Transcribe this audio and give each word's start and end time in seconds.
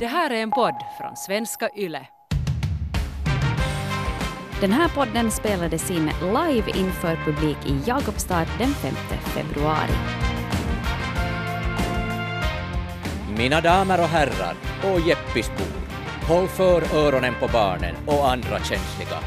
Det 0.00 0.06
här 0.06 0.30
är 0.30 0.42
en 0.42 0.50
podd 0.50 0.74
från 1.00 1.16
svenska 1.16 1.68
YLE. 1.76 2.06
Den 4.60 4.72
här 4.72 4.88
podden 4.88 5.30
spelades 5.30 5.90
in 5.90 6.10
live 6.20 6.70
inför 6.78 7.16
publik 7.16 7.56
i 7.66 7.80
Jakobstad 7.86 8.46
den 8.58 8.68
5 8.68 8.94
februari. 9.20 9.94
Mina 13.36 13.60
damer 13.60 14.00
och 14.00 14.08
herrar 14.08 14.54
och 14.84 15.00
Jeppisbor, 15.00 15.66
håll 16.28 16.48
för 16.48 16.96
öronen 16.96 17.34
på 17.40 17.48
barnen 17.52 17.94
och 18.06 18.30
andra 18.30 18.58
känsliga 18.58 19.18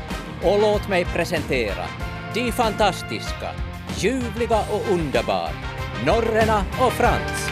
och 0.44 0.62
låt 0.62 0.90
mig 0.90 1.06
presentera 1.06 1.86
de 2.34 2.52
fantastiska, 2.52 3.50
ljuvliga 3.98 4.60
och 4.60 4.94
underbar 4.94 5.50
Norrena 6.06 6.64
och 6.80 6.94
Frans. 6.94 7.52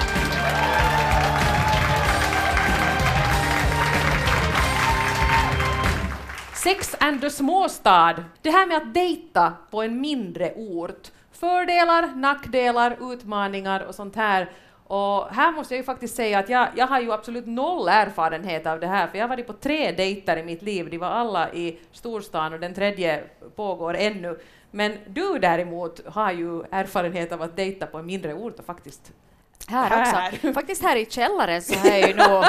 Sex 6.63 6.95
and 6.99 7.21
the 7.21 7.29
småstad. 7.29 8.23
Det 8.41 8.49
här 8.49 8.67
med 8.67 8.77
att 8.77 8.93
dejta 8.93 9.53
på 9.71 9.81
en 9.81 10.01
mindre 10.01 10.53
ort. 10.55 11.11
Fördelar, 11.31 12.15
nackdelar, 12.15 13.13
utmaningar 13.13 13.79
och 13.79 13.95
sånt 13.95 14.15
här. 14.15 14.49
Och 14.87 15.27
här 15.27 15.51
måste 15.51 15.73
jag 15.73 15.79
ju 15.79 15.83
faktiskt 15.83 16.15
säga 16.15 16.39
att 16.39 16.49
jag, 16.49 16.67
jag 16.75 16.87
har 16.87 17.01
ju 17.01 17.11
absolut 17.11 17.45
noll 17.45 17.87
erfarenhet 17.87 18.67
av 18.67 18.79
det 18.79 18.87
här, 18.87 19.07
för 19.07 19.17
jag 19.17 19.23
har 19.23 19.29
varit 19.29 19.47
på 19.47 19.53
tre 19.53 19.91
dejter 19.91 20.37
i 20.37 20.43
mitt 20.43 20.61
liv. 20.61 20.89
De 20.89 20.97
var 20.97 21.07
alla 21.07 21.53
i 21.53 21.79
storstan 21.91 22.53
och 22.53 22.59
den 22.59 22.73
tredje 22.73 23.23
pågår 23.55 23.93
ännu. 23.93 24.39
Men 24.71 24.97
du 25.07 25.39
däremot 25.39 26.05
har 26.05 26.31
ju 26.31 26.63
erfarenhet 26.71 27.31
av 27.31 27.41
att 27.41 27.55
dejta 27.55 27.85
på 27.85 27.97
en 27.97 28.05
mindre 28.05 28.33
ort 28.33 28.59
och 28.59 28.65
faktiskt 28.65 29.13
här, 29.67 29.89
Här. 29.89 30.31
också. 30.33 30.53
Faktiskt 30.53 30.83
här 30.83 30.95
i 30.95 31.05
källaren 31.05 31.61
så 31.61 31.79
har 31.79 31.87
jag 31.89 32.07
ju 32.09 32.15
nog 32.15 32.43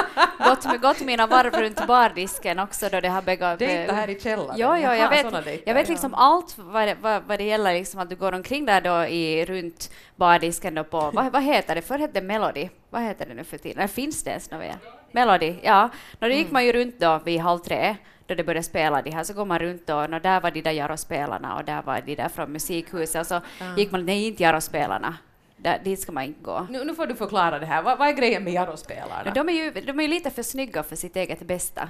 gått, 0.45 0.81
gått 0.81 1.01
mina 1.01 1.27
varv 1.27 1.53
runt 1.53 1.87
bardisken 1.87 2.59
också 2.59 2.89
då 2.91 2.99
det 3.01 3.09
har 3.09 3.21
begav... 3.21 3.57
dejta 3.57 3.93
här 3.93 4.07
i 4.09 4.19
källaren. 4.19 4.59
Ja, 4.59 4.79
ja, 4.79 4.95
Jaha, 4.95 4.95
jag 4.95 5.09
vet, 5.09 5.21
såna 5.21 5.41
dejter, 5.41 5.63
jag 5.67 5.73
vet 5.73 5.87
ja. 5.87 5.93
liksom 5.93 6.13
allt 6.13 6.57
vad 6.57 6.87
det, 6.87 6.95
vad, 7.01 7.23
vad 7.23 7.37
det 7.39 7.43
gäller, 7.43 7.73
liksom 7.73 7.99
att 7.99 8.09
du 8.09 8.15
går 8.15 8.31
omkring 8.33 8.65
där 8.65 8.81
då 8.81 9.05
i, 9.05 9.45
runt 9.45 9.91
bardisken 10.15 10.75
då 10.75 10.83
på, 10.83 11.11
vad, 11.13 11.31
vad 11.31 11.43
heter 11.43 11.75
det, 11.75 11.81
förr 11.81 11.99
hette 11.99 12.19
det 12.19 12.25
Melody, 12.27 12.69
vad 12.89 13.01
heter 13.01 13.25
det 13.25 13.33
nu 13.33 13.43
för 13.43 13.57
tiden, 13.57 13.87
finns 13.89 14.23
det 14.23 14.29
ens 14.29 14.51
något? 14.51 14.63
Melody, 15.11 15.55
ja. 15.63 15.89
Nå, 16.19 16.27
då 16.27 16.33
gick 16.33 16.41
Mm. 16.41 16.53
man 16.53 16.65
ju 16.65 16.71
runt 16.71 16.99
då 16.99 17.19
vid 17.25 17.39
halv 17.39 17.59
tre, 17.59 17.95
då 18.27 18.35
det 18.35 18.43
började 18.43 18.63
spela 18.63 19.01
de 19.01 19.11
här, 19.11 19.23
så 19.23 19.33
går 19.33 19.45
man 19.45 19.59
runt 19.59 19.87
då, 19.87 19.95
och 19.97 20.09
där 20.21 20.41
var 20.41 20.51
de 20.51 20.61
där 20.61 20.71
Jarro-spelarna 20.71 21.55
och 21.55 21.63
där 21.65 21.81
var 21.81 22.01
de 22.05 22.15
där 22.15 22.29
från 22.29 22.51
musikhuset, 22.51 23.21
och 23.21 23.27
så 23.27 23.41
gick 23.77 23.91
man, 23.91 24.05
nej 24.05 24.27
inte 24.27 24.43
Jarro-spelarna, 24.43 25.13
där, 25.61 25.79
dit 25.83 25.99
ska 25.99 26.11
man 26.11 26.23
inte 26.23 26.43
gå. 26.43 26.67
Nu, 26.69 26.83
nu 26.85 26.95
får 26.95 27.05
du 27.07 27.15
förklara 27.15 27.59
det 27.59 27.65
här. 27.65 27.81
Vad, 27.81 27.97
vad 27.97 28.07
är 28.07 28.11
grejen 28.13 28.43
med 28.43 28.53
Jarro-spelarna? 28.53 29.21
Men 29.25 29.33
de 29.33 29.49
är 29.49 29.53
ju 29.53 29.71
de 29.71 29.99
är 29.99 30.03
ju 30.03 30.07
lite 30.09 30.29
för 30.29 30.43
snygga 30.43 30.83
för 30.83 30.95
sitt 30.95 31.15
eget 31.15 31.39
bästa. 31.39 31.89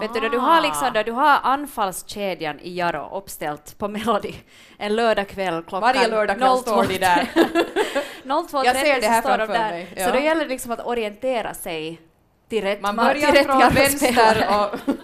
Vet 0.00 0.14
du, 0.14 0.20
då 0.20 0.28
du 0.28 0.38
har 0.38 0.60
liksom 0.60 0.90
då 0.94 1.02
du 1.02 1.12
har 1.12 1.38
anfallskedjan 1.42 2.60
i 2.60 2.74
Jaro 2.78 3.16
uppställt 3.18 3.78
på 3.78 3.88
Melody 3.88 4.34
en 4.78 4.96
lördagkväll 4.96 5.62
klockan 5.62 5.80
Varje 5.94 6.08
lördagkväll 6.08 6.58
står 6.58 6.84
de 6.84 6.98
där. 6.98 7.28
02.30 8.24 8.64
Jag 8.64 8.76
ser 8.76 9.00
det 9.00 9.06
här 9.06 9.22
så 9.22 9.28
står 9.28 9.38
de 9.38 9.46
framför 9.46 9.52
där. 9.64 9.70
mig, 9.70 9.86
Så 9.96 10.00
ja. 10.02 10.10
då 10.12 10.18
gäller 10.18 10.44
det 10.44 10.50
liksom 10.50 10.72
att 10.72 10.86
orientera 10.86 11.54
sig 11.54 12.00
till 12.48 12.62
rätt 12.62 12.80
Man 12.80 13.00
ma- 13.00 13.04
börjar 13.04 13.32
till 13.32 13.40
rätt 13.40 13.46
från 13.46 13.74
vänster 13.74 14.46
och... 14.50 14.94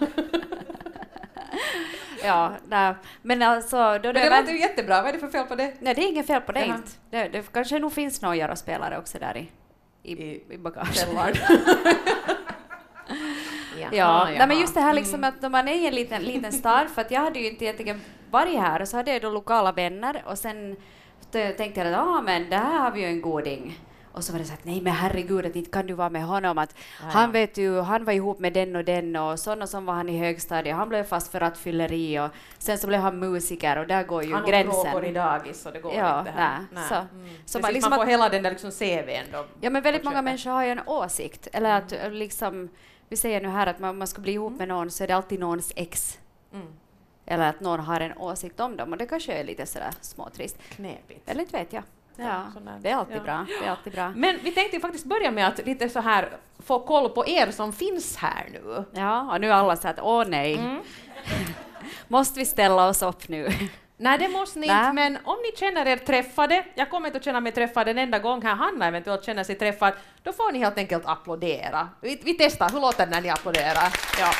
Ja, 2.23 2.51
nej. 2.67 2.93
men 3.21 3.41
alltså... 3.41 3.77
Då 3.77 3.83
Men 3.83 4.01
det 4.13 4.19
det 4.29 4.39
låter 4.39 4.51
ju 4.53 4.59
jättebra. 4.59 5.01
Vad 5.01 5.09
är 5.09 5.13
det 5.13 5.19
för 5.19 5.27
fel 5.27 5.45
på 5.45 5.55
det? 5.55 5.73
Nej, 5.79 5.93
det 5.95 6.01
är 6.01 6.07
inget 6.09 6.27
fel 6.27 6.41
på 6.41 6.51
det 6.51 6.65
Jaha. 6.65 6.75
inte. 6.75 6.89
Det, 7.09 7.27
det 7.27 7.53
kanske 7.53 7.79
nog 7.79 7.93
finns 7.93 8.21
några 8.21 8.35
Jaro-spelare 8.35 8.97
också 8.97 9.19
där 9.19 9.37
i, 9.37 9.49
i, 10.11 10.23
I- 10.23 10.43
i 10.49 10.57
bagaget. 10.57 10.95
Källaren. 10.95 11.35
Ja, 13.91 14.27
nej, 14.37 14.47
men 14.47 14.59
just 14.59 14.73
det 14.73 14.81
här 14.81 14.93
liksom 14.93 15.23
att 15.23 15.41
när 15.41 15.49
man 15.49 15.67
är 15.67 15.73
i 15.73 15.87
en 15.87 15.95
liten, 15.95 16.23
liten 16.23 16.51
stad, 16.51 16.89
för 16.89 17.01
att 17.01 17.11
jag 17.11 17.21
hade 17.21 17.39
ju 17.39 17.49
inte 17.49 17.65
egentligen 17.65 18.01
varit 18.31 18.59
här 18.59 18.81
och 18.81 18.87
så 18.87 18.97
hade 18.97 19.11
jag 19.13 19.21
då 19.21 19.29
lokala 19.29 19.71
vänner 19.71 20.23
och 20.25 20.37
sen 20.37 20.75
tänkte 21.31 21.69
jag 21.81 21.93
att 21.93 21.99
ah, 22.07 22.21
men 22.21 22.49
där 22.49 22.57
har 22.57 22.91
vi 22.91 23.01
ju 23.01 23.07
en 23.07 23.21
goding. 23.21 23.79
Och 24.11 24.23
så 24.23 24.31
var 24.31 24.39
det 24.39 24.45
så 24.45 24.53
att 24.53 24.65
nej 24.65 24.81
men 24.81 24.93
herregud 24.93 25.45
att 25.45 25.55
inte 25.55 25.71
kan 25.71 25.87
du 25.87 25.93
vara 25.93 26.09
med 26.09 26.23
honom 26.23 26.57
att 26.57 26.75
han 26.99 27.31
vet 27.31 27.57
ju, 27.57 27.79
han 27.81 28.05
var 28.05 28.13
ihop 28.13 28.39
med 28.39 28.53
den 28.53 28.75
och 28.75 28.83
den 28.85 29.15
och 29.15 29.31
och 29.61 29.69
som 29.69 29.85
var 29.85 29.93
han 29.93 30.09
i 30.09 30.17
högstadiet, 30.17 30.75
han 30.75 30.89
blev 30.89 31.03
fast 31.03 31.31
för 31.31 31.39
rattfylleri 31.39 32.19
och 32.19 32.29
sen 32.57 32.77
så 32.77 32.87
blev 32.87 32.99
han 33.01 33.19
musiker 33.19 33.77
och 33.77 33.87
där 33.87 34.03
går 34.03 34.23
ju 34.23 34.33
Han 34.33 34.45
gränsen. 34.45 34.71
gränsen. 34.73 34.93
går 34.93 35.05
i 35.05 35.11
dagis 35.11 35.61
så 35.61 35.71
det 35.71 35.79
går 35.79 35.93
Ja, 35.93 36.19
inte 36.19 36.31
här. 36.31 36.65
nej, 36.71 36.83
så- 36.89 36.95
Mm. 36.95 37.29
så 37.45 37.59
man 37.59 37.73
liksom 37.73 37.89
man 37.89 37.97
får 37.97 38.03
att- 38.03 38.09
hela 38.09 38.29
den 38.29 38.43
där 38.43 38.49
liksom 38.51 38.71
CVn 38.71 39.25
då. 39.31 39.45
Ja, 39.61 39.69
men 39.69 39.81
väldigt 39.81 40.03
många 40.03 40.21
människor 40.21 40.51
har 40.51 40.63
ju 40.65 40.71
en 40.71 40.81
åsikt. 40.87 41.47
Eller 41.53 41.77
att 41.77 41.91
eh, 41.91 42.11
liksom, 42.11 42.69
vi 43.09 43.17
säger 43.17 43.41
nu 43.41 43.47
här 43.47 43.67
att 43.67 43.79
man, 43.79 43.97
man 43.97 44.07
ska 44.07 44.21
bli 44.21 44.31
ihop 44.31 44.53
med 44.57 44.67
någon 44.67 44.91
så 44.91 45.03
är 45.03 45.07
det 45.07 45.15
alltid 45.15 45.39
någons 45.39 45.73
ex. 45.75 46.19
Mm. 46.53 46.67
Eller 47.25 47.49
att 47.49 47.59
någon 47.59 47.79
har 47.79 47.99
en 48.01 48.17
åsikt 48.17 48.59
om 48.59 48.77
dem 48.77 48.91
och 48.91 48.97
det 48.97 49.05
kanske 49.05 49.33
är 49.33 49.43
lite 49.43 49.65
sådär 49.65 49.91
småtrist. 50.01 50.57
Knepigt. 50.69 51.29
Eller 51.29 51.41
inte 51.41 51.57
vet 51.57 51.73
jag. 51.73 51.83
Ja, 52.19 52.43
det 52.81 52.89
är 52.89 52.95
alltid 52.95 53.15
ja. 53.15 53.21
bra. 53.21 53.45
Det 53.61 53.65
är 53.65 53.71
alltid 53.71 53.93
bra. 53.93 54.11
Men 54.15 54.39
vi 54.43 54.51
tänkte 54.51 54.75
ju 54.75 54.81
faktiskt 54.81 55.05
börja 55.05 55.31
med 55.31 55.47
att 55.47 55.65
lite 55.65 55.89
så 55.89 55.99
här 55.99 56.29
få 56.59 56.79
koll 56.79 57.09
på 57.09 57.27
er 57.27 57.51
som 57.51 57.73
finns 57.73 58.17
här 58.17 58.49
nu. 58.53 58.85
Ja, 58.91 59.33
och 59.33 59.41
nu 59.41 59.49
är 59.49 59.53
alla 59.53 59.75
så 59.75 59.87
att 59.87 59.99
åh 60.01 60.23
nej. 60.27 60.55
Mm. 60.55 60.79
Måste 62.07 62.39
vi 62.39 62.45
ställa 62.45 62.87
oss 62.87 63.01
upp 63.01 63.27
nu? 63.27 63.49
Nej, 64.01 64.17
det 64.17 64.27
måste 64.27 64.59
ni 64.59 64.67
Nä. 64.67 64.73
inte, 64.73 64.93
men 64.93 65.17
om 65.23 65.37
ni 65.43 65.57
känner 65.57 65.85
er 65.85 65.97
träffade, 65.97 66.63
jag 66.75 66.89
kommer 66.89 67.07
inte 67.07 67.17
att 67.17 67.25
känna 67.25 67.39
mig 67.39 67.51
träffad 67.51 67.87
en 67.87 67.97
enda 67.97 68.19
gång 68.19 68.41
här, 68.41 68.55
Hanna 68.55 68.87
eventuellt 68.87 69.25
känner 69.25 69.43
sig 69.43 69.55
träffad, 69.55 69.93
då 70.23 70.33
får 70.33 70.51
ni 70.51 70.59
helt 70.59 70.77
enkelt 70.77 71.03
applådera. 71.05 71.89
Vi, 72.01 72.21
vi 72.23 72.33
testar, 72.33 72.69
hur 72.69 72.79
låter 72.79 73.05
det 73.05 73.11
när 73.11 73.21
ni 73.21 73.29
applåderar? 73.29 73.93
Ja. 74.19 74.31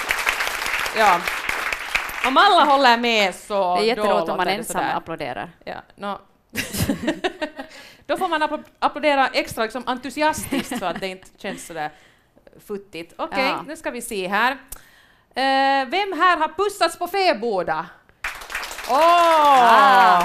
ja. 0.97 1.19
Om 2.28 2.38
alla 2.38 2.72
håller 2.72 2.97
med 2.97 3.35
så 3.35 3.75
Det 3.75 3.81
är 3.81 3.85
jätteroligt 3.85 4.29
om 4.29 4.38
man 4.38 4.47
ensam 4.47 4.85
applåderar. 4.94 5.50
Ja, 5.66 5.75
nå. 5.95 6.19
Då 8.06 8.18
får 8.18 8.28
man 8.28 8.44
appl- 8.44 8.64
applådera 8.80 9.28
extra 9.28 9.64
liksom 9.64 9.84
entusiastiskt 9.86 10.80
så 10.80 10.86
att 10.86 11.00
det 11.00 11.08
inte 11.08 11.28
känns 11.38 11.68
sådär 11.68 11.92
futtigt. 12.68 13.14
Okej, 13.18 13.44
Ja. 13.46 13.62
nu 13.68 13.76
ska 13.76 13.92
vi 13.92 14.02
se 14.02 14.28
här. 14.28 14.52
Eh, 15.36 15.90
vem 15.90 16.14
här 16.20 16.38
har 16.38 16.48
pussats 16.58 16.98
på 17.00 17.08
fäboda? 17.08 17.86
Åh! 18.90 18.98
Ah. 19.02 20.24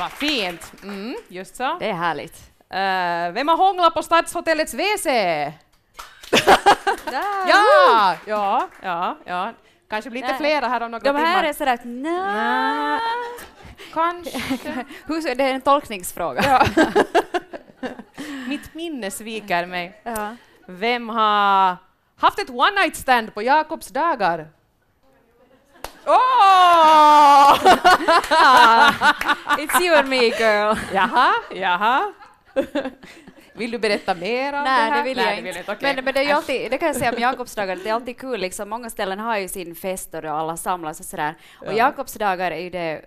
Vad 0.00 0.10
fint. 0.12 0.72
Mm, 0.82 1.16
just 1.28 1.56
så. 1.56 1.76
Det 1.80 1.88
är 1.88 1.94
härligt. 1.94 2.36
Eh, 2.70 3.32
vem 3.34 3.48
har 3.48 3.56
hånglat 3.56 3.94
på 3.94 4.02
Stadshotellets 4.02 4.74
WC? 4.74 5.06
Ja, 7.46 8.14
ja, 8.26 8.68
ja, 8.82 9.18
ja. 9.24 9.52
Kanske 9.90 10.10
blir 10.10 10.22
lite 10.22 10.34
flera 10.34 10.68
här 10.68 10.80
om 10.80 10.90
några 10.90 11.12
De 11.12 11.18
här 11.18 11.26
timmar. 11.34 11.44
är 11.48 11.52
sådär 11.52 11.74
att 11.74 11.84
nja. 11.84 13.00
Kanske. 13.94 14.38
Hur- 15.06 15.34
Det 15.34 15.44
är 15.44 15.54
en 15.54 15.60
tolkningsfråga. 15.60 16.42
Ja. 16.42 16.84
Mitt 18.48 18.74
minne 18.74 19.10
sviker 19.10 19.66
mig. 19.66 20.00
Ja. 20.02 20.36
Vem 20.66 21.08
har 21.08 21.76
haft 22.16 22.38
ett 22.38 22.50
one 22.50 22.70
night 22.80 22.96
stand 22.96 23.34
på 23.34 23.42
Jakobs 23.42 23.88
dagar? 23.88 24.48
Åh! 26.06 27.58
It's 29.58 29.80
you 29.82 29.96
and 29.96 30.08
me 30.08 30.16
girl. 30.24 30.76
Jaha, 30.94 31.32
jaha. 31.54 32.12
Vill 33.58 33.70
du 33.70 33.78
berätta 33.78 34.14
mer 34.14 34.52
om 34.52 34.64
Nej, 34.64 34.90
det 34.90 34.96
här? 34.96 34.96
det 34.96 35.08
vill 35.08 35.18
jag 35.18 35.44
du 35.54 35.58
inte. 35.58 35.72
Okej. 35.72 35.94
Men, 35.94 36.04
men 36.04 36.14
det, 36.14 36.20
är 36.20 36.24
ju 36.24 36.30
alltid, 36.30 36.70
det 36.70 36.78
kan 36.78 36.86
jag 36.86 36.96
säga 36.96 37.12
om 37.12 37.20
Jakobsdagar, 37.20 37.76
det 37.76 37.88
är 37.90 37.94
alltid 37.94 38.18
kul. 38.18 38.40
Liksom. 38.40 38.68
Många 38.68 38.90
ställen 38.90 39.18
har 39.18 39.38
ju 39.38 39.48
sin 39.48 39.74
fest 39.74 40.14
och 40.14 40.24
alla 40.24 40.56
samlas 40.56 41.00
och 41.00 41.06
sådär. 41.06 41.34
Och 41.60 41.66
Ja. 41.66 41.72
Jakobsdagar 41.72 42.50
är 42.50 42.60
ju 42.60 42.70
det 42.70 43.04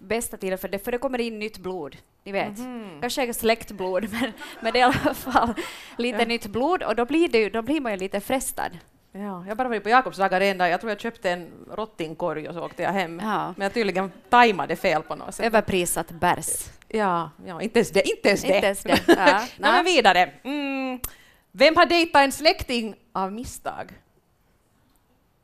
bästa 0.00 0.36
tillfället, 0.36 0.84
för 0.84 0.92
det 0.92 0.98
kommer 0.98 1.20
in 1.20 1.38
nytt 1.38 1.58
blod. 1.58 1.96
Ni 2.24 2.32
vet. 2.32 2.58
Mhm. 2.58 2.98
Kanske 3.00 3.26
är 3.28 3.32
släktblod, 3.32 4.08
men, 4.12 4.32
men 4.60 4.72
det 4.72 4.80
är 4.80 4.88
i 4.88 4.92
alla 5.04 5.14
fall 5.14 5.54
lite 5.98 6.24
nytt 6.24 6.46
blod 6.46 6.82
och 6.82 6.96
då 6.96 7.04
blir, 7.04 7.28
det, 7.28 7.48
då 7.48 7.62
blir 7.62 7.80
man 7.80 7.92
ju 7.92 7.98
lite 7.98 8.20
frestad. 8.20 8.78
Ja, 9.12 9.44
jag 9.48 9.56
bara 9.56 9.68
var 9.68 9.80
på 9.80 9.88
Jakobs 9.88 10.16
dagar 10.16 10.40
en 10.40 10.58
dag. 10.58 10.70
Jag 10.70 10.80
tror 10.80 10.90
jag 10.90 11.00
köpte 11.00 11.30
en 11.30 11.50
rottingkorg 11.70 12.48
och 12.48 12.54
så 12.54 12.64
åkte 12.64 12.82
jag 12.82 12.90
hem. 12.90 13.20
Ja. 13.24 13.54
Men 13.56 13.64
jag 13.64 13.74
tydligen 13.74 14.12
tajmade 14.30 14.76
fel 14.76 15.02
på 15.02 15.14
något 15.14 15.34
sätt. 15.34 15.46
Överprisat 15.46 16.10
bärs. 16.10 16.46
Ja, 16.94 17.30
ja 17.46 17.62
inte 17.62 17.78
ens 17.78 17.90
det. 17.90 18.08
Inte 18.08 18.28
ens 18.28 18.42
det. 18.42 18.54
Inte 18.54 18.66
ens 18.66 18.82
det. 18.82 19.00
Ja, 19.16 19.24
Nej. 19.58 19.72
men 19.72 19.84
vidare. 19.84 20.32
Mm. 20.44 21.00
Vem 21.52 21.76
har 21.76 21.86
dejtat 21.86 22.22
en 22.22 22.32
släkting 22.32 22.94
av 23.12 23.32
misstag? 23.32 23.92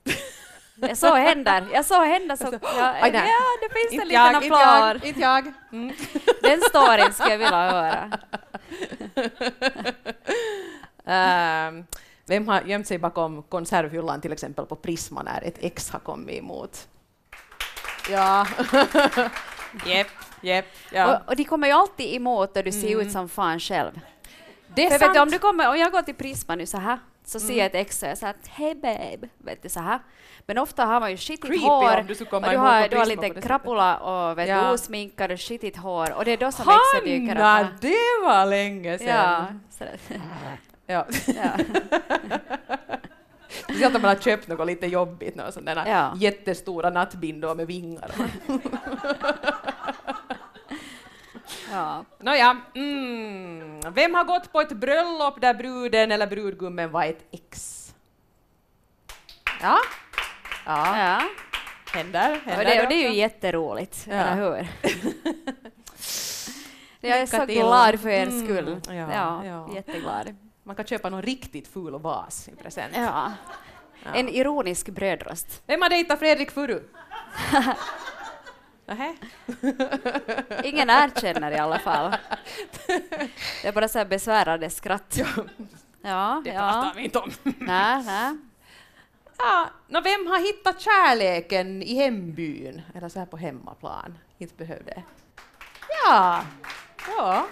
Jag 0.89 0.97
såg 0.99 1.19
händer. 1.19 1.67
Jag 1.73 1.85
såg 1.85 2.07
händer 2.07 2.37
så... 2.37 2.59
Ja, 2.63 3.09
ja, 3.09 3.11
det 3.61 3.75
finns 3.75 3.89
en 3.89 3.93
Inte 3.93 4.05
liten 4.05 4.25
jag, 4.25 4.35
inte 4.35 4.47
jag, 4.47 4.89
applåd. 4.89 5.05
inte 5.05 5.21
jag. 5.21 5.53
Mm. 5.73 5.95
Den 6.43 6.61
storyn 6.61 7.13
skulle 7.13 7.31
jag 7.31 7.39
vilja 7.39 7.71
höra. 7.71 8.11
Ehm, 11.07 11.85
vem 12.27 12.49
har 12.49 12.61
gömt 12.63 12.87
sig 12.87 12.99
bakom 12.99 13.43
konservhyllan 13.43 14.21
till 14.21 14.33
exempel 14.33 14.67
på 14.67 14.77
Prisma 14.77 15.23
när 15.23 15.43
ett 15.43 15.59
ex 15.61 15.91
har 15.91 15.99
kommit 16.01 16.39
emot? 16.39 16.89
Ja. 18.11 18.47
Jepp, 19.87 20.07
jepp. 20.43 20.67
Ja. 20.93 21.17
Och, 21.17 21.29
och 21.29 21.37
de 21.37 21.45
kommer 21.45 21.67
ju 21.67 21.73
alltid 21.73 22.15
emot 22.15 22.57
och 22.57 22.65
du 22.65 22.73
ser 22.73 22.89
Mm. 22.93 23.07
ut 23.07 23.13
som 23.13 23.29
fan 23.29 23.61
själv. 23.61 24.01
Det 24.75 24.87
är 24.87 24.91
För 24.91 24.99
vet 24.99 25.01
du, 25.01 25.09
om, 25.09 25.15
sant. 25.15 25.33
du 25.33 25.39
kommer, 25.39 25.69
om 25.69 25.77
jag 25.77 25.93
går 25.93 26.03
till 26.03 26.15
Prisma 26.15 26.55
nu 26.55 26.67
så 26.67 26.79
här, 26.79 26.99
så 27.25 27.41
ser 27.41 27.57
jag 27.59 27.67
ett 27.67 27.75
ex 27.75 28.03
och 28.03 28.09
jag 28.09 28.19
säger 28.19 28.35
hej 28.49 28.75
babe, 28.75 29.29
vet 29.39 29.63
du 29.63 29.69
så 29.69 29.81
här. 29.81 29.99
Men 30.47 30.59
ofta 30.59 30.85
har 30.85 31.01
man 31.01 31.11
ju 31.11 31.17
skitigt 31.17 31.45
Creepy 31.47 31.65
hår 31.65 31.83
du 32.09 32.15
och 32.37 32.43
du 32.51 32.57
har, 32.57 32.89
du 32.89 32.97
har 32.97 33.07
lite 33.07 33.31
krapula 33.31 33.97
och 33.99 34.39
vet 34.39 34.49
Ja. 34.49 34.71
osminkad 34.73 35.31
och 35.33 35.41
skitigt 35.41 35.77
hår 35.77 36.13
och 36.17 36.25
det 36.25 36.31
är 36.33 36.37
då 36.37 36.53
som 36.53 36.69
exet 36.69 37.05
dyker 37.05 37.35
upp. 37.37 37.43
Hanna, 37.43 37.69
det 37.81 37.97
var 38.25 38.47
länge 38.47 38.99
sedan! 38.99 39.61
Ja, 39.79 39.87
Ja. 40.87 41.07
Speciellt 43.49 43.97
om 43.97 44.03
man 44.03 44.09
har 44.09 44.23
köpt 44.23 44.49
något 44.49 44.67
lite 44.67 44.87
jobbigt, 44.87 45.35
några 45.35 45.53
sådana 45.53 45.89
Ja. 45.89 46.13
jättestora 46.17 46.91
nattbindor 46.91 47.55
med 47.55 47.67
vingar. 47.67 48.11
ja. 51.71 52.05
Nåja, 52.19 52.57
mm. 52.75 53.81
vem 53.95 54.15
har 54.15 54.25
gått 54.25 54.53
på 54.53 54.61
ett 54.61 54.73
bröllop 54.73 55.41
där 55.41 55.55
bruden 55.55 56.13
eller 56.13 56.27
brudgummen 56.27 56.91
var 56.91 57.05
ett 57.05 57.25
ex? 57.33 57.77
Ja, 59.63 59.79
ja. 60.67 60.99
ja. 60.99 61.23
händer. 61.93 62.41
händer 62.45 62.59
Och, 62.59 62.65
det, 62.65 62.83
och 62.83 62.89
det 62.89 62.95
är 63.05 63.11
ju 63.11 63.15
jätteroligt, 63.17 64.07
Ja. 64.09 64.15
eller 64.15 64.35
hur? 64.37 64.69
jag 67.09 67.19
är 67.19 67.27
så 67.27 67.47
glad 67.47 68.01
för 68.01 68.09
er 68.09 68.27
Mm, 68.27 68.45
skull. 68.45 68.81
ja, 68.89 68.95
Ja, 68.95 69.45
ja. 69.45 69.69
jätteglad. 69.75 70.37
Man 70.63 70.77
kan 70.77 70.87
köpa 70.87 71.11
någon 71.11 71.23
riktigt 71.23 71.69
ful 71.69 71.99
vas 72.01 72.49
i 72.49 72.63
present. 72.63 72.93
Ja. 72.97 73.33
Ja. 74.05 74.11
En 74.15 74.29
ironisk 74.29 74.89
brödrost. 74.89 75.63
Vem 75.67 75.83
har 75.83 75.89
dejtat 75.89 76.19
Fredrik 76.19 76.51
Furu? 76.51 76.81
Nähä? 78.91 79.15
Ingen 80.65 80.91
erkänner 80.91 81.51
i 81.53 81.59
alla 81.59 81.79
fall. 81.79 82.11
Det 83.63 83.69
är 83.69 83.73
bara 83.73 83.89
så 83.89 83.99
här 83.99 84.05
besvärande 84.07 84.71
skratt. 84.71 85.19
Ja, 86.03 86.43
Det 86.45 86.51
ja. 86.51 86.61
pratar 86.61 86.93
vi 86.97 87.03
inte 87.05 87.19
om. 87.19 87.31
Nej, 87.43 88.03
nej. 88.05 88.37
Ja, 89.39 89.69
nå, 89.89 90.01
vem 90.01 90.27
har 90.27 90.39
hittat 90.47 90.81
kärleken 90.81 91.83
i 91.83 91.95
hembyn? 91.95 92.83
Eller 92.95 93.09
så 93.09 93.19
här 93.19 93.27
på 93.27 93.37
hemmaplan? 93.37 94.19
Inte 94.39 94.55
behövde. 94.55 95.03
Ja, 96.07 96.43
ja. 97.17 97.47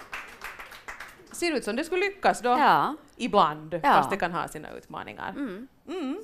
Ser 1.31 1.51
ut 1.51 1.63
som 1.63 1.75
det 1.75 1.83
skulle 1.83 2.05
lyckas 2.05 2.41
då. 2.41 2.49
Ja. 2.49 2.95
Ibland, 3.15 3.73
Ja. 3.73 3.79
fast 3.81 4.09
det 4.09 4.17
kan 4.17 4.33
ha 4.33 4.47
sina 4.47 4.69
utmaningar. 4.71 5.29
Mm. 5.29 5.67
Mm. 5.87 6.17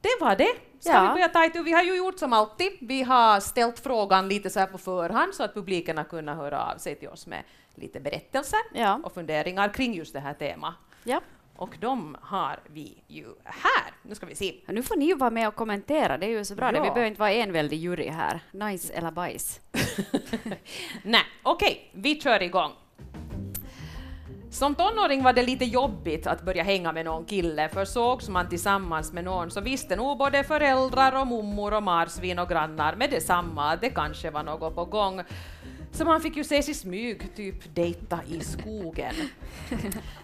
Det 0.00 0.16
var 0.20 0.36
det. 0.36 0.52
Ska 0.80 0.92
Ja. 0.92 1.00
vi 1.02 1.08
börja 1.08 1.28
ta 1.28 1.44
itu? 1.44 1.62
Vi 1.62 1.72
har 1.72 1.82
ju 1.82 1.96
gjort 1.96 2.18
som 2.18 2.32
alltid. 2.32 2.72
Vi 2.80 3.02
har 3.02 3.40
ställt 3.40 3.78
frågan 3.80 4.28
lite 4.28 4.50
så 4.50 4.60
här 4.60 4.66
på 4.66 4.78
förhand 4.78 5.34
så 5.34 5.42
att 5.42 5.54
publiken 5.54 5.96
har 5.96 6.04
kunnat 6.04 6.36
höra 6.36 6.64
av 6.72 6.78
sig 6.78 6.94
till 6.94 7.08
oss 7.08 7.26
med 7.26 7.42
lite 7.74 8.00
berättelser 8.00 8.58
Ja. 8.74 9.00
och 9.04 9.12
funderingar 9.14 9.68
kring 9.72 9.94
just 9.94 10.12
det 10.12 10.20
här 10.20 10.34
temat. 10.34 10.74
ja. 11.04 11.20
Och 11.56 11.76
de 11.80 12.16
har 12.22 12.60
vi 12.66 13.02
ju 13.06 13.26
här. 13.44 13.92
Nu 14.02 14.14
ska 14.14 14.26
vi 14.26 14.34
se. 14.34 14.54
Nu 14.68 14.82
får 14.82 14.96
ni 14.96 15.04
ju 15.04 15.14
vara 15.14 15.30
med 15.30 15.48
och 15.48 15.54
kommentera, 15.54 16.18
det 16.18 16.26
är 16.26 16.30
ju 16.30 16.44
så 16.44 16.54
bra. 16.54 16.72
Det. 16.72 16.76
Ja. 16.78 16.82
Vi 16.82 16.88
behöver 16.88 17.06
inte 17.06 17.20
vara 17.20 17.32
enväldig 17.32 17.76
jury 17.78 18.08
här. 18.08 18.40
Nice 18.50 18.92
eller 18.92 19.10
bajs. 19.10 19.60
Nej, 21.02 21.22
okej, 21.42 21.90
vi 21.92 22.20
kör 22.20 22.42
igång. 22.42 22.72
Som 24.50 24.74
tonåring 24.74 25.22
var 25.22 25.32
det 25.32 25.42
lite 25.42 25.64
jobbigt 25.64 26.26
att 26.26 26.42
börja 26.42 26.62
hänga 26.62 26.92
med 26.92 27.04
någon 27.04 27.24
kille, 27.24 27.68
för 27.68 27.84
sågs 27.84 28.28
man 28.28 28.48
tillsammans 28.48 29.12
med 29.12 29.24
någon 29.24 29.50
så 29.50 29.60
visste 29.60 29.96
nog 29.96 30.18
både 30.18 30.44
föräldrar 30.44 31.20
och 31.20 31.26
mormor 31.26 31.74
och 31.74 31.82
marsvin 31.82 32.38
och 32.38 32.48
grannar 32.48 32.96
med 32.96 33.10
detsamma 33.10 33.70
att 33.70 33.80
det 33.80 33.90
kanske 33.90 34.30
var 34.30 34.42
något 34.42 34.74
på 34.74 34.84
gång. 34.84 35.22
Så 35.92 36.04
man 36.04 36.20
fick 36.20 36.36
ju 36.36 36.40
ses 36.40 36.68
i 36.68 36.74
smyg, 36.74 37.36
typ 37.36 37.74
dejta 37.74 38.20
i 38.28 38.40
skogen. 38.40 39.14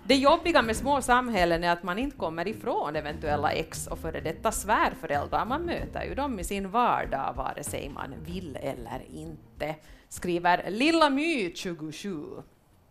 Det 0.04 0.14
jobbiga 0.14 0.62
med 0.62 0.76
små 0.76 1.02
samhällen 1.02 1.64
är 1.64 1.70
att 1.70 1.82
man 1.82 1.98
inte 1.98 2.16
kommer 2.16 2.48
ifrån 2.48 2.96
eventuella 2.96 3.50
ex 3.50 3.86
och 3.86 3.98
före 3.98 4.20
detta 4.20 4.52
svärföräldrar. 4.52 5.44
Man 5.44 5.62
möter 5.62 6.04
ju 6.04 6.14
dem 6.14 6.38
i 6.38 6.44
sin 6.44 6.70
vardag 6.70 7.34
vare 7.36 7.64
sig 7.64 7.88
man 7.88 8.14
vill 8.24 8.58
eller 8.62 9.02
inte, 9.14 9.74
skriver 10.08 10.70
Lilla 10.70 11.10
My 11.10 11.54
27. 11.54 12.24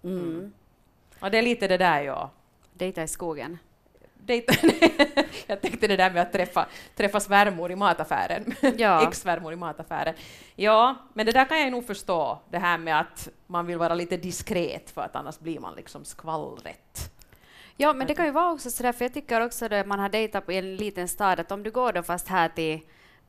Mm. 0.04 0.52
Och 1.20 1.32
det 1.32 1.38
är 1.38 1.42
lite 1.42 1.68
det 1.68 1.78
där 1.78 2.02
ja. 2.02 2.32
Dejta 2.74 3.04
i 3.04 3.08
skogen. 3.08 3.58
Dejta, 4.14 4.54
jag 5.48 5.62
tänkte 5.62 5.88
det 5.88 5.98
där 5.98 6.12
med 6.12 6.22
att 6.22 6.32
träffa, 6.32 6.68
träffa 6.96 7.20
svärmor 7.20 7.72
i 7.72 7.76
mataffären. 7.76 8.56
Ja. 8.78 9.04
Ex-svärmor 9.08 9.54
i 9.54 9.56
mataffären. 9.56 10.16
Ja, 10.56 10.96
men 11.14 11.26
det 11.26 11.32
där 11.32 11.46
kan 11.46 11.60
jag 11.60 11.72
nog 11.72 11.88
förstå, 11.88 12.40
det 12.50 12.58
här 12.58 12.78
med 12.78 13.00
att 13.00 13.30
man 13.48 13.66
vill 13.66 13.78
vara 13.78 13.96
lite 13.96 14.18
diskret 14.18 14.92
för 14.92 15.02
att 15.02 15.16
annars 15.16 15.40
blir 15.40 15.60
man 15.60 15.76
liksom 15.76 16.06
skvallret. 16.06 17.12
Ja, 17.78 17.94
men 17.94 18.08
det 18.08 18.16
kan 18.16 18.26
ju 18.26 18.32
vara 18.32 18.52
också 18.52 18.72
sådär, 18.72 18.92
för 18.92 19.06
jag 19.06 19.14
tycker 19.14 19.42
också 19.42 19.66
att 19.66 19.88
man 19.88 20.00
har 20.00 20.10
dejtat 20.10 20.46
på 20.46 20.52
en 20.52 20.76
liten 20.76 21.08
stad, 21.08 21.40
att 21.40 21.52
om 21.52 21.64
du 21.64 21.72
går 21.72 21.94
då 21.94 22.04
fast 22.04 22.28
här 22.28 22.50
till 22.50 22.80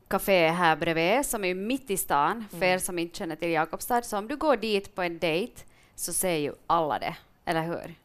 café 0.07 0.47
här 0.47 0.75
bredvid, 0.75 1.25
som 1.25 1.43
är 1.43 1.55
mitt 1.55 1.89
i 1.89 1.97
stan, 1.97 2.45
för 2.51 2.63
er 2.63 2.77
som 2.77 2.99
inte 2.99 3.17
känner 3.17 3.35
till 3.35 3.49
Jakobstad, 3.49 4.01
så 4.01 4.17
om 4.17 4.27
du 4.27 4.35
går 4.35 4.57
dit 4.57 4.95
på 4.95 5.01
en 5.01 5.19
dejt 5.19 5.61
så 5.95 6.13
ser 6.13 6.35
ju 6.35 6.53
alla 6.67 6.99
det, 6.99 7.15
eller 7.47 7.61
hur? 7.61 7.95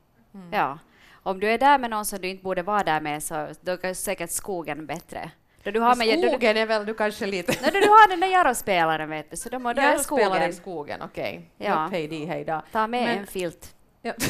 Ja. 0.50 0.78
Om 1.22 1.40
du 1.40 1.48
är 1.50 1.58
där 1.58 1.78
med 1.78 1.90
någon 1.90 2.04
som 2.04 2.18
du 2.20 2.28
inte 2.28 2.42
borde 2.44 2.62
vara 2.62 2.82
där 2.82 3.00
med, 3.00 3.22
så 3.22 3.48
då 3.60 3.72
är 3.72 3.94
säkert 3.94 4.30
skogen 4.30 4.86
bättre. 4.86 5.30
Då 5.62 5.70
du 5.70 5.80
har, 5.80 5.96
med, 5.96 6.06
då, 6.08 6.22
du, 6.22 6.28
Skogen 6.28 6.56
är 6.56 6.66
väl 6.66 6.86
du 6.86 6.94
kanske 6.94 7.26
lite... 7.26 7.52
Nej, 7.62 7.70
då 7.72 7.80
du 7.80 7.88
har 7.88 8.08
den 8.08 8.20
där 8.20 8.28
Jarro-spelaren, 8.28 9.10
vet 9.10 9.30
du, 9.30 9.36
så 9.36 9.48
då, 9.48 9.58
må- 9.58 9.72
då 9.72 9.80
är 9.82 9.98
skogen. 9.98 10.42
i 10.50 10.52
skogen, 10.52 11.02
okej. 11.02 11.50
Ja. 11.56 11.66
Ja. 11.66 11.88
Hej 11.92 12.08
di, 12.08 12.24
hej 12.24 12.44
da. 12.44 12.62
Ta 12.72 12.86
med 12.86 13.04
Men- 13.04 13.18
en 13.18 13.26
filt. 13.26 13.74
Ja. 14.02 14.12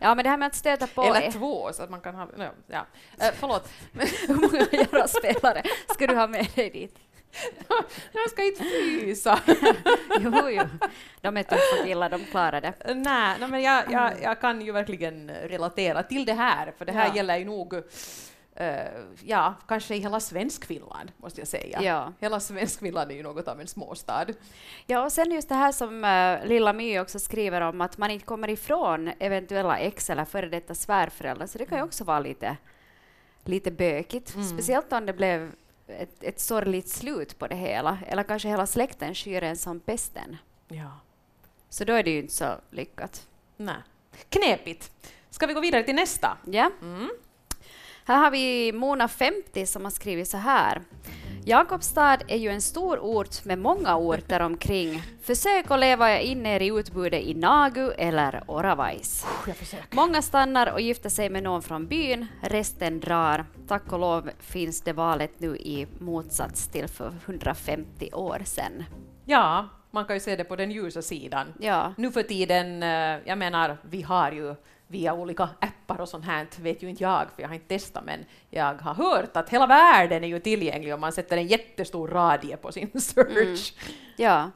Ja, 0.00 0.14
men 0.14 0.24
det 0.24 0.30
här 0.30 0.36
med 0.36 0.46
att 0.46 0.54
stöta 0.54 0.86
på... 0.86 1.02
Eller 1.02 1.30
två, 1.30 1.72
så 1.72 1.82
att 1.82 1.90
man 1.90 2.00
kan 2.00 2.14
ha... 2.14 2.24
No, 2.24 2.48
ja. 2.66 2.86
Eh, 3.20 3.30
förlåt. 3.34 3.68
Hur 4.28 4.34
många 4.34 4.66
Jarro-spelare 4.72 5.62
ska 5.94 6.06
du 6.06 6.14
ha 6.14 6.26
med 6.26 6.46
dig 6.54 6.70
dit? 6.70 6.98
Jag 8.12 8.30
ska 8.30 8.44
inte 8.44 8.64
frysa. 8.64 9.40
Jo, 10.20 10.32
jo. 10.50 10.62
De 11.20 11.36
är 11.36 11.42
tuffa 11.42 11.84
killar, 11.84 12.10
de 12.10 12.24
klarar 12.24 12.60
det. 12.60 12.72
Nej, 12.94 13.36
nej, 13.40 13.48
men 13.48 13.62
jag, 13.62 13.84
jag, 13.92 14.12
jag 14.22 14.40
kan 14.40 14.60
ju 14.60 14.72
verkligen 14.72 15.30
relatera 15.30 16.02
till 16.02 16.24
det 16.24 16.32
här, 16.32 16.72
för 16.78 16.84
det 16.84 16.92
här 16.92 17.06
Ja. 17.08 17.14
gäller 17.16 17.36
ju 17.36 17.44
nog 17.44 17.74
eh, 18.56 18.76
ja, 19.24 19.54
kanske 19.68 19.94
i 19.94 19.98
hela 19.98 20.20
Svenskfinland, 20.20 21.12
måste 21.16 21.40
jag 21.40 21.48
säga. 21.48 21.82
Ja. 21.82 22.12
Hela 22.20 22.40
Svenskfinland 22.40 23.10
är 23.10 23.14
ju 23.14 23.22
något 23.22 23.48
av 23.48 23.60
en 23.60 23.66
småstad. 23.66 24.26
Ja, 24.86 25.04
och 25.04 25.12
sen 25.12 25.32
just 25.32 25.48
det 25.48 25.54
här 25.54 25.72
som 25.72 26.04
uh, 26.04 26.48
Lilla 26.48 26.72
My 26.72 26.98
också 26.98 27.18
skriver 27.18 27.60
om, 27.60 27.80
att 27.80 27.98
man 27.98 28.10
inte 28.10 28.24
kommer 28.26 28.50
ifrån 28.50 29.12
eventuella 29.18 29.78
ex 29.78 30.10
eller 30.10 30.24
före 30.24 30.48
detta 30.48 30.74
svärföräldrar, 30.74 31.46
så 31.46 31.58
det 31.58 31.66
kan 31.66 31.78
ju 31.78 31.84
också 31.84 32.04
vara 32.04 32.20
lite, 32.20 32.56
lite 33.44 33.70
bökigt. 33.70 34.34
Speciellt 34.52 34.92
om 34.92 35.06
det 35.06 35.12
blev 35.12 35.52
ett, 35.86 36.22
ett 36.22 36.40
sorgligt 36.40 36.88
slut 36.88 37.38
på 37.38 37.46
det 37.46 37.56
hela, 37.56 37.98
eller 38.06 38.22
kanske 38.22 38.48
hela 38.48 38.66
släkten 38.66 39.14
skyr 39.14 39.42
en 39.42 39.56
som 39.56 39.80
pesten. 39.80 40.36
Ja. 40.68 40.90
Så 41.68 41.84
då 41.84 41.92
är 41.92 42.02
det 42.02 42.10
ju 42.10 42.18
inte 42.18 42.34
så 42.34 42.54
lyckat. 42.70 43.28
Nej. 43.56 43.76
Knepigt. 44.28 44.92
Ska 45.30 45.46
vi 45.46 45.54
gå 45.54 45.60
vidare 45.60 45.82
till 45.82 45.94
nästa? 45.94 46.38
Ja. 46.46 46.70
Mm. 46.82 47.10
Här 48.06 48.18
har 48.18 48.30
vi 48.30 48.72
Mona 48.72 49.08
50 49.08 49.66
som 49.66 49.84
har 49.84 49.90
skrivit 49.90 50.28
så 50.28 50.36
här. 50.36 50.82
Jakobstad 51.44 52.18
är 52.28 52.36
ju 52.36 52.48
en 52.48 52.60
stor 52.60 52.98
ort 52.98 53.44
med 53.44 53.58
många 53.58 53.96
orter 53.96 54.40
omkring. 54.40 55.02
Försök 55.22 55.70
att 55.70 55.80
leva 55.80 56.20
in 56.20 56.46
er 56.46 56.60
i 56.60 56.66
utbudet 56.66 57.22
i 57.22 57.34
Nagu 57.34 57.90
eller 57.90 58.42
Oravais. 58.46 59.26
Många 59.90 60.22
stannar 60.22 60.72
och 60.72 60.80
gifter 60.80 61.08
sig 61.08 61.30
med 61.30 61.42
någon 61.42 61.62
från 61.62 61.86
byn, 61.86 62.26
resten 62.40 63.00
drar. 63.00 63.44
Tack 63.68 63.92
och 63.92 63.98
lov 63.98 64.30
finns 64.38 64.80
det 64.80 64.92
valet 64.92 65.40
nu 65.40 65.56
i 65.56 65.86
motsats 65.98 66.68
till 66.68 66.88
för 66.88 67.12
150 67.26 68.10
år 68.12 68.42
sedan. 68.44 68.84
Ja, 69.24 69.68
man 69.90 70.04
kan 70.04 70.16
ju 70.16 70.20
se 70.20 70.36
det 70.36 70.44
på 70.44 70.56
den 70.56 70.70
ljusa 70.70 71.02
sidan. 71.02 71.46
Ja, 71.60 71.94
Nu 71.96 72.10
för 72.10 72.22
tiden, 72.22 72.82
eh, 72.82 73.18
jag 73.24 73.38
menar, 73.38 73.76
vi 73.82 74.02
har 74.02 74.32
ju 74.32 74.54
via 74.86 75.14
olika 75.14 75.48
appar 75.60 76.00
och 76.00 76.08
sånt 76.08 76.24
här, 76.24 76.46
vet 76.60 76.82
ju 76.82 76.90
inte 76.90 77.02
jag, 77.02 77.26
för 77.34 77.42
jag 77.42 77.48
har 77.48 77.54
inte 77.54 77.68
testat, 77.68 78.04
men 78.04 78.24
jag 78.50 78.74
har 78.74 78.94
hört 78.94 79.36
att 79.36 79.50
hela 79.50 79.66
världen 79.66 80.24
är 80.24 80.28
ju 80.28 80.38
tillgänglig 80.38 80.94
om 80.94 81.00
man 81.00 81.12
sätter 81.12 81.36
en 81.36 81.46
jättestor 81.46 82.08
radie 82.08 82.56
på 82.56 82.72
sin 82.72 82.90
search. 83.00 83.74
ja. 84.16 84.50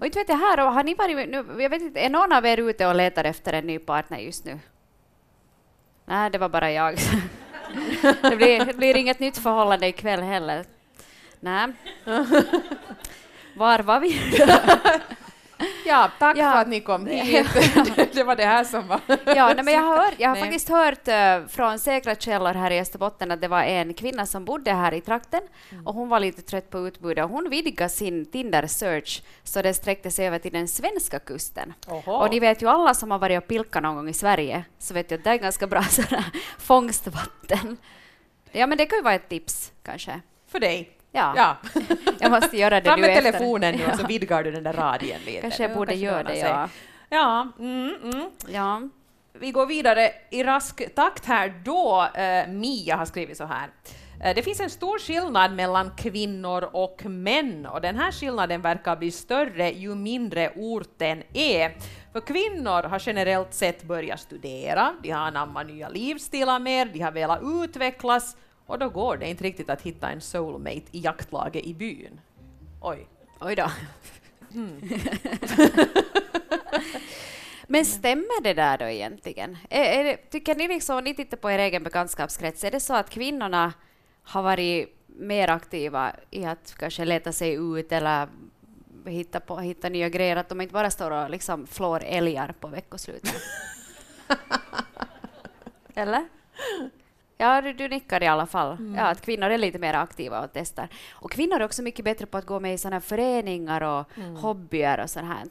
Och 0.00 0.06
inte 0.06 0.18
vet 0.18 0.28
jag 0.28 0.36
här, 0.36 0.58
har 0.58 0.84
ni 0.84 0.94
varit, 0.94 1.28
nu, 1.28 1.62
jag 1.62 1.70
vet 1.70 1.82
inte, 1.82 2.00
är 2.00 2.10
någon 2.10 2.32
av 2.32 2.46
er 2.46 2.56
ute 2.60 2.86
och 2.86 2.94
letar 2.94 3.24
efter 3.24 3.52
en 3.52 3.66
ny 3.66 3.78
partner 3.78 4.18
just 4.18 4.44
nu? 4.44 4.58
Nej, 6.04 6.30
det 6.30 6.38
var 6.38 6.48
bara 6.48 6.72
jag. 6.72 6.94
det, 8.22 8.36
blir, 8.36 8.64
det 8.64 8.74
blir 8.74 8.96
inget 8.96 9.20
nytt 9.20 9.38
förhållande 9.38 9.86
ikväll 9.86 10.22
heller. 10.22 10.64
Nej. 11.40 11.72
Var 13.56 13.78
var 13.78 14.00
vi? 14.00 14.20
Ja, 15.86 16.10
tack 16.18 16.36
Ja. 16.36 16.52
för 16.52 16.58
att 16.58 16.68
ni 16.68 16.80
kom 16.80 17.06
hit. 17.06 17.46
det 18.12 18.24
var 18.24 18.36
det 18.36 18.44
här 18.44 18.64
som 18.64 18.88
var... 18.88 19.00
Ja, 19.36 19.52
nej, 19.54 19.64
men 19.64 19.74
jag, 19.74 19.82
hör, 19.82 20.14
jag 20.18 20.28
har 20.28 20.34
Nej. 20.36 20.42
faktiskt 20.44 20.68
hört 20.68 21.08
eh, 21.08 21.46
från 21.48 21.78
säkra 21.78 22.14
källor 22.14 22.54
här 22.54 22.70
i 22.70 22.80
Österbotten 22.80 23.30
att 23.30 23.40
det 23.40 23.48
var 23.48 23.62
en 23.62 23.94
kvinna 23.94 24.26
som 24.26 24.44
bodde 24.44 24.72
här 24.72 24.94
i 24.94 25.00
trakten 25.00 25.40
Mm. 25.72 25.86
och 25.86 25.94
hon 25.94 26.08
var 26.08 26.20
lite 26.20 26.42
trött 26.42 26.70
på 26.70 26.86
utbudet 26.88 27.24
och 27.24 27.30
hon 27.30 27.50
vidgade 27.50 27.88
sin 27.88 28.26
Tinder-search 28.26 29.22
så 29.44 29.62
det 29.62 29.74
sträckte 29.74 30.10
sig 30.10 30.26
över 30.26 30.38
till 30.38 30.52
den 30.52 30.68
svenska 30.68 31.18
kusten. 31.18 31.72
Oho. 31.88 32.12
Och 32.12 32.30
ni 32.30 32.40
vet 32.40 32.62
ju 32.62 32.68
alla 32.68 32.94
som 32.94 33.10
har 33.10 33.18
varit 33.18 33.38
och 33.38 33.48
pilkat 33.48 33.82
någon 33.82 33.96
gång 33.96 34.08
i 34.08 34.12
Sverige 34.12 34.64
så 34.78 34.94
vet 34.94 35.10
ju 35.10 35.14
att 35.14 35.24
det 35.24 35.30
är 35.30 35.36
ganska 35.36 35.66
bra 35.66 35.82
sådär 35.82 36.24
fångstvatten. 36.58 37.76
Ja, 38.52 38.66
men 38.66 38.78
det 38.78 38.86
kan 38.86 38.98
ju 38.98 39.02
vara 39.02 39.14
ett 39.14 39.28
tips 39.28 39.72
kanske. 39.82 40.20
För 40.48 40.60
dig. 40.60 40.90
Ja, 41.12 41.32
Ja. 41.36 41.56
jag 42.20 42.30
måste 42.30 42.56
göra 42.56 42.80
det 42.80 42.90
Fram 42.90 43.00
med 43.00 43.10
efter. 43.10 43.22
telefonen 43.32 43.74
nu 43.76 43.86
och 43.86 43.98
så 43.98 44.06
vidgar 44.06 44.44
du 44.44 44.50
den 44.50 44.62
där 44.62 44.72
radien 44.72 45.20
lite. 45.26 45.40
Kanske 45.40 45.62
jag 45.62 45.74
borde 45.74 45.90
kanske 45.92 46.06
göra 46.06 46.22
det, 46.22 46.40
sig. 46.40 46.48
ja. 46.48 46.68
Ja, 47.08 47.48
mm, 47.58 47.94
mm. 48.02 48.30
ja. 48.48 48.80
Vi 49.38 49.50
går 49.50 49.66
vidare 49.66 50.10
i 50.30 50.44
rask 50.44 50.94
takt 50.94 51.24
här 51.26 51.54
då 51.64 52.06
eh, 52.14 52.48
Mia 52.48 52.96
har 52.96 53.04
skrivit 53.04 53.36
så 53.36 53.44
här. 53.44 53.68
Eh, 54.24 54.34
Det 54.34 54.42
finns 54.42 54.60
en 54.60 54.70
stor 54.70 54.98
skillnad 54.98 55.52
mellan 55.52 55.90
kvinnor 55.96 56.68
och 56.72 57.04
män 57.04 57.66
och 57.66 57.80
den 57.80 57.96
här 57.96 58.12
skillnaden 58.12 58.60
verkar 58.62 58.96
bli 58.96 59.10
större 59.10 59.70
ju 59.70 59.94
mindre 59.94 60.50
orten 60.56 61.22
är. 61.34 61.76
För 62.12 62.20
kvinnor 62.20 62.82
har 62.88 63.02
generellt 63.06 63.54
sett 63.54 63.82
börjat 63.82 64.20
studera, 64.20 64.94
de 65.02 65.10
har 65.10 65.20
anammat 65.20 65.66
nya 65.66 65.88
livsstilar 65.88 66.58
mer, 66.58 66.86
de 66.86 67.00
har 67.00 67.12
velat 67.12 67.40
utvecklas 67.64 68.36
och 68.72 68.78
då 68.78 68.88
går 68.88 69.16
det 69.16 69.28
inte 69.28 69.44
riktigt 69.44 69.70
att 69.70 69.82
hitta 69.82 70.10
en 70.10 70.20
soulmate 70.20 70.82
i 70.90 71.00
jaktlaget 71.00 71.64
i 71.64 71.74
byn. 71.74 72.20
Oj. 72.80 73.06
Oj 73.40 73.56
då. 73.56 73.70
Mm. 74.54 74.80
Men 77.66 77.84
stämmer 77.84 78.42
det 78.42 78.54
där 78.54 78.78
då 78.78 78.84
egentligen? 78.84 79.58
Är, 79.70 79.84
är 79.84 80.04
det, 80.04 80.16
tycker 80.16 80.54
ni 80.54 80.68
liksom, 80.68 80.96
om 80.96 81.04
ni 81.04 81.14
tittar 81.14 81.36
på 81.36 81.50
er 81.50 81.58
egen 81.58 81.82
bekantskapskrets, 81.82 82.64
är 82.64 82.70
det 82.70 82.80
så 82.80 82.94
att 82.94 83.10
kvinnorna 83.10 83.72
har 84.22 84.42
varit 84.42 84.96
mer 85.06 85.48
aktiva 85.50 86.12
i 86.30 86.44
att 86.44 86.74
kanske 86.78 87.04
leta 87.04 87.32
sig 87.32 87.54
ut 87.54 87.92
eller 87.92 88.28
hitta, 89.06 89.40
på, 89.40 89.58
hitta 89.58 89.88
nya 89.88 90.08
grejer, 90.08 90.36
att 90.36 90.48
de 90.48 90.60
inte 90.60 90.74
bara 90.74 90.90
står 90.90 91.10
och 91.10 91.30
liksom 91.30 91.66
flår 91.66 92.02
älgar 92.04 92.54
på 92.60 92.68
veckoslutet? 92.68 93.42
eller? 95.94 96.28
Ja, 97.42 97.60
du, 97.60 97.72
du 97.72 97.88
nickar 97.88 98.22
i 98.22 98.26
alla 98.26 98.46
fall. 98.46 98.72
Mm. 98.72 98.94
Ja, 98.94 99.02
att 99.04 99.20
kvinnor 99.20 99.50
är 99.50 99.58
lite 99.58 99.78
mer 99.78 99.94
aktiva 99.94 100.40
och 100.44 100.50
testar. 100.52 100.88
Och 101.12 101.30
kvinnor 101.30 101.60
är 101.60 101.64
också 101.64 101.82
mycket 101.82 102.04
bättre 102.04 102.26
på 102.26 102.38
att 102.38 102.46
gå 102.46 102.60
med 102.60 102.74
i 102.74 102.78
här 102.92 103.00
föreningar 103.00 103.80
och 103.80 104.06
hobbyer 104.40 105.00
och 105.00 105.10
sånt 105.10 105.26
här. 105.26 105.44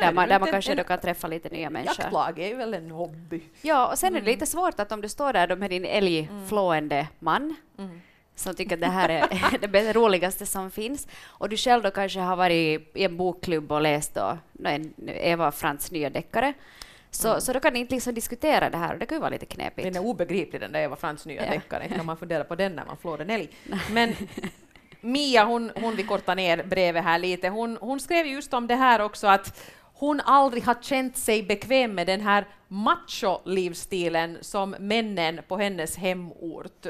Där 0.00 0.12
man, 0.12 0.28
där 0.28 0.38
man 0.40 0.50
kanske 0.50 0.70
en- 0.70 0.76
då 0.76 0.84
kan 0.84 0.98
träffa 1.00 1.28
lite 1.28 1.48
nya 1.48 1.70
människor. 1.70 1.96
Jaktlag 2.00 2.38
är 2.38 2.56
väl 2.56 2.74
en 2.74 2.90
hobby. 2.90 3.40
Ja, 3.62 3.86
och 3.90 3.98
sen 3.98 4.16
är 4.16 4.20
det 4.20 4.26
lite 4.26 4.46
svårt 4.46 4.80
att 4.80 4.92
om 4.92 5.00
du 5.00 5.08
står 5.08 5.32
där 5.32 5.56
med 5.56 5.70
din 5.70 5.84
älgflående 5.84 7.06
man 7.18 7.56
Mm. 7.78 8.00
som 8.34 8.54
tycker 8.54 8.74
att 8.74 8.80
det 8.80 8.86
här 8.86 9.08
är 9.08 9.68
det 9.68 9.92
roligaste 9.92 10.46
som 10.46 10.70
finns 10.70 11.08
och 11.26 11.48
du 11.48 11.56
själv 11.56 11.82
då 11.82 11.90
kanske 11.90 12.20
har 12.20 12.36
varit 12.36 12.90
i 12.96 13.04
en 13.04 13.16
bokklubb 13.16 13.72
och 13.72 13.80
läst 13.82 14.14
då, 14.14 14.38
en, 14.64 14.94
Eva 15.08 15.52
Frans 15.52 15.90
nya 15.90 16.10
deckare 16.10 16.52
så, 17.16 17.40
så 17.40 17.52
då 17.52 17.60
kan 17.60 17.72
ni 17.72 17.78
inte 17.78 17.94
liksom 17.94 18.14
diskutera 18.14 18.70
det 18.70 18.76
här 18.76 18.92
och 18.92 18.98
det 18.98 19.06
kan 19.06 19.16
ju 19.16 19.20
vara 19.20 19.30
lite 19.30 19.46
knepigt. 19.46 19.84
Den 19.92 19.96
är 20.02 20.06
obegriplig 20.08 20.60
den 20.60 20.72
där 20.72 20.80
Eva 20.80 20.96
Frans 20.96 21.26
nya 21.26 21.44
Ja. 21.44 21.50
deckare, 21.50 21.88
när 21.96 22.04
man 22.04 22.16
funderar 22.16 22.44
på 22.44 22.54
den 22.54 22.72
när 22.72 22.84
man 22.84 22.96
flår 22.96 23.20
en 23.20 23.30
älg. 23.30 23.48
Men 23.90 24.14
Mia, 25.00 25.44
hon, 25.44 25.72
hon 25.80 25.96
vi 25.96 26.02
kortar 26.02 26.34
ner 26.34 26.62
brevet 26.64 27.04
här 27.04 27.18
lite, 27.18 27.48
hon, 27.48 27.78
hon 27.80 28.00
skrev 28.00 28.26
just 28.26 28.54
om 28.54 28.66
det 28.66 28.74
här 28.74 29.00
också 29.00 29.26
att 29.26 29.60
hon 29.94 30.20
aldrig 30.20 30.64
har 30.64 30.76
känt 30.82 31.16
sig 31.16 31.42
bekväm 31.42 31.94
med 31.94 32.06
den 32.06 32.20
här 32.20 32.44
macho-livsstilen 32.68 34.38
som 34.40 34.70
männen 34.78 35.40
på 35.48 35.56
hennes 35.56 35.96
hemort 35.96 36.86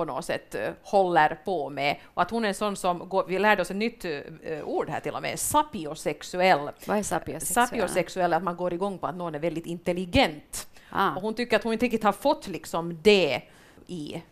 på 0.00 0.04
något 0.04 0.24
sätt 0.24 0.54
eh, 0.54 0.70
håller 0.82 1.38
på 1.44 1.70
med. 1.70 1.96
Och 2.14 2.22
att 2.22 2.30
hon 2.30 2.44
är 2.44 2.48
en 2.48 2.54
sån 2.54 2.76
som, 2.76 3.08
går, 3.08 3.24
vi 3.28 3.38
lärde 3.38 3.62
oss 3.62 3.70
ett 3.70 3.76
nytt 3.76 4.04
eh, 4.04 4.64
ord 4.64 4.88
här 4.88 5.00
till 5.00 5.14
och 5.14 5.22
med, 5.22 5.38
sapiosexuell. 5.38 6.70
Vad 6.86 6.98
är 6.98 7.02
sapiosexuell? 7.02 7.66
Sapiosexuell 7.66 8.32
är 8.32 8.36
att 8.36 8.42
man 8.42 8.56
går 8.56 8.72
igång 8.72 8.98
på 8.98 9.06
att 9.06 9.16
någon 9.16 9.34
är 9.34 9.38
väldigt 9.38 9.66
intelligent. 9.66 10.68
Ah. 10.90 11.14
Och 11.16 11.22
hon 11.22 11.34
tycker 11.34 11.56
att 11.56 11.64
hon 11.64 11.72
inte 11.72 11.84
riktigt 11.84 12.04
har 12.04 12.12
fått 12.12 12.48
liksom 12.48 13.02
det 13.02 13.42
i 13.86 14.22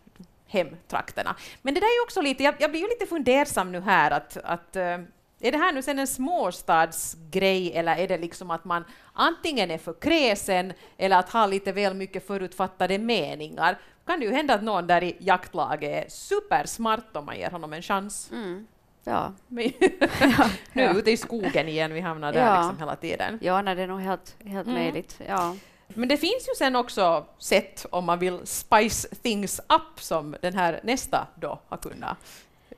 hemtrakterna. 0.47 1.37
Men 1.63 1.75
det 1.75 1.81
där 1.81 1.87
är 1.87 1.99
ju 2.01 2.03
också 2.03 2.21
lite, 2.21 2.43
jag, 2.43 2.55
jag 2.59 2.71
blir 2.71 2.81
ju 2.81 2.89
lite 2.89 3.07
fundersam 3.07 3.73
nu 3.73 3.81
här 3.81 4.11
att, 4.11 4.37
att 4.45 4.77
eh, 4.77 4.99
är 5.41 5.53
det 5.53 5.59
här 5.59 5.73
nu 5.73 5.83
sen 5.83 5.99
en 5.99 6.07
småstadsgrej 6.07 7.73
eller 7.75 7.97
är 7.97 8.09
det 8.09 8.19
liksom 8.19 8.51
att 8.51 8.65
man 8.65 8.85
antingen 9.13 9.71
är 9.71 9.79
för 9.79 9.93
kräsen 9.93 10.73
eller 10.97 11.19
att 11.19 11.33
ha 11.33 11.47
lite 11.47 11.73
väl 11.73 11.95
mycket 11.95 12.27
förutfattade 12.27 12.99
meningar? 12.99 13.79
Kan 14.09 14.21
det 14.21 14.27
ju 14.27 14.33
hända 14.33 14.55
att 14.55 14.63
någon 14.63 14.87
där 14.87 15.03
i 15.05 15.17
jaktlaget 15.19 16.07
är 16.07 16.11
supersmart 16.11 17.17
om 17.17 17.27
man 17.27 17.37
ger 17.39 17.51
honom 17.51 17.73
en 17.73 17.83
chans. 17.83 18.31
Mm. 18.33 18.67
Ja. 19.05 19.33
Nu 19.49 20.83
är 20.83 20.93
vi 20.93 20.99
ute 20.99 21.11
i 21.11 21.17
skogen 21.17 21.69
igen, 21.69 21.95
vi 21.95 22.01
hamnar 22.01 22.33
där 22.33 22.47
Ja. 22.47 22.61
liksom 22.61 22.79
hela 22.79 22.97
tiden. 22.97 23.39
ja, 23.43 23.63
nej, 23.63 23.75
det 23.75 23.83
är 23.83 23.87
nog 23.87 24.01
helt, 24.01 24.37
helt 24.45 24.69
Mm. 24.69 24.83
möjligt. 24.83 25.21
Ja. 25.29 25.57
Men 25.89 26.09
det 26.09 26.17
finns 26.17 26.49
ju 26.49 26.55
sen 26.59 26.77
också 26.77 27.27
sätt 27.39 27.87
om 27.91 28.05
man 28.05 28.19
vill 28.19 28.41
spice 28.45 29.09
things 29.23 29.61
up 29.69 30.01
som 30.01 30.37
den 30.43 30.55
här 30.55 30.81
nästa 30.83 31.27
då 31.35 31.59
har 31.69 31.77
kunnat 31.77 32.17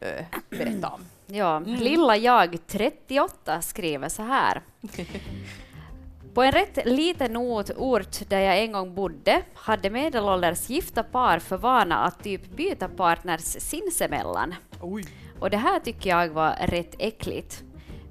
eh, 0.00 0.24
berätta 0.50 0.88
om. 0.88 1.00
Ja, 1.26 1.58
lilla 1.58 2.16
jag 2.16 2.58
38 2.66 3.62
skriver 3.62 4.08
så 4.08 4.22
här. 4.22 4.62
På 6.34 6.42
en 6.42 6.52
rätt 6.52 6.78
liten 6.86 7.36
ort, 7.36 7.70
ort 7.76 8.28
där 8.28 8.40
jag 8.40 8.58
en 8.58 8.72
gång 8.72 8.94
bodde 8.94 9.42
hade 9.54 9.90
medelålders 9.90 10.70
gifta 10.70 11.02
par 11.02 11.38
för 11.38 11.56
vana 11.56 11.98
att 11.98 12.22
typ 12.24 12.50
byta 12.56 12.88
partners 12.88 13.40
sinsemellan. 13.40 14.54
Oj. 14.80 15.04
Och 15.40 15.50
det 15.50 15.56
här 15.56 15.80
tycker 15.80 16.10
jag 16.10 16.28
var 16.28 16.54
rätt 16.66 16.94
äckligt. 16.98 17.62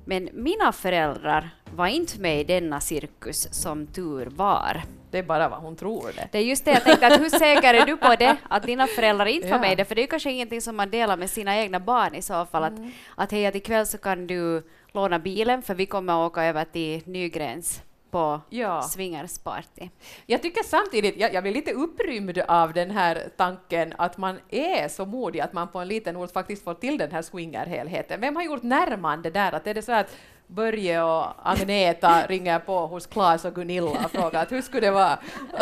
Men 0.06 0.30
mina 0.34 0.72
föräldrar 0.72 1.50
var 1.76 1.88
inte 1.88 2.20
med 2.20 2.40
i 2.40 2.44
denna 2.44 2.80
cirkus 2.80 3.54
som 3.54 3.88
tur 3.88 4.26
var. 4.26 4.82
Det 5.12 5.18
är 5.18 5.24
bara 5.24 5.50
vad 5.50 5.60
hon 5.60 5.76
tror 5.76 6.12
det. 6.16 6.28
Det 6.32 6.38
är 6.38 6.42
just 6.42 6.66
det 6.66 6.72
jag 6.72 6.84
tänkte, 6.84 7.08
att 7.08 7.20
hur 7.20 7.30
säker 7.30 7.74
är 7.74 7.86
du 7.86 7.98
på 7.98 8.16
det, 8.20 8.38
att 8.50 8.64
dina 8.64 8.88
föräldrar 8.88 9.26
inte 9.26 9.48
var 9.48 9.56
Ja. 9.56 9.62
med 9.62 9.72
i 9.72 9.76
det? 9.76 9.86
För 9.86 9.96
det 9.96 10.04
är 10.04 10.08
kanske 10.08 10.32
ingenting 10.32 10.62
som 10.62 10.76
man 10.76 10.90
delar 10.90 11.18
med 11.18 11.30
sina 11.30 11.58
egna 11.58 11.80
barn 11.80 12.16
i 12.16 12.22
så 12.22 12.46
fall. 12.46 12.64
Mm. 12.64 12.84
Att, 12.86 13.24
att 13.24 13.32
hej, 13.32 13.46
att 13.46 13.56
ikväll 13.56 13.86
så 13.88 13.98
kan 13.98 14.28
du 14.28 14.64
låna 14.92 15.20
bilen 15.20 15.62
för 15.62 15.76
vi 15.76 15.86
kommer 15.86 16.14
att 16.14 16.32
åka 16.32 16.44
över 16.44 16.66
till 16.66 17.02
Nygrens 17.06 17.82
på 18.12 18.42
Ja. 18.50 18.82
swingersparty. 18.82 19.90
Jag 20.26 20.42
tycker 20.42 20.64
samtidigt, 20.64 21.18
jag, 21.18 21.34
jag 21.34 21.44
blir 21.44 21.54
lite 21.54 21.72
upprymd 21.74 22.38
av 22.48 22.74
den 22.74 22.92
här 22.92 23.30
tanken 23.38 23.94
att 23.98 24.18
man 24.18 24.40
är 24.50 24.88
så 24.88 25.06
modig 25.06 25.40
att 25.40 25.54
man 25.54 25.68
på 25.68 25.80
en 25.80 25.88
liten 25.88 26.18
ort 26.18 26.32
faktiskt 26.32 26.64
får 26.64 26.74
till 26.74 26.98
den 26.98 27.12
här 27.12 27.22
swingerhelheten. 27.22 28.22
Vem 28.22 28.36
har 28.36 28.44
gjort 28.44 28.64
närmande 28.64 29.30
där? 29.30 29.52
Att 29.52 29.68
är 29.68 29.74
det 29.74 29.82
så 29.82 29.92
att 29.92 30.16
Börje 30.52 31.04
och 31.04 31.26
Agneta 31.44 32.26
ringer 32.28 32.60
på 32.60 32.88
hos 32.88 33.08
Claes 33.08 33.46
och 33.46 33.56
Gunilla 33.56 33.92
och 34.06 34.12
frågar 34.12 34.42
att 34.42 34.52
hur 34.52 34.62
skulle 34.62 34.88
det 34.88 34.92
vara? 34.92 35.18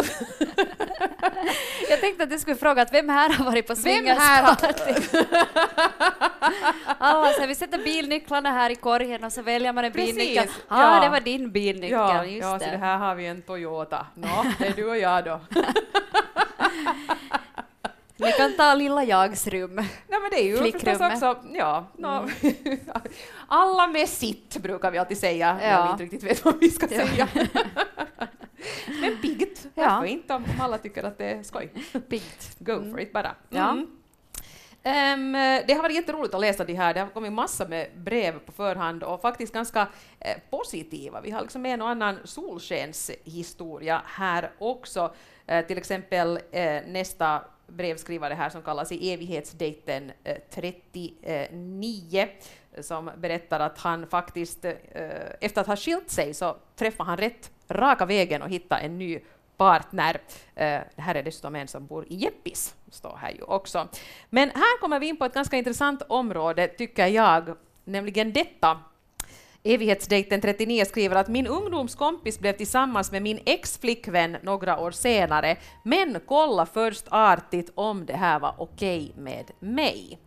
Jag 1.89 1.99
tänkte 2.01 2.23
att 2.23 2.29
du 2.29 2.39
skulle 2.39 2.55
fråga 2.55 2.81
att 2.81 2.93
vem 2.93 3.09
här 3.09 3.33
har 3.33 3.45
varit 3.45 3.67
på 3.67 3.75
swingersparty? 3.75 4.67
Alla, 6.97 7.33
så 7.39 7.45
vi 7.47 7.55
sätter 7.55 7.77
bilnycklarna 7.77 8.51
här 8.51 8.69
i 8.69 8.75
korgen 8.75 9.23
och 9.23 9.33
så 9.33 9.41
väljer 9.41 9.73
man 9.73 9.85
en 9.85 9.91
Precis, 9.91 10.15
bilnyckel. 10.15 10.47
Ja, 10.69 10.95
ja. 10.95 11.01
det 11.03 11.09
var 11.09 11.19
din 11.19 11.51
bilnyckel, 11.51 11.91
Ja, 11.97 12.25
just 12.25 12.43
ja 12.43 12.53
det. 12.57 12.65
så 12.65 12.71
det 12.71 12.77
här 12.77 12.97
har 12.97 13.15
vi 13.15 13.27
en 13.27 13.41
Toyota. 13.41 14.05
Nå, 14.13 14.45
det 14.59 14.67
är 14.67 14.73
du 14.73 14.89
och 14.89 14.97
jag 14.97 15.25
då. 15.25 15.39
Ni 18.17 18.31
kan 18.31 18.53
ta 18.57 18.73
lilla 18.73 19.03
jags 19.03 19.47
rum. 19.47 19.75
Nej 19.75 19.85
men 20.09 20.29
det 20.31 20.41
är 20.41 20.43
ju 20.45 20.57
förstås 20.57 20.81
Flickrummet. 20.81 21.23
också, 21.23 21.37
ja, 21.53 21.85
nå, 21.97 22.27
alla 23.47 23.87
med 23.87 24.09
sitt 24.09 24.57
brukar 24.57 24.91
vi 24.91 24.97
alltid 24.97 25.17
säga 25.17 25.53
när 25.53 25.71
Ja. 25.71 25.83
vi 25.85 25.91
inte 25.91 26.03
riktigt 26.03 26.23
vet 26.31 26.45
vad 26.45 26.59
vi 26.59 26.69
ska 26.69 26.87
Ja. 26.91 27.07
säga. 27.07 27.27
men 29.01 29.17
piggt, 29.21 29.67
Ja. 29.75 29.83
varför 29.89 30.05
inte 30.07 30.33
om 30.33 30.45
alla 30.61 30.77
tycker 30.77 31.03
att 31.03 31.17
det 31.17 31.25
är 31.25 31.43
skoj? 31.43 31.69
Piggt. 32.09 32.55
Go 32.59 32.71
Mm. 32.71 32.91
for 32.91 32.99
it 33.01 33.13
bara. 33.13 33.35
Ja. 33.49 33.69
Mm. 33.71 33.87
Ehm, 34.83 35.31
det 35.67 35.73
har 35.73 35.81
varit 35.81 35.95
jätteroligt 35.95 36.33
att 36.33 36.41
läsa 36.41 36.63
de 36.63 36.73
här. 36.73 36.93
Det 36.93 36.99
har 36.99 37.07
kommit 37.07 37.33
massa 37.33 37.67
med 37.67 37.87
brev 37.95 38.39
på 38.39 38.51
förhand 38.51 39.03
och 39.03 39.21
faktiskt 39.21 39.53
ganska 39.53 39.87
eh, 40.19 40.37
positiva. 40.49 41.21
Vi 41.21 41.31
har 41.31 41.41
liksom 41.41 41.65
en 41.65 41.81
och 41.81 41.89
annan 41.89 42.19
solskenshistoria 42.23 44.01
här 44.05 44.51
också. 44.57 45.13
Eh, 45.47 45.65
till 45.65 45.77
exempel 45.77 46.39
eh, 46.51 46.81
nästa 46.87 47.41
brevskrivare 47.67 48.33
här 48.33 48.49
som 48.49 48.61
kallas 48.61 48.91
i 48.91 49.13
evighetsdejten 49.13 50.11
eh, 50.23 50.37
39 50.49 52.27
eh, 52.71 52.81
som 52.81 53.11
berättar 53.17 53.59
att 53.59 53.79
han 53.79 54.07
faktiskt 54.07 54.65
eh, 54.65 54.73
efter 55.41 55.61
att 55.61 55.67
ha 55.67 55.75
skilt 55.75 56.09
sig 56.09 56.33
så 56.33 56.57
träffar 56.75 57.03
han 57.03 57.17
rätt 57.17 57.51
raka 57.69 58.05
vägen 58.05 58.41
och 58.41 58.49
hittar 58.49 58.79
en 58.79 58.97
ny 58.97 59.19
partner. 59.57 60.21
Det 60.55 61.01
här 61.01 61.15
är 61.15 61.23
dessutom 61.23 61.55
en 61.55 61.67
som 61.67 61.85
bor 61.85 62.05
i 62.07 62.15
Jeppis, 62.15 62.75
står 62.91 63.17
här 63.21 63.31
ju 63.31 63.41
också. 63.41 63.87
Men 64.29 64.49
här 64.49 64.79
kommer 64.79 64.99
vi 64.99 65.07
in 65.07 65.17
på 65.17 65.25
ett 65.25 65.33
ganska 65.33 65.57
intressant 65.57 66.01
område, 66.01 66.67
tycker 66.67 67.07
jag, 67.07 67.55
nämligen 67.83 68.33
detta. 68.33 68.79
Evighetsdejten 69.67 70.41
39 70.41 70.85
skriver 70.85 71.15
att 71.15 71.27
min 71.27 71.47
ungdomskompis 71.47 72.39
blev 72.39 72.53
tillsammans 72.53 73.11
med 73.11 73.21
min 73.21 73.39
ex-flickvän 73.45 74.37
några 74.41 74.79
år 74.79 74.91
senare, 74.91 75.57
men 75.83 76.19
kolla 76.25 76.65
först 76.65 77.05
artigt 77.09 77.71
om 77.75 78.05
det 78.05 78.15
här 78.15 78.39
var 78.39 78.55
okej 78.57 79.11
okay 79.13 79.23
med 79.23 79.51
mig. 79.59 80.19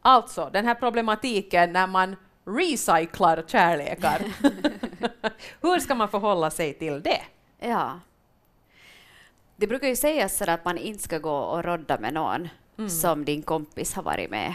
Alltså, 0.00 0.50
den 0.52 0.66
här 0.66 0.74
problematiken 0.74 1.72
när 1.72 1.86
man 1.86 2.16
recyclar 2.44 3.44
kärlekar. 3.46 4.20
Hur 5.62 5.78
ska 5.78 5.94
man 5.94 6.08
förhålla 6.08 6.50
sig 6.50 6.74
till 6.74 7.02
det? 7.02 7.20
Ja. 7.60 8.00
Det 9.56 9.66
brukar 9.66 9.88
ju 9.88 9.96
sägas 9.96 10.36
så 10.36 10.50
att 10.50 10.64
man 10.64 10.78
inte 10.78 11.02
ska 11.02 11.18
gå 11.18 11.36
och 11.36 11.64
rodda 11.64 11.98
med 11.98 12.14
någon 12.14 12.48
mm. 12.78 12.90
som 12.90 13.24
din 13.24 13.42
kompis 13.42 13.94
har 13.94 14.02
varit 14.02 14.30
med. 14.30 14.54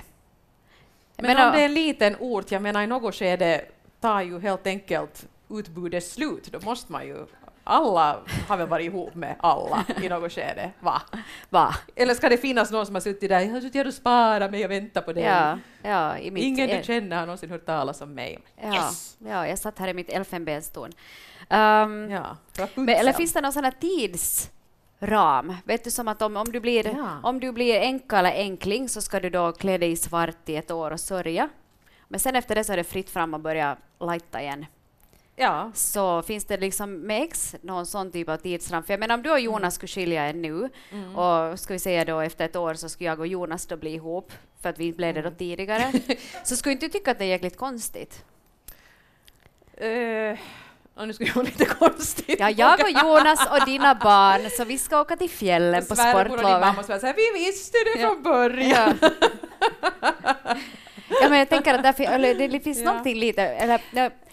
Men, 1.17 1.25
Men 1.25 1.47
om 1.47 1.53
det 1.53 1.61
är 1.61 1.65
en 1.65 1.73
liten 1.73 2.15
ort, 2.19 2.51
jag 2.51 2.61
menar 2.61 2.81
i 2.81 2.87
något 2.87 3.15
skede 3.15 3.65
tar 3.99 4.21
ju 4.21 4.39
helt 4.39 4.67
enkelt 4.67 5.27
utbudet 5.49 6.03
slut, 6.03 6.51
då 6.51 6.59
måste 6.59 6.91
man 6.91 7.07
ju 7.07 7.25
alla 7.69 8.19
har 8.47 8.57
väl 8.57 8.67
varit 8.67 8.85
ihop 8.85 9.15
med 9.15 9.35
alla 9.39 9.85
i 10.01 10.09
något 10.09 10.31
skede, 10.31 10.71
va? 10.79 11.01
va? 11.49 11.75
Eller 11.95 12.13
ska 12.13 12.29
det 12.29 12.37
finnas 12.37 12.71
någon 12.71 12.85
som 12.85 12.95
har 12.95 13.01
suttit 13.01 13.29
där, 13.29 13.39
jag 13.39 13.51
har 13.51 13.61
suttit 13.61 13.87
och 13.87 13.93
sparat 13.93 14.51
men 14.51 14.59
jag 14.59 14.69
väntar 14.69 15.01
på 15.01 15.13
dig. 15.13 15.23
Ja, 15.23 15.57
ja, 15.81 16.17
Ingen 16.17 16.69
du 16.69 16.83
känner 16.83 17.17
har 17.17 17.25
någonsin 17.25 17.49
hört 17.49 17.65
talas 17.65 18.01
om 18.01 18.13
mig. 18.13 18.39
Ja, 18.61 18.73
yes. 18.73 19.17
ja 19.19 19.47
jag 19.47 19.59
satt 19.59 19.79
här 19.79 19.87
i 19.87 19.93
mitt 19.93 20.09
elfenbenstorn. 20.09 20.91
Um, 21.49 22.11
ja, 22.11 22.37
men, 22.75 22.89
eller 22.89 23.13
finns 23.13 23.33
det 23.33 23.41
någon 23.41 23.53
sån 23.53 23.63
här 23.63 23.73
tidsram? 23.79 25.55
Vet 25.65 25.83
du 25.83 25.91
som 25.91 26.07
att 26.07 26.21
om, 26.21 26.37
om, 26.37 26.51
du 26.51 26.59
blir, 26.59 26.87
ja. 26.87 27.19
om 27.23 27.39
du 27.39 27.51
blir 27.51 27.79
enka 27.79 28.19
eller 28.19 28.31
enkling 28.31 28.89
så 28.89 29.01
ska 29.01 29.19
du 29.19 29.29
då 29.29 29.51
klä 29.51 29.77
dig 29.77 29.91
i 29.91 29.95
svart 29.95 30.49
i 30.49 30.55
ett 30.55 30.71
år 30.71 30.91
och 30.91 30.99
sörja. 30.99 31.49
Men 32.11 32.19
sen 32.19 32.35
efter 32.35 32.55
det 32.55 32.63
så 32.63 32.73
är 32.73 32.77
det 32.77 32.83
fritt 32.83 33.09
fram 33.09 33.33
att 33.33 33.41
börja 33.41 33.77
lighta 33.99 34.41
igen. 34.41 34.65
Ja. 35.35 35.71
Så 35.73 36.21
finns 36.21 36.45
det 36.45 36.57
liksom 36.57 36.93
med 36.93 37.23
X 37.23 37.55
någon 37.61 37.85
sån 37.85 38.11
typ 38.11 38.29
av 38.29 38.37
tidsram? 38.37 38.83
För 38.83 38.93
jag 38.93 38.99
menar 38.99 39.15
om 39.15 39.23
du 39.23 39.31
och 39.31 39.39
Jonas 39.39 39.61
mm. 39.61 39.71
skulle 39.71 39.87
skilja 39.87 40.29
er 40.29 40.33
nu 40.33 40.69
mm. 40.91 41.15
och 41.15 41.59
ska 41.59 41.73
vi 41.73 41.79
säga 41.79 42.05
då 42.05 42.19
efter 42.19 42.45
ett 42.45 42.55
år 42.55 42.73
så 42.73 42.89
skulle 42.89 43.09
jag 43.09 43.19
och 43.19 43.27
Jonas 43.27 43.65
då 43.65 43.77
bli 43.77 43.93
ihop 43.93 44.31
för 44.61 44.69
att 44.69 44.79
vi 44.79 44.93
blev 44.93 45.13
det 45.13 45.21
då 45.21 45.27
mm. 45.27 45.37
tidigare. 45.37 45.91
så 46.43 46.55
skulle 46.55 46.73
inte 46.73 46.85
du 46.85 46.91
tycka 46.91 47.11
att 47.11 47.19
det 47.19 47.25
är 47.25 47.29
jäkligt 47.29 47.57
konstigt? 47.57 48.23
Uh. 49.83 50.39
Och 50.95 51.07
nu 51.07 51.13
skulle 51.13 51.31
jag 51.35 51.45
lite 51.45 51.65
konstigt. 51.65 52.39
Ja, 52.39 52.49
jag 52.49 52.79
och 52.81 52.89
Jonas 52.89 53.47
och 53.51 53.65
dina 53.65 53.95
barn, 54.03 54.49
så 54.57 54.63
vi 54.63 54.77
ska 54.77 55.01
åka 55.01 55.15
till 55.15 55.29
fjällen 55.29 55.85
på 55.85 55.95
sportlovet. 55.95 56.31
Och 56.31 56.37
din 56.37 56.59
mamma 56.59 56.83
säger 56.83 57.13
vi 57.13 57.45
visste 57.45 57.77
det 57.93 58.01
från 58.01 58.23
början. 58.23 58.99
Ja. 59.01 60.55
ja, 61.21 61.29
men 61.29 61.39
jag 61.39 61.49
tänker 61.49 61.73
att 61.73 61.97
där, 61.97 62.01
eller, 62.01 62.47
det 62.47 62.59
finns 62.59 62.79
ja. 62.79 62.85
någonting 62.85 63.17
lite... 63.17 63.41
Eller, 63.43 63.81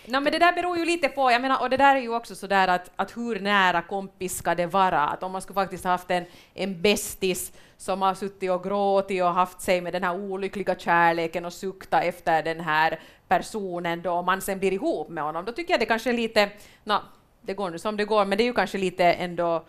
No, 0.09 0.21
men 0.21 0.33
det 0.33 0.39
där 0.39 0.53
beror 0.53 0.79
ju 0.79 0.85
lite 0.85 1.09
på, 1.09 1.31
jag 1.31 1.43
menar, 1.43 1.61
och 1.61 1.71
det 1.71 1.77
där 1.77 1.97
är 1.97 2.01
ju 2.01 2.15
också 2.15 2.35
sådär 2.35 2.69
att, 2.69 2.91
att 2.97 3.17
hur 3.17 3.41
nära 3.41 3.83
kompis 3.83 4.37
ska 4.37 4.55
det 4.55 4.67
vara? 4.67 5.01
Att 5.01 5.23
om 5.23 5.33
man 5.33 5.43
skulle 5.43 5.55
faktiskt 5.55 5.85
haft 5.85 6.11
en, 6.11 6.25
en 6.55 6.83
bästis 6.83 7.53
som 7.77 8.03
har 8.03 8.15
suttit 8.15 8.51
och 8.51 8.63
gråtit 8.63 9.23
och 9.23 9.35
haft 9.35 9.61
sig 9.61 9.81
med 9.81 9.93
den 9.93 10.03
här 10.03 10.17
olyckliga 10.17 10.75
kärleken 10.79 11.45
och 11.45 11.53
suktat 11.53 12.05
efter 12.05 12.43
den 12.43 12.61
här 12.61 13.01
personen 13.29 14.03
då 14.03 14.23
man 14.23 14.41
sen 14.41 14.59
blir 14.59 14.73
ihop 14.73 15.09
med 15.09 15.25
honom, 15.25 15.45
då 15.45 15.53
tycker 15.53 15.73
jag 15.73 15.81
det 15.81 15.87
kanske 15.87 16.11
är 16.11 16.15
lite, 16.15 16.51
no, 16.85 16.95
det 17.41 17.55
går 17.55 17.71
nu 17.71 17.79
som 17.79 17.97
det 17.97 18.05
går, 18.05 18.25
men 18.25 18.39
det 18.39 18.45
är 18.45 18.47
ju 18.47 18.53
kanske 18.53 18.79
lite 18.79 19.05
ändå 19.05 19.65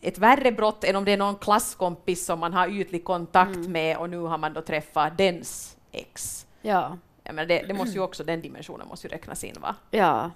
ett 0.00 0.18
värre 0.18 0.52
brott 0.52 0.84
än 0.84 0.96
om 0.96 1.04
det 1.04 1.12
är 1.12 1.16
någon 1.16 1.36
klasskompis 1.36 2.24
som 2.26 2.40
man 2.40 2.52
har 2.52 2.68
ytlig 2.68 3.04
kontakt 3.04 3.56
mm. 3.56 3.72
med 3.72 3.96
och 3.96 4.10
nu 4.10 4.18
har 4.18 4.38
man 4.38 4.52
då 4.52 4.60
träffat 4.60 5.18
dens 5.18 5.75
ex. 5.96 6.46
Ja. 6.62 6.98
Ja, 7.24 7.32
men 7.32 7.48
det, 7.48 7.62
det 7.68 7.74
måste 7.74 7.94
ju 7.94 8.00
också, 8.00 8.24
den 8.24 8.42
dimensionen 8.42 8.88
måste 8.88 9.06
ju 9.06 9.12
räknas 9.12 9.44
in. 9.44 9.56
Va? 9.60 9.74
Ja. 9.90 10.30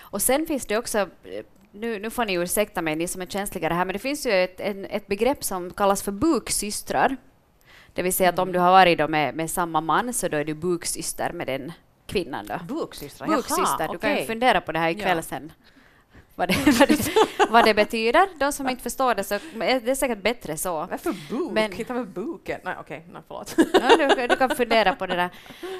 Och 0.00 0.22
sen 0.22 0.46
finns 0.46 0.66
det 0.66 0.78
också 0.78 1.08
nu, 1.72 1.98
nu 1.98 2.10
får 2.10 2.24
ni 2.24 2.34
ursäkta 2.34 2.82
mig, 2.82 2.96
ni 2.96 3.08
som 3.08 3.22
är 3.22 3.26
känsligare 3.26 3.74
här, 3.74 3.84
men 3.84 3.92
det 3.92 3.98
finns 3.98 4.26
ju 4.26 4.30
ett, 4.30 4.60
en, 4.60 4.84
ett 4.84 5.06
begrepp 5.06 5.44
som 5.44 5.70
kallas 5.70 6.02
för 6.02 6.12
buksystrar. 6.12 7.16
Det 7.92 8.02
vill 8.02 8.12
säga 8.12 8.28
att 8.28 8.38
om 8.38 8.52
du 8.52 8.58
har 8.58 8.70
varit 8.70 9.10
med, 9.10 9.34
med 9.34 9.50
samma 9.50 9.80
man 9.80 10.14
så 10.14 10.28
då 10.28 10.36
är 10.36 10.44
du 10.44 10.54
buksyster 10.54 11.32
med 11.32 11.46
den 11.46 11.72
kvinnan. 12.06 12.46
Då. 12.46 12.74
Buksystrar? 12.74 13.26
Buksyster, 13.26 13.84
Jaha, 13.84 13.92
du 13.92 13.98
kan 13.98 14.16
ju 14.16 14.24
fundera 14.24 14.60
på 14.60 14.72
det 14.72 14.78
här 14.78 14.90
ikväll 14.90 15.16
ja. 15.16 15.22
sen. 15.22 15.52
Vad 16.38 16.48
det, 16.48 16.78
vad, 16.78 16.88
det, 16.88 17.10
vad 17.50 17.64
det 17.64 17.74
betyder. 17.74 18.28
De 18.38 18.52
som 18.52 18.68
inte 18.68 18.82
förstår 18.82 19.14
det 19.14 19.24
så 19.24 19.34
är 19.34 19.80
det 19.80 19.96
säkert 19.96 20.22
bättre 20.22 20.56
så. 20.56 20.86
Varför 20.90 21.14
buk? 21.30 21.52
Men, 21.52 21.72
Hitta 21.72 21.94
med 21.94 22.08
buken? 22.08 22.60
Nej, 22.64 22.74
okej, 22.80 23.04
okay, 23.10 23.22
förlåt. 23.28 23.54
Ja, 23.72 24.14
du, 24.16 24.26
du, 24.26 24.36
kan 24.36 24.50
fundera 24.50 24.94
på 24.94 25.06
det 25.06 25.16
där. 25.16 25.30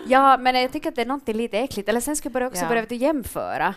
Ja, 0.07 0.37
men 0.37 0.55
jag 0.55 0.73
tycker 0.73 0.89
att 0.89 0.97
det 0.97 1.03
är 1.03 1.07
något 1.07 1.29
lite 1.29 1.59
äckligt. 1.59 1.89
Eller 1.89 2.01
sen 2.01 2.17
skulle 2.17 2.39
jag 2.39 2.49
också 2.49 2.63
ja. 2.63 2.69
börja 2.69 2.87
jämföra. 2.89 3.75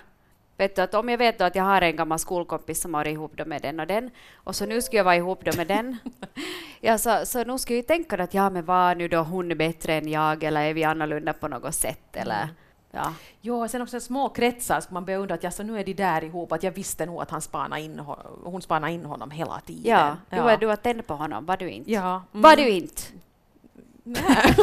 Vet 0.57 0.75
du, 0.75 0.81
att 0.81 0.93
om 0.93 1.09
jag 1.09 1.17
vet 1.17 1.41
att 1.41 1.55
jag 1.55 1.63
har 1.63 1.81
en 1.81 1.95
gammal 1.95 2.19
skolkompis 2.19 2.81
som 2.81 2.93
har 2.93 3.01
varit 3.01 3.13
ihop 3.13 3.45
med 3.45 3.61
den 3.61 3.79
och 3.79 3.87
den, 3.87 4.09
och 4.35 4.55
så 4.55 4.65
nu 4.65 4.81
ska 4.81 4.97
jag 4.97 5.03
vara 5.03 5.15
ihop 5.15 5.55
med 5.57 5.67
den, 5.67 5.97
ja, 6.81 6.97
så, 6.97 7.25
så 7.25 7.43
nu 7.43 7.57
ska 7.57 7.75
jag 7.75 7.87
tänka 7.87 8.23
att 8.23 8.33
ja, 8.33 8.49
men 8.49 8.65
var 8.65 8.95
nu 8.95 9.07
då 9.07 9.17
hon 9.17 9.57
bättre 9.57 9.93
än 9.93 10.07
jag, 10.07 10.43
eller 10.43 10.61
är 10.61 10.73
vi 10.73 10.83
annorlunda 10.83 11.33
på 11.33 11.47
något 11.47 11.75
sätt, 11.75 12.15
eller 12.15 12.43
mm. 12.43 12.55
Ja. 12.91 13.13
Jo, 13.41 13.67
sen 13.67 13.81
också 13.81 13.99
små 13.99 14.29
kretsar 14.29 14.81
ska 14.81 14.93
man 14.93 15.09
undra 15.09 15.35
att 15.35 15.43
ja, 15.43 15.51
så 15.51 15.63
nu 15.63 15.79
är 15.79 15.83
de 15.83 15.93
där 15.93 16.23
ihop, 16.23 16.51
att 16.51 16.63
jag 16.63 16.71
visste 16.71 17.05
nog 17.05 17.21
att 17.21 17.31
han 17.31 17.41
spanade 17.41 17.81
in, 17.81 17.99
hon 18.43 18.61
spanade 18.61 18.93
in 18.93 19.05
honom 19.05 19.31
hela 19.31 19.59
tiden. 19.59 19.91
Ja, 19.91 20.17
du. 20.29 20.41
Var, 20.41 20.57
du 20.57 20.65
var 20.65 20.75
tänd 20.75 21.07
på 21.07 21.13
honom, 21.13 21.45
var 21.45 21.57
du 21.57 21.69
inte? 21.69 21.91
Ja. 21.91 22.23
Mm. 22.33 22.41
Var 22.41 22.55
du 22.55 22.69
inte? 22.69 23.01
Nej. 24.03 24.55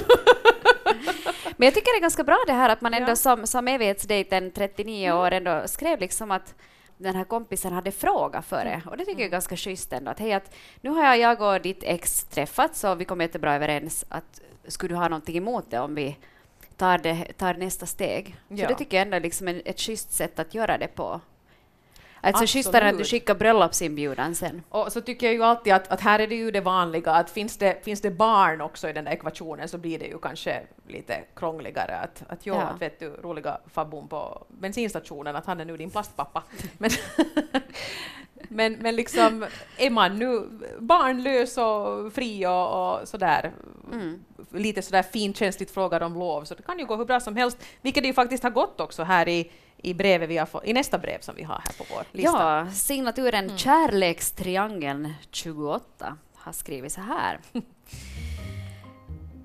Men 1.57 1.67
jag 1.67 1.75
tycker 1.75 1.93
det 1.93 1.99
är 1.99 2.01
ganska 2.01 2.25
bra 2.25 2.39
det 2.47 2.53
här 2.53 2.69
att 2.69 2.81
man 2.81 2.95
ändå 2.95 3.11
ja. 3.11 3.17
som, 3.17 3.47
som 3.47 3.69
evighetsdejten 3.69 4.51
39 4.51 5.13
år 5.13 5.31
ändå 5.31 5.63
skrev 5.67 6.01
liksom 6.01 6.31
att 6.31 6.55
den 6.97 7.15
här 7.15 7.25
kompisen 7.25 7.73
hade 7.73 7.91
frågat 7.91 8.47
före. 8.47 8.71
Mm. 8.71 8.89
Och 8.89 8.97
det 8.97 9.05
tycker 9.05 9.13
jag 9.13 9.21
är 9.21 9.25
mm. 9.25 9.31
ganska 9.31 9.57
schysst 9.57 9.93
ändå. 9.93 10.11
Att 10.11 10.19
hej, 10.19 10.33
att 10.33 10.55
nu 10.81 10.91
har 10.91 11.05
jag, 11.05 11.19
jag 11.19 11.55
och 11.55 11.63
ditt 11.63 11.83
ex 11.83 12.25
träffats 12.25 12.85
och 12.85 13.01
vi 13.01 13.05
kom 13.05 13.21
jättebra 13.21 13.55
överens 13.55 14.05
att 14.09 14.41
skulle 14.69 14.95
du 14.95 14.99
ha 14.99 15.09
någonting 15.09 15.37
emot 15.37 15.65
det 15.71 15.79
om 15.79 15.95
vi 15.95 16.17
tar, 16.79 16.99
det, 16.99 17.33
tar 17.37 17.55
nästa 17.55 17.87
steg? 17.87 18.37
Ja. 18.49 18.57
Så 18.57 18.73
det 18.73 18.79
tycker 18.79 18.97
jag 18.97 19.03
ändå 19.03 19.17
är 19.17 19.21
liksom 19.21 19.49
ett 19.49 19.81
schysst 19.81 20.13
sätt 20.13 20.39
att 20.39 20.55
göra 20.55 20.79
det 20.79 20.89
på. 20.89 21.21
Alltså 22.21 22.47
schysstare 22.47 22.89
att 22.89 22.99
du 22.99 23.05
skickar 23.05 23.35
bröllopsinbjudan 23.35 24.35
sen. 24.35 24.63
Och 24.69 24.93
så 24.93 25.01
tycker 25.01 25.27
jag 25.27 25.35
ju 25.35 25.43
alltid 25.43 25.73
att, 25.73 25.89
att 25.89 26.01
här 26.01 26.19
är 26.19 26.27
det 26.27 26.35
ju 26.35 26.51
det 26.51 26.61
vanliga 26.61 27.13
att 27.13 27.31
finns 27.31 27.57
det, 27.57 27.85
finns 27.85 28.01
det 28.01 28.11
barn 28.11 28.61
också 28.61 28.89
i 28.89 28.93
den 28.93 29.05
där 29.05 29.13
ekvationen 29.13 29.69
så 29.69 29.79
blir 29.79 29.99
det 29.99 30.07
ju 30.07 30.19
kanske 30.19 30.63
lite 30.89 31.25
krångligare 31.37 31.97
att, 31.97 32.23
att 32.29 32.47
ja, 32.47 32.55
ja. 32.55 32.61
att 32.61 32.83
vet 32.83 33.01
du, 33.01 33.09
roliga 33.09 33.59
fabbon 33.75 34.09
på 34.09 34.47
bensinstationen 34.49 35.37
att 35.37 35.47
han 35.47 35.61
är 35.61 35.65
nu 35.65 35.77
din 35.77 35.91
plastpappa. 35.91 36.43
Men, 36.79 36.91
men, 38.49 38.73
men 38.73 38.97
liksom 38.97 39.47
är 39.79 39.91
man 39.91 40.19
nu 40.19 40.49
barnlös 40.79 41.59
och 41.59 42.13
fri 42.13 42.47
och, 42.47 43.01
och 43.01 43.09
sådär 43.09 43.53
mm. 43.93 44.25
lite 44.53 44.83
sådär 44.83 45.03
finkänsligt 45.03 45.71
frågar 45.71 46.01
om 46.01 46.15
lov 46.15 46.45
så 46.45 46.55
det 46.55 46.63
kan 46.63 46.79
ju 46.79 46.87
gå 46.87 46.97
hur 46.97 47.05
bra 47.05 47.21
som 47.21 47.37
helst, 47.37 47.59
vilket 47.83 48.03
det 48.03 48.07
ju 48.07 48.15
faktiskt 48.15 48.43
har 48.43 48.51
gått 48.51 48.81
också 48.81 49.03
här 49.03 49.29
i 49.29 49.51
i, 49.83 49.95
brevet 49.95 50.29
vi 50.29 50.37
har 50.37 50.47
fått, 50.47 50.65
i 50.65 50.73
nästa 50.73 50.99
brev 50.99 51.21
som 51.21 51.35
vi 51.35 51.43
har 51.43 51.63
här 51.65 51.73
på 51.79 51.85
vår 51.95 52.05
lista. 52.13 52.33
Ja, 52.33 52.71
signaturen 52.73 53.45
mm. 53.45 53.59
Kärlekstriangeln 53.59 55.15
28 55.31 56.17
har 56.35 56.53
skrivit 56.53 56.93
så 56.93 57.01
här. 57.01 57.39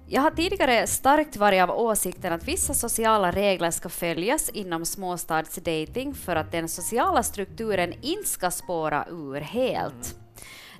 Jag 0.07 0.21
har 0.21 0.31
tidigare 0.31 0.87
starkt 0.87 1.37
varit 1.37 1.61
av 1.61 1.71
åsikten 1.71 2.33
att 2.33 2.47
vissa 2.47 2.73
sociala 2.73 3.31
regler 3.31 3.71
ska 3.71 3.89
följas 3.89 4.49
inom 4.49 4.85
småstadsdating 4.85 6.13
för 6.13 6.35
att 6.35 6.51
den 6.51 6.69
sociala 6.69 7.23
strukturen 7.23 7.93
inte 8.01 8.29
ska 8.29 8.51
spåra 8.51 9.05
ur 9.09 9.41
helt. 9.41 10.15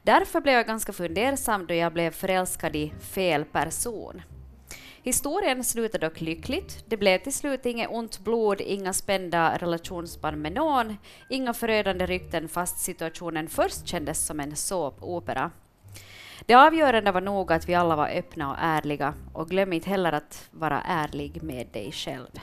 Därför 0.04 0.42
blev 0.42 0.56
jag 0.56 0.68
ganska 0.68 0.94
fundersam 0.94 1.68
då 1.68 1.74
jag 1.74 1.94
blev 1.94 2.12
förälskad 2.12 2.76
i 2.76 2.94
fel 3.14 3.46
person. 3.46 4.22
Historien 5.06 5.64
slutade 5.64 6.08
dock 6.08 6.22
lyckligt. 6.22 6.84
Det 6.88 6.98
blev 6.98 7.18
till 7.18 7.34
slut 7.34 7.66
inget 7.66 7.90
ont 7.92 8.20
blod, 8.20 8.62
inga 8.62 8.94
spända 8.94 9.58
relationsband 9.58 10.38
med 10.38 10.52
någon, 10.54 10.98
inga 11.30 11.54
förödande 11.54 12.06
rykten 12.06 12.50
fast 12.50 12.80
situationen 12.80 13.48
först 13.48 13.88
kändes 13.88 14.26
som 14.26 14.40
en 14.40 14.56
såpopera. 14.56 15.52
Det 16.46 16.54
avgörande 16.54 17.12
var 17.12 17.22
nog 17.22 17.52
att 17.52 17.70
vi 17.70 17.76
alla 17.76 17.96
var 17.96 18.08
öppna 18.08 18.52
och 18.52 18.58
ärliga 18.60 19.14
och 19.34 19.50
glöm 19.50 19.74
inte 19.74 19.90
heller 19.90 20.12
att 20.12 20.48
vara 20.52 20.82
ärlig 20.82 21.44
med 21.44 21.68
dig 21.68 21.92
själv. 21.92 22.40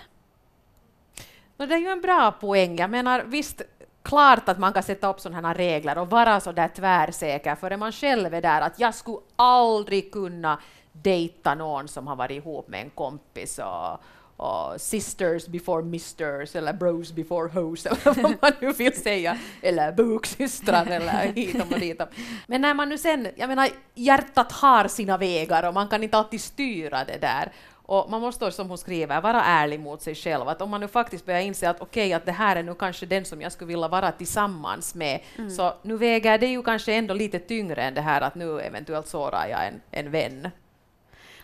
Det 1.56 1.74
är 1.74 1.78
ju 1.78 1.88
en 1.88 2.00
bra 2.00 2.32
poäng. 2.32 2.76
Jag 2.76 2.90
menar, 2.90 3.22
visst, 3.26 3.62
klart 4.02 4.48
att 4.48 4.58
man 4.58 4.72
kan 4.72 4.82
sätta 4.82 5.10
upp 5.10 5.20
sådana 5.20 5.48
här 5.48 5.54
regler 5.54 5.98
och 5.98 6.10
vara 6.10 6.40
så 6.40 6.52
där 6.52 6.68
tvärsäker, 6.68 7.54
före 7.54 7.76
man 7.76 7.92
själv 7.92 8.34
är 8.34 8.42
där 8.42 8.60
att 8.60 8.80
jag 8.80 8.94
skulle 8.94 9.18
aldrig 9.36 10.12
kunna 10.12 10.58
dejta 10.92 11.54
någon 11.54 11.88
som 11.88 12.06
har 12.06 12.16
varit 12.16 12.36
ihop 12.36 12.68
med 12.68 12.80
en 12.80 12.90
kompis 12.90 13.58
och, 13.58 14.00
och 14.36 14.80
sisters 14.80 15.46
before 15.46 15.82
misters 15.82 16.56
eller 16.56 16.72
bros 16.72 17.12
before 17.12 17.48
hoes 17.48 17.86
eller 17.86 18.22
vad 18.22 18.34
man 18.42 18.52
nu 18.60 18.72
vill 18.72 19.02
säga, 19.02 19.38
eller 19.62 19.92
buksystrar 19.92 20.86
eller 20.86 21.12
hitom 21.34 21.72
och 21.72 21.80
ditom. 21.80 22.06
Men 22.46 22.60
när 22.60 22.74
man 22.74 22.88
nu 22.88 22.98
sen, 22.98 23.28
jag 23.36 23.48
menar 23.48 23.68
hjärtat 23.94 24.52
har 24.52 24.88
sina 24.88 25.16
vägar 25.18 25.68
och 25.68 25.74
man 25.74 25.88
kan 25.88 26.02
inte 26.02 26.16
alltid 26.16 26.40
styra 26.40 27.04
det 27.04 27.18
där 27.20 27.52
Och 27.90 28.10
man 28.10 28.20
måste, 28.20 28.52
som 28.52 28.68
hon 28.68 28.78
skriver, 28.78 29.20
vara 29.20 29.42
ärlig 29.42 29.80
mot 29.80 30.02
sig 30.02 30.14
själv. 30.14 30.48
Att 30.48 30.62
om 30.62 30.70
man 30.70 30.80
nu 30.80 30.88
faktiskt 30.88 31.26
börjar 31.26 31.40
inse 31.40 31.70
att 31.70 31.80
okej, 31.80 32.06
okay, 32.06 32.12
att 32.12 32.26
det 32.26 32.32
här 32.32 32.56
är 32.56 32.62
nu 32.62 32.74
kanske 32.74 33.06
den 33.06 33.24
som 33.24 33.40
jag 33.40 33.52
skulle 33.52 33.68
vilja 33.68 33.88
vara 33.88 34.12
tillsammans 34.12 34.94
med, 34.94 35.20
mm. 35.38 35.50
så 35.50 35.74
nu 35.82 35.96
väger 35.96 36.38
det 36.38 36.46
ju 36.46 36.62
kanske 36.62 36.94
ändå 36.94 37.14
lite 37.14 37.38
tyngre 37.38 37.82
än 37.82 37.94
det 37.94 38.00
här 38.00 38.20
att 38.20 38.34
nu 38.34 38.60
eventuellt 38.60 39.08
sårar 39.08 39.46
jag 39.46 39.66
en, 39.66 39.80
en 39.90 40.10
vän. 40.10 40.48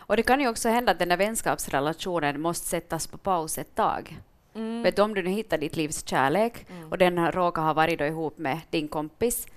Och 0.07 0.17
det 0.17 0.23
kan 0.23 0.41
ju 0.41 0.49
också 0.49 0.69
hända 0.69 0.91
att 0.91 0.99
den 0.99 1.09
där 1.09 1.17
vänskapsrelationen 1.17 2.41
måste 2.41 2.67
sättas 2.67 3.07
på 3.07 3.17
paus 3.17 3.57
ett 3.57 3.75
tag. 3.75 4.19
Mm. 4.55 4.83
Vet 4.83 4.95
du, 4.95 5.01
om 5.01 5.13
du 5.13 5.23
nu 5.23 5.29
hittar 5.29 5.57
ditt 5.57 5.75
livs 5.75 6.07
kärlek 6.07 6.65
mm. 6.69 6.91
och 6.91 6.97
den 6.97 7.31
råkar 7.31 7.61
ha 7.61 7.73
varit 7.73 7.99
då 7.99 8.05
ihop 8.05 8.37
med 8.37 8.59
din 8.69 8.87
kompis 8.87 9.47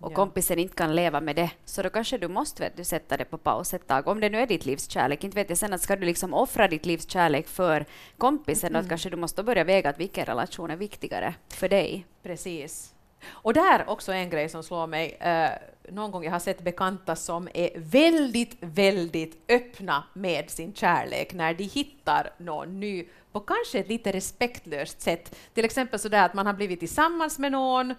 och 0.00 0.12
ja. 0.12 0.16
kompisen 0.16 0.58
inte 0.58 0.74
kan 0.74 0.94
leva 0.94 1.20
med 1.20 1.36
det, 1.36 1.50
så 1.64 1.82
då 1.82 1.90
kanske 1.90 2.18
du 2.18 2.28
måste 2.28 2.62
vet 2.62 2.76
du, 2.76 2.84
sätta 2.84 3.16
det 3.16 3.24
på 3.24 3.38
paus 3.38 3.74
ett 3.74 3.86
tag. 3.86 4.08
Om 4.08 4.20
det 4.20 4.28
nu 4.28 4.38
är 4.38 4.46
ditt 4.46 4.66
livs 4.66 4.90
kärlek, 4.90 5.24
inte 5.24 5.34
vet 5.34 5.48
jag 5.48 5.58
sen 5.58 5.72
att 5.72 5.80
ska 5.80 5.96
du 5.96 6.06
liksom 6.06 6.34
offra 6.34 6.68
ditt 6.68 6.86
livs 6.86 7.10
kärlek 7.10 7.48
för 7.48 7.86
kompisen, 8.18 8.68
mm. 8.68 8.80
att 8.80 8.88
kanske 8.88 9.10
du 9.10 9.16
måste 9.16 9.42
börja 9.42 9.64
väga 9.64 9.90
att 9.90 10.00
vilken 10.00 10.26
relation 10.26 10.70
är 10.70 10.76
viktigare 10.76 11.34
för 11.48 11.68
dig. 11.68 12.06
Precis. 12.22 12.94
Och 13.26 13.54
där 13.54 13.84
också 13.88 14.12
en 14.12 14.30
grej 14.30 14.48
som 14.48 14.62
slår 14.62 14.86
mig. 14.86 15.16
Eh, 15.20 15.50
någon 15.92 16.10
gång 16.10 16.24
jag 16.24 16.32
har 16.32 16.38
sett 16.38 16.62
bekanta 16.62 17.16
som 17.16 17.48
är 17.54 17.70
väldigt, 17.76 18.56
väldigt 18.60 19.50
öppna 19.50 20.04
med 20.12 20.50
sin 20.50 20.74
kärlek 20.74 21.34
när 21.34 21.54
de 21.54 21.64
hittar 21.64 22.30
någon 22.38 22.80
ny 22.80 23.06
på 23.32 23.40
kanske 23.40 23.78
ett 23.78 23.88
lite 23.88 24.12
respektlöst 24.12 25.00
sätt. 25.00 25.36
Till 25.54 25.64
exempel 25.64 25.98
sådär 25.98 26.24
att 26.24 26.34
man 26.34 26.46
har 26.46 26.52
blivit 26.52 26.78
tillsammans 26.78 27.38
med 27.38 27.52
någon, 27.52 27.90
eh, 27.90 27.96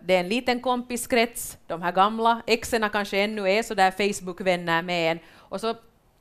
det 0.00 0.14
är 0.14 0.20
en 0.20 0.28
liten 0.28 0.60
kompiskrets, 0.60 1.58
de 1.66 1.82
här 1.82 1.92
gamla 1.92 2.42
exerna 2.46 2.88
kanske 2.88 3.18
ännu 3.18 3.50
är 3.50 3.62
sådär 3.62 3.90
Facebookvänner 3.90 4.82
med 4.82 5.12
en, 5.12 5.18
och 5.34 5.60
så 5.60 5.74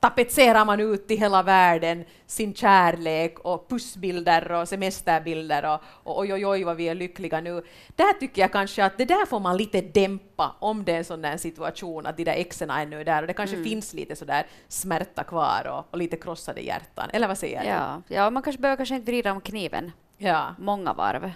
tapetserar 0.04 0.66
man 0.66 0.80
ut 0.80 1.08
till 1.08 1.18
hela 1.18 1.44
världen 1.44 2.06
sin 2.28 2.54
kärlek 2.54 3.40
och 3.40 3.70
pussbilder 3.70 4.52
och 4.52 4.68
semesterbilder 4.70 5.66
och, 5.66 5.82
och 6.04 6.20
oj, 6.20 6.34
oj, 6.34 6.48
oj 6.48 6.64
vad 6.64 6.78
vi 6.78 6.90
är 6.90 6.96
lyckliga 6.96 7.42
nu. 7.42 7.64
Där 7.96 8.14
tycker 8.20 8.42
jag 8.42 8.52
kanske 8.52 8.86
att 8.86 8.98
det 8.98 9.06
där 9.06 9.26
får 9.26 9.40
man 9.40 9.58
lite 9.58 9.82
dämpa 9.82 10.56
om 10.60 10.84
det 10.84 10.92
är 10.92 10.98
en 10.98 11.06
sån 11.06 11.22
där 11.22 11.38
situation 11.38 12.06
att 12.06 12.18
de 12.18 12.24
där 12.24 12.34
exen 12.34 12.70
ännu 12.70 13.00
är 13.00 13.06
där 13.06 13.22
och 13.22 13.28
det 13.28 13.34
kanske 13.34 13.56
mm. 13.56 13.70
finns 13.70 13.94
lite 13.94 14.16
sådär 14.16 14.48
smärta 14.68 15.24
kvar 15.24 15.68
och, 15.68 15.86
och, 15.92 15.98
lite 15.98 16.18
krossade 16.18 16.62
hjärtan. 16.62 17.10
Eller 17.14 17.28
vad 17.28 17.38
säger 17.38 17.64
ja. 17.64 18.02
du? 18.08 18.16
Ja, 18.16 18.30
man 18.30 18.44
kanske 18.44 18.62
behöver 18.62 18.78
kanske 18.78 18.96
inte 18.96 19.12
vrida 19.12 19.32
om 19.32 19.42
kniven 19.42 19.92
ja. 20.18 20.56
många 20.60 20.94
varv. 20.94 21.24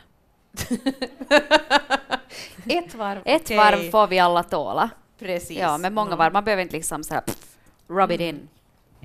Ett 2.66 2.96
varv. 2.96 3.22
Ett 3.26 3.42
okay. 3.42 3.58
varv 3.58 3.92
får 3.92 4.08
vi 4.08 4.20
alla 4.20 4.44
tåla. 4.44 4.90
Precis. 5.20 5.58
Ja, 5.58 5.78
men 5.78 5.94
många 5.94 6.16
varv. 6.16 6.34
Man 6.34 6.44
behöver 6.44 6.64
inte 6.64 6.76
liksom 6.76 7.04
så 7.04 7.14
här, 7.14 7.22
pff, 7.22 7.58
rub 7.88 8.12
it 8.12 8.22
in. 8.22 8.48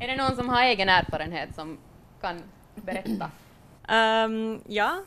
Är 0.03 0.09
det 0.09 0.17
någon 0.17 0.37
som 0.37 0.49
har 0.49 0.63
egen 0.63 0.89
erfarenhet 0.89 1.55
som 1.55 1.79
kan 2.21 2.43
berätta? 2.75 3.31
Um, 3.89 4.61
ja, 4.67 5.03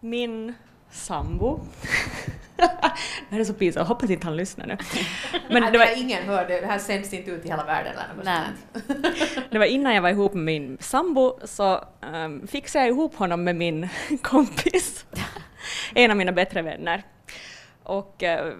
min 0.00 0.54
sambo. 0.90 1.60
det 2.56 2.66
här 3.30 3.40
är 3.40 3.44
så 3.44 3.54
pinsamt, 3.54 3.88
hoppas 3.88 4.10
inte 4.10 4.26
han 4.26 4.36
lyssnar 4.36 4.66
nu. 4.66 4.76
Men 5.50 5.72
det 5.72 5.78
var 5.78 5.98
ingen 5.98 6.22
hörde, 6.22 6.60
det 6.60 6.66
här 6.66 6.78
sänds 6.78 7.12
inte 7.12 7.30
ut 7.30 7.44
i 7.44 7.48
hela 7.48 7.64
världen. 7.64 7.94
Nej. 8.24 8.42
det 9.50 9.58
var 9.58 9.66
innan 9.66 9.94
jag 9.94 10.02
var 10.02 10.10
ihop 10.10 10.34
med 10.34 10.44
min 10.44 10.78
sambo 10.80 11.38
så 11.44 11.84
um, 12.00 12.46
fixade 12.46 12.84
jag 12.84 12.94
ihop 12.94 13.16
honom 13.16 13.44
med 13.44 13.56
min 13.56 13.88
kompis, 14.22 15.06
en 15.94 16.10
av 16.10 16.16
mina 16.16 16.32
bättre 16.32 16.62
vänner. 16.62 17.02
Och 17.82 18.22
uh, 18.22 18.52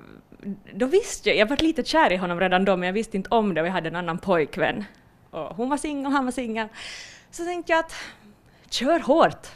då 0.75 0.87
visste 0.87 1.29
jag, 1.29 1.39
jag 1.39 1.47
var 1.47 1.57
lite 1.57 1.85
kär 1.85 2.13
i 2.13 2.17
honom 2.17 2.41
redan 2.41 2.65
då 2.65 2.77
men 2.77 2.87
jag 2.87 2.95
visste 2.95 3.17
inte 3.17 3.31
om 3.31 3.55
det 3.55 3.61
och 3.61 3.67
jag 3.67 3.73
hade 3.73 3.89
en 3.89 3.97
annan 3.97 4.19
pojkvän 4.19 4.85
och 5.33 5.57
hon 5.57 5.71
var 5.71 5.77
singel 5.77 6.13
han 6.13 6.25
var 6.25 6.33
singel. 6.33 6.69
Så 7.31 7.45
tänkte 7.45 7.73
jag 7.73 7.81
att 7.81 7.95
kör 8.71 9.01
hårt. 9.01 9.49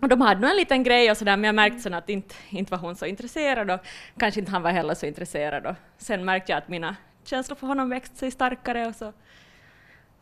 Och 0.00 0.08
de 0.08 0.20
hade 0.20 0.40
nog 0.40 0.50
en 0.50 0.56
liten 0.56 0.82
grej 0.82 1.10
och 1.10 1.16
sådär, 1.16 1.36
men 1.36 1.44
jag 1.44 1.54
märkte 1.54 1.78
sen 1.78 1.94
att 1.94 2.08
inte, 2.08 2.34
inte 2.48 2.70
var 2.70 2.78
hon 2.78 2.96
så 2.96 3.06
intresserad 3.06 3.70
och 3.70 3.80
kanske 4.18 4.40
inte 4.40 4.52
han 4.52 4.62
var 4.62 4.70
heller 4.70 4.94
så 4.94 5.06
intresserad. 5.06 5.66
Och 5.66 5.74
sen 5.98 6.24
märkte 6.24 6.52
jag 6.52 6.58
att 6.58 6.68
mina 6.68 6.96
känslor 7.24 7.56
för 7.56 7.66
honom 7.66 7.88
växte 7.88 8.16
sig 8.16 8.30
starkare 8.30 8.86
och 8.86 8.94
så, 8.94 9.12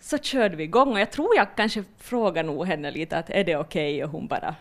så 0.00 0.18
körde 0.18 0.56
vi 0.56 0.64
igång 0.64 0.92
och 0.92 1.00
jag 1.00 1.10
tror 1.10 1.36
jag 1.36 1.46
kanske 1.56 1.84
frågade 1.98 2.48
nog 2.48 2.66
henne 2.66 2.90
lite 2.90 3.18
att 3.18 3.30
är 3.30 3.44
det 3.44 3.56
okej 3.56 3.94
okay? 3.94 4.04
och 4.04 4.10
hon 4.10 4.26
bara 4.26 4.54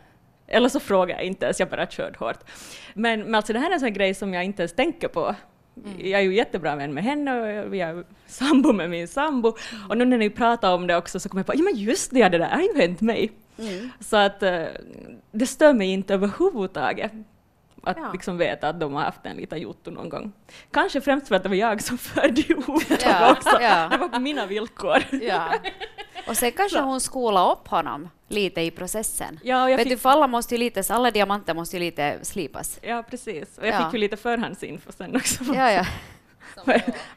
eller 0.48 0.70
så 0.70 0.80
frågade 0.80 1.20
jag 1.20 1.24
inte 1.24 1.46
ens, 1.46 1.60
jag 1.60 1.70
bara 1.70 1.88
körde 1.88 2.20
hårt. 2.20 2.40
Men, 2.94 3.24
men 3.24 3.36
alltså 3.36 3.54
det 3.54 3.60
här 3.60 3.70
är 3.70 3.74
en 3.74 3.80
sån 3.80 3.94
grej 3.94 4.14
som 4.14 4.34
jag 4.34 4.44
inte 4.44 4.62
ens 4.62 4.74
tänker 4.74 5.08
på 5.08 5.36
Mm. 5.86 6.08
Jag 6.08 6.20
är 6.22 6.24
ju 6.24 6.36
jättebra 6.36 6.76
vän 6.76 6.94
med 6.94 7.04
henne 7.04 7.64
och 7.64 7.76
jag 7.76 7.90
är 7.90 8.04
sambo 8.28 8.74
med 8.74 8.90
min 8.90 9.08
sambo. 9.08 9.56
Mm. 9.72 9.90
Och 9.90 9.98
nu 9.98 10.06
när 10.06 10.18
ni 10.18 10.30
pratar 10.30 10.74
om 10.74 10.88
det 10.88 10.98
också 10.98 11.20
så 11.20 11.30
kommer 11.30 11.40
jag 11.40 11.48
på, 11.48 11.56
ja 11.56 11.64
men 11.64 11.76
just 11.76 12.12
det, 12.12 12.30
det 12.30 12.38
där 12.38 12.50
har 12.50 12.62
ju 12.62 12.82
hänt 12.82 13.02
mig. 13.02 13.32
Mm. 13.58 13.90
Så 14.00 14.18
att 14.18 14.44
uh, 14.44 14.64
det 15.32 15.48
stör 15.48 15.74
mig 15.74 15.90
inte 15.90 16.14
överhuvudtaget 16.14 17.12
att 17.84 17.98
ja. 17.98 18.12
liksom 18.14 18.38
veta 18.38 18.70
att 18.70 18.80
de 18.80 18.94
har 18.94 19.02
haft 19.02 19.26
en 19.26 19.38
liten 19.38 19.62
jotto 19.62 19.92
någon 19.92 20.10
gång. 20.10 20.32
Kanske 20.72 21.02
främst 21.02 21.28
för 21.28 21.36
att 21.36 21.44
det 21.44 21.50
var 21.50 21.56
jag 21.56 21.82
som 21.82 21.98
förde 21.98 22.42
ihop 22.42 22.90
dem 22.90 22.98
ja, 23.04 23.32
också. 23.32 23.62
Ja. 23.62 23.88
Det 23.92 23.98
var 23.98 24.10
på 24.10 24.20
mina 24.20 24.46
villkor. 24.46 24.98
Ja. 25.12 25.54
Och 26.28 26.38
sen 26.38 26.52
kanske 26.52 26.80
hon 26.80 27.02
skolade 27.02 27.52
upp 27.52 27.68
honom 27.68 28.10
lite 28.28 28.62
i 28.62 28.72
processen. 28.72 29.40
Ja, 29.44 29.66
Vet 29.66 29.80
fick... 29.80 29.90
du, 29.90 29.98
för 29.98 30.10
alla, 30.10 30.28
måste 30.28 30.56
ju 30.56 30.60
lite, 30.60 30.84
alla 30.94 31.12
diamanter 31.12 31.54
måste 31.54 31.78
ju 31.78 31.80
lite 31.84 32.20
slipas. 32.22 32.80
Ja, 32.82 33.04
precis. 33.10 33.58
Och 33.58 33.68
jag 33.68 33.74
ja. 33.74 33.86
fick 33.86 33.94
ju 33.94 34.00
lite 34.00 34.18
förhandsinfo 34.18 34.92
sen 34.92 35.16
också. 35.16 35.44
Ja, 35.44 35.72
ja. 35.72 35.86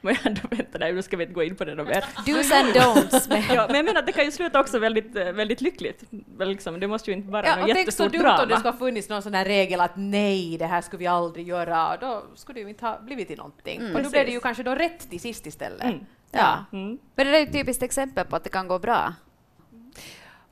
Men 0.01 0.15
jag 0.15 0.27
ändå 0.27 0.41
vänta 0.51 0.79
där, 0.79 0.93
nu 0.93 1.03
ska 1.03 1.17
vi 1.17 1.23
inte 1.23 1.35
gå 1.35 1.43
in 1.43 1.57
på 1.57 1.65
det 1.65 1.75
mer. 1.75 2.05
Do's 2.27 2.61
and 2.61 2.75
don'ts. 2.75 3.45
ja, 3.55 3.67
men 3.67 3.77
jag 3.77 3.85
menar, 3.85 4.03
det 4.03 4.13
kan 4.13 4.25
ju 4.25 4.31
sluta 4.31 4.61
också 4.61 4.79
väldigt, 4.79 5.17
eh, 5.17 5.25
väldigt 5.25 5.61
lyckligt. 5.61 6.05
Liksom, 6.39 6.81
det 6.81 6.87
måste 6.87 7.11
ju 7.11 7.17
inte 7.17 7.31
vara 7.31 7.47
ja, 7.47 7.57
något 7.57 7.69
jättestort 7.69 8.13
drama. 8.13 8.25
Tänk 8.25 8.39
så 8.39 8.43
dumt 8.43 8.43
om 8.43 8.49
det 8.49 8.57
skulle 8.57 8.73
ha 8.73 8.79
funnits 8.79 9.09
någon 9.09 9.23
sån 9.23 9.35
här 9.35 9.45
regel 9.45 9.81
att 9.81 9.97
nej, 9.97 10.59
det 10.59 10.67
här 10.67 10.81
skulle 10.81 10.99
vi 10.99 11.07
aldrig 11.07 11.49
göra. 11.49 11.97
Då 11.97 12.23
skulle 12.35 12.61
det 12.61 12.63
ju 12.63 12.69
inte 12.69 12.87
ha 12.87 13.01
blivit 13.01 13.29
till 13.29 13.39
någonting. 13.39 13.81
Mm, 13.81 13.97
och 13.97 14.03
då 14.03 14.11
blev 14.11 14.27
det 14.27 14.33
ju 14.33 14.41
kanske 14.41 14.63
då 14.63 14.75
rätt 14.75 15.11
till 15.11 15.21
sist 15.21 15.47
istället. 15.47 15.85
Mm. 15.85 16.07
Ja. 16.31 16.65
Mm. 16.73 16.99
Men 17.15 17.27
det 17.27 17.39
är 17.39 17.43
ett 17.43 17.53
typiskt 17.53 17.83
exempel 17.83 18.27
på 18.27 18.37
att 18.37 18.45
det 18.45 18.51
kan 18.51 18.69
gå 18.69 18.79
bra. 18.79 19.15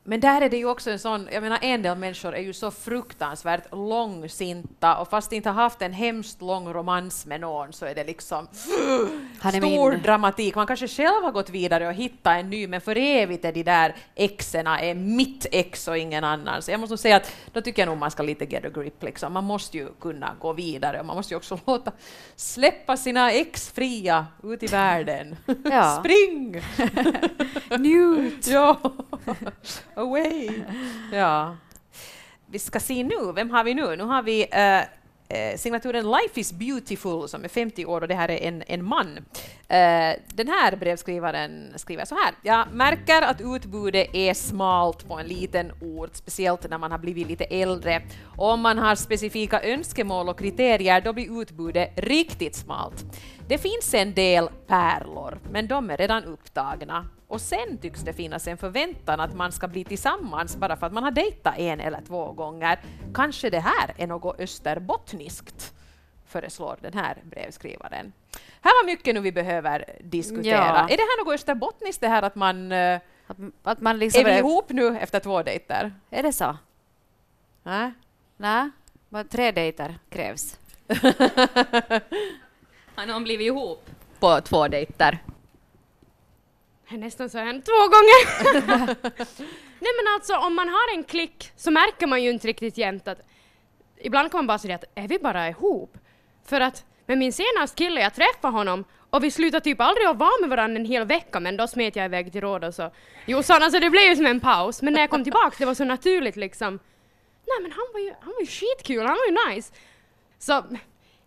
Men 0.07 0.21
där 0.21 0.41
är 0.41 0.49
det 0.49 0.57
ju 0.57 0.67
också 0.67 0.91
en 0.91 0.99
sån, 0.99 1.29
jag 1.33 1.43
menar 1.43 1.59
en 1.63 1.83
del 1.83 1.99
människor 1.99 2.35
är 2.35 2.41
ju 2.41 2.53
så 2.53 2.71
fruktansvärt 2.71 3.73
långsinta 3.73 4.97
och 4.97 5.09
fast 5.11 5.31
de 5.31 5.37
inte 5.37 5.49
har 5.49 5.63
haft 5.63 5.83
en 5.83 5.93
hemskt 5.93 6.43
lång 6.43 6.73
romans 6.73 7.27
med 7.27 7.41
någon 7.41 7.73
så 7.73 7.87
är 7.87 7.95
det 7.95 8.05
liksom 8.05 8.49
stor 8.53 9.91
min. 9.91 10.03
dramatik. 10.03 10.55
Man 10.55 10.67
kanske 10.67 10.89
själv 10.89 11.25
har 11.25 11.33
gått 11.33 11.51
vidare 11.51 11.87
och 11.87 11.95
hittat 11.95 12.37
en 12.37 12.51
ny 12.51 12.67
men 12.67 12.81
för 12.81 12.97
evigt 12.97 13.45
är 13.45 13.53
de 13.53 13.63
där 13.63 13.95
exerna 14.15 14.81
är 14.81 14.95
mitt 14.95 15.47
ex 15.53 15.89
och 15.89 15.99
ingen 15.99 16.25
annan. 16.25 16.63
Så 16.63 16.71
jag 16.71 16.81
måste 16.81 16.97
säga 16.97 17.17
att 17.17 17.33
då 17.53 17.61
tycker 17.61 17.83
jag 17.83 17.89
nog 17.89 17.99
man 17.99 18.11
ska 18.11 18.23
lite 18.23 18.45
get 18.45 18.65
a 18.65 18.69
grip 18.75 19.03
liksom. 19.03 19.33
Man 19.33 19.45
måste 19.45 19.77
ju 19.77 19.89
kunna 20.01 20.35
gå 20.41 20.53
vidare 20.53 21.01
och 21.01 21.07
man 21.07 21.17
måste 21.17 21.35
ju 21.35 21.37
också 21.37 21.59
låta 21.67 21.93
släppa 22.37 22.97
sina 22.97 23.33
ex 23.33 23.71
fria 23.71 24.27
ut 24.43 24.63
i 24.63 24.67
världen. 24.67 25.37
Ja. 25.65 26.01
Spring! 26.05 26.63
Njut! 27.79 28.47
ja. 28.47 28.81
Away! 29.97 30.51
Ja. 31.13 31.57
Vi 32.47 32.59
ska 32.59 32.81
se 32.81 33.03
nu, 33.03 33.33
vem 33.35 33.51
har 33.51 33.65
vi 33.65 33.75
nu? 33.75 33.97
Nu 33.97 34.05
har 34.05 34.23
vi 34.23 34.43
uh, 34.43 35.57
signaturen 35.57 36.11
Life 36.11 36.41
is 36.41 36.53
beautiful 36.53 37.29
som 37.29 37.45
är 37.45 37.49
50 37.49 37.87
år 37.87 38.01
och 38.01 38.09
det 38.09 38.15
här 38.15 38.31
är 38.31 38.49
en, 38.49 38.63
en 38.67 38.85
man. 38.85 39.19
Eh, 39.69 40.17
den 40.27 40.49
här 40.49 40.77
brevskrivaren 40.77 41.73
skriver 41.77 42.05
så 42.05 42.15
här. 42.15 42.35
Jag 42.43 42.73
märker 42.73 43.23
att 43.23 43.41
utbudet 43.41 44.09
är 44.13 44.35
smalt 44.35 45.09
på 45.09 45.15
en 45.15 45.27
liten 45.27 45.73
ort, 45.81 46.17
speciellt 46.17 46.71
när 46.71 46.79
man 46.79 46.91
har 46.91 46.99
blivit 46.99 47.29
lite 47.29 47.45
äldre. 47.45 48.03
Om 48.37 48.61
man 48.61 48.79
har 48.79 48.95
specifika 48.95 49.63
önskemål 49.63 50.29
och 50.29 50.39
kriterier, 50.39 51.01
då 51.01 51.13
blir 51.13 51.43
utbudet 51.43 51.93
riktigt 51.97 52.57
smalt. 52.57 53.05
Det 53.49 53.59
finns 53.59 53.95
en 53.95 54.15
del 54.15 54.49
pärlor, 54.67 55.39
men 55.51 55.69
de 55.69 55.91
är 55.91 55.97
redan 55.97 56.25
upptagna. 56.25 57.09
Och 57.29 57.41
sen 57.41 57.79
tycks 57.79 58.01
det 58.01 58.13
finnas 58.13 58.49
en 58.49 58.57
förväntan 58.57 59.21
att 59.21 59.35
man 59.35 59.53
ska 59.53 59.69
bli 59.69 59.85
tillsammans 59.85 60.57
bara 60.57 60.77
för 60.77 60.87
att 60.87 60.93
man 60.93 61.03
har 61.03 61.11
dejtat 61.11 61.59
en 61.59 61.81
eller 61.81 62.01
två 62.07 62.33
gånger. 62.33 62.81
Kanske 63.15 63.51
det 63.51 63.61
här 63.61 63.95
är 63.97 64.07
något 64.07 64.41
österbottniskt, 64.41 65.74
föreslår 66.35 66.79
den 66.81 66.95
här 66.95 67.17
brevskrivaren. 67.23 68.13
Här 68.61 68.83
var 68.83 68.87
mycket 68.87 69.15
nu 69.15 69.21
vi 69.21 69.33
behöver 69.33 69.85
diskutera. 70.01 70.67
Ja. 70.67 70.89
Är 70.89 70.97
det 70.97 71.03
här 71.03 71.25
något 71.25 71.35
österbottniskt 71.35 72.01
det 72.01 72.09
här 72.09 72.23
att 72.23 72.35
man, 72.35 72.73
eh, 72.73 73.01
att, 73.27 73.37
att 73.63 73.81
man 73.81 73.99
liksom 73.99 74.21
är 74.21 74.25
vi 74.25 74.39
ihop 74.39 74.71
nu 74.71 74.99
efter 74.99 75.21
två 75.21 75.43
dejter? 75.43 75.93
Är 76.11 76.23
det 76.23 76.33
så? 76.33 76.57
Nej. 77.63 77.93
Nej, 78.37 78.71
tre 79.31 79.53
dejter 79.53 79.95
krävs. 80.11 80.59
Har 82.95 83.07
någon 83.07 83.25
blivit 83.25 83.47
ihop 83.47 83.91
på 84.19 84.41
två 84.41 84.69
dejter? 84.69 85.19
Nästan 86.89 87.31
så 87.31 87.39
hänt 87.39 87.65
två 87.65 87.81
gånger. 87.95 88.25
Nej 89.85 89.93
men 89.99 90.15
alltså 90.15 90.37
om 90.37 90.55
man 90.55 90.69
har 90.69 90.95
en 90.95 91.05
klick 91.05 91.53
så 91.57 91.71
märker 91.71 92.07
man 92.07 92.23
ju 92.23 92.31
inte 92.31 92.49
riktigt 92.49 92.79
jämt 92.79 93.09
att 93.09 93.19
ibland 93.97 94.31
kan 94.31 94.39
man 94.39 94.47
bara 94.47 94.59
säga 94.59 94.75
att 94.75 94.85
är 94.95 95.09
vi 95.09 95.19
bara 95.19 95.49
ihop? 95.49 95.99
För 96.45 96.61
att 96.61 96.85
Men 97.07 97.19
min 97.19 97.33
senaste 97.33 97.77
kille, 97.77 98.01
jag 98.01 98.15
träffade 98.15 98.53
honom 98.57 98.85
och 99.11 99.25
vi 99.25 99.31
slutade 99.31 99.65
typ 99.65 99.81
aldrig 99.81 100.07
att 100.07 100.17
vara 100.17 100.41
med 100.41 100.51
varandra 100.51 100.81
en 100.81 100.87
hel 100.87 101.07
vecka 101.07 101.41
men 101.41 101.57
då 101.57 101.67
smet 101.67 101.97
jag 101.97 102.05
iväg 102.05 102.33
till 102.33 102.41
Rhodos 102.41 102.79
och 102.79 102.95
Jossan, 103.27 103.63
alltså 103.63 103.81
det 103.81 103.91
blev 103.91 104.03
ju 104.03 104.17
som 104.17 104.27
en 104.27 104.41
paus. 104.41 104.83
Men 104.83 104.93
när 104.93 105.01
jag 105.01 105.11
kom 105.11 105.25
tillbaka 105.25 105.57
det 105.59 105.65
var 105.65 105.75
så 105.75 105.85
naturligt 105.85 106.37
liksom. 106.37 106.79
Nej 107.47 107.63
men 107.63 107.73
han 107.73 107.87
var 107.93 108.01
ju, 108.01 108.15
han 108.21 108.33
var 108.33 108.41
ju 108.41 108.47
skitkul, 108.47 109.07
han 109.07 109.17
var 109.17 109.27
ju 109.27 109.55
nice. 109.55 109.73
Så 110.39 110.63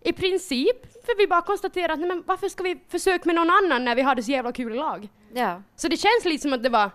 i 0.00 0.12
princip 0.12 1.06
får 1.06 1.18
vi 1.18 1.26
bara 1.26 1.42
konstatera 1.42 1.92
att 1.92 1.98
nej, 1.98 2.08
men 2.08 2.22
varför 2.26 2.48
ska 2.48 2.62
vi 2.62 2.78
försöka 2.88 3.22
med 3.24 3.34
någon 3.34 3.50
annan 3.50 3.84
när 3.84 3.94
vi 3.94 4.02
hade 4.02 4.22
så 4.22 4.30
jävla 4.30 4.52
kul 4.52 4.72
i 4.72 4.76
lag? 4.76 5.08
Ja. 5.34 5.62
Så 5.76 5.88
det 5.88 5.96
känns 5.96 6.24
lite 6.24 6.42
som 6.42 6.52
att 6.52 6.62
det 6.62 6.68
var 6.68 6.90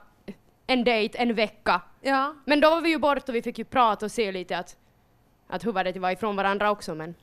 en 0.68 0.84
dejt, 0.84 1.18
en 1.18 1.34
vecka. 1.34 1.82
Ja. 2.02 2.36
Men 2.46 2.60
då 2.60 2.70
var 2.70 2.82
vi 2.82 2.90
ju 2.90 2.98
bort 2.98 3.30
och 3.30 3.36
vi 3.36 3.42
fick 3.42 3.58
ju 3.58 3.66
prata 3.66 4.06
och 4.06 4.12
se 4.12 4.32
lite 4.32 4.58
att, 4.58 4.78
att 5.48 5.66
hur 5.66 5.72
var 5.72 5.84
det 5.84 5.90
att 5.90 5.98
vara 5.98 6.12
ifrån 6.12 6.36
varandra 6.36 6.72
också 6.72 6.96
men 6.96 7.16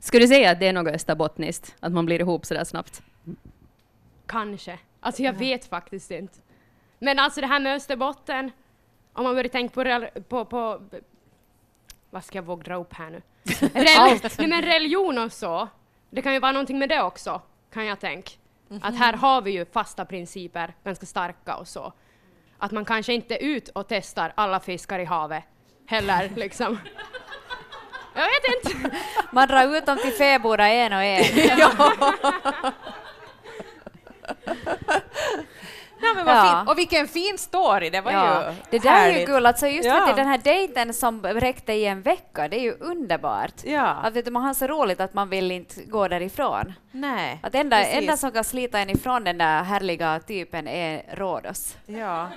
Skulle 0.00 0.24
du 0.24 0.28
säga 0.28 0.50
att 0.50 0.60
det 0.60 0.66
är 0.66 0.72
något 0.72 0.94
österbottniskt, 0.94 1.76
att 1.80 1.92
man 1.92 2.06
blir 2.06 2.20
ihop 2.20 2.46
sådär 2.46 2.64
snabbt? 2.64 3.02
kanske. 4.26 4.78
Alltså 5.00 5.22
jag 5.22 5.32
vet 5.32 5.64
faktiskt 5.64 6.10
inte. 6.10 6.38
Men 6.98 7.18
alltså 7.18 7.40
det 7.40 7.46
här 7.46 7.60
med 7.60 7.76
Österbotten, 7.76 8.50
om 9.12 9.24
man 9.24 9.34
börjar 9.34 9.48
tänka 9.48 9.74
på, 9.74 10.20
på, 10.28 10.44
på 10.44 10.80
vad 12.10 12.24
ska 12.24 12.38
jag 12.38 12.42
våga 12.42 12.62
dra 12.62 12.74
upp 12.74 12.92
här 12.94 13.10
nu? 13.10 13.22
Rel- 13.74 14.30
Nej 14.38 14.48
men 14.48 14.62
religion 14.62 15.18
och 15.18 15.32
så, 15.32 15.68
det 16.10 16.22
kan 16.22 16.32
ju 16.32 16.38
vara 16.40 16.52
någonting 16.52 16.78
med 16.78 16.88
det 16.88 17.02
också, 17.02 17.42
kan 17.72 17.86
jag 17.86 18.00
tänka. 18.00 18.30
Att 18.82 18.96
här 18.98 19.12
har 19.12 19.42
vi 19.42 19.50
ju 19.50 19.64
fasta 19.64 20.04
principer, 20.04 20.74
ganska 20.84 21.06
starka 21.06 21.56
och 21.56 21.68
så. 21.68 21.92
Att 22.58 22.72
man 22.72 22.84
kanske 22.84 23.12
inte 23.14 23.34
är 23.36 23.42
ut 23.42 23.68
och 23.68 23.88
testar 23.88 24.32
alla 24.34 24.60
fiskar 24.60 24.98
i 24.98 25.04
havet 25.04 25.44
heller 25.86 26.30
liksom. 26.36 26.78
Jag 28.20 28.26
vet 28.26 28.74
inte. 28.74 28.96
Man 29.30 29.48
drar 29.48 29.76
ut 29.76 29.86
dem 29.86 29.98
till 29.98 30.12
fäbodar 30.12 30.68
en 30.68 30.92
och 30.92 31.02
en. 31.02 31.24
Nej, 36.02 36.14
men 36.14 36.26
vad 36.26 36.36
Ja. 36.36 36.56
fint. 36.58 36.70
Och 36.70 36.78
vilken 36.78 37.08
fin 37.08 37.38
story, 37.38 37.90
det 37.90 38.00
var 38.00 38.12
Ja, 38.12 38.44
ju 38.50 38.54
det 38.70 38.78
där 38.78 38.90
är 38.90 39.06
ju 39.06 39.12
härligt. 39.12 39.26
guld. 39.28 39.46
Alltså 39.46 39.66
just 39.66 39.86
Ja. 39.88 39.94
vet 39.94 40.06
du, 40.06 40.12
den 40.22 40.26
här 40.30 40.38
dejten 40.38 40.94
som 40.94 41.22
räckte 41.22 41.72
i 41.72 41.86
en 41.86 42.02
vecka, 42.02 42.48
det 42.48 42.56
är 42.56 42.60
ju 42.62 42.72
underbart. 42.80 43.54
Ja. 43.64 43.86
Att 43.86 44.14
vet 44.14 44.24
du, 44.24 44.30
man 44.30 44.42
har 44.44 44.54
så 44.54 44.66
roligt 44.66 45.00
att 45.00 45.14
man 45.14 45.28
vill 45.30 45.50
inte 45.50 45.82
gå 45.82 46.08
därifrån. 46.08 46.72
Nej. 46.92 47.40
Att 47.42 47.54
enda, 47.54 47.76
precis. 47.76 47.94
enda 47.94 48.16
som 48.16 48.30
kan 48.32 48.44
slita 48.44 48.78
en 48.78 48.90
ifrån 48.90 49.24
den 49.24 49.38
där 49.38 49.62
härliga 49.62 50.20
typen 50.26 50.68
är 50.68 51.02
Rhodos. 51.16 51.76
Ja. 51.86 52.28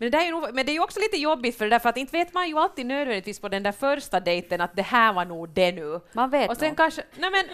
Men 0.00 0.10
det, 0.10 0.16
där 0.18 0.22
är 0.24 0.26
ju 0.26 0.30
nog, 0.32 0.54
men 0.54 0.66
det 0.66 0.76
är 0.76 0.82
också 0.82 1.00
lite 1.00 1.16
jobbigt 1.16 1.58
för 1.58 1.64
det 1.64 1.70
där, 1.70 1.78
för 1.78 1.88
att 1.88 1.96
inte 1.96 2.16
vet 2.16 2.34
man 2.34 2.48
ju 2.48 2.58
alltid 2.58 2.86
nödvändigtvis 2.86 3.40
på 3.40 3.48
den 3.48 3.62
där 3.62 3.72
första 3.72 4.20
dejten 4.20 4.60
att 4.60 4.76
det 4.76 4.82
här 4.82 5.12
var 5.12 5.24
nog 5.24 5.48
det 5.48 5.72
nu. 5.72 6.00
Man 6.12 6.30
vet 6.30 6.50
Och 6.50 6.56
sen 6.56 6.68
nog. 6.68 6.76
kanske, 6.76 7.02
nej 7.18 7.30
men, 7.30 7.44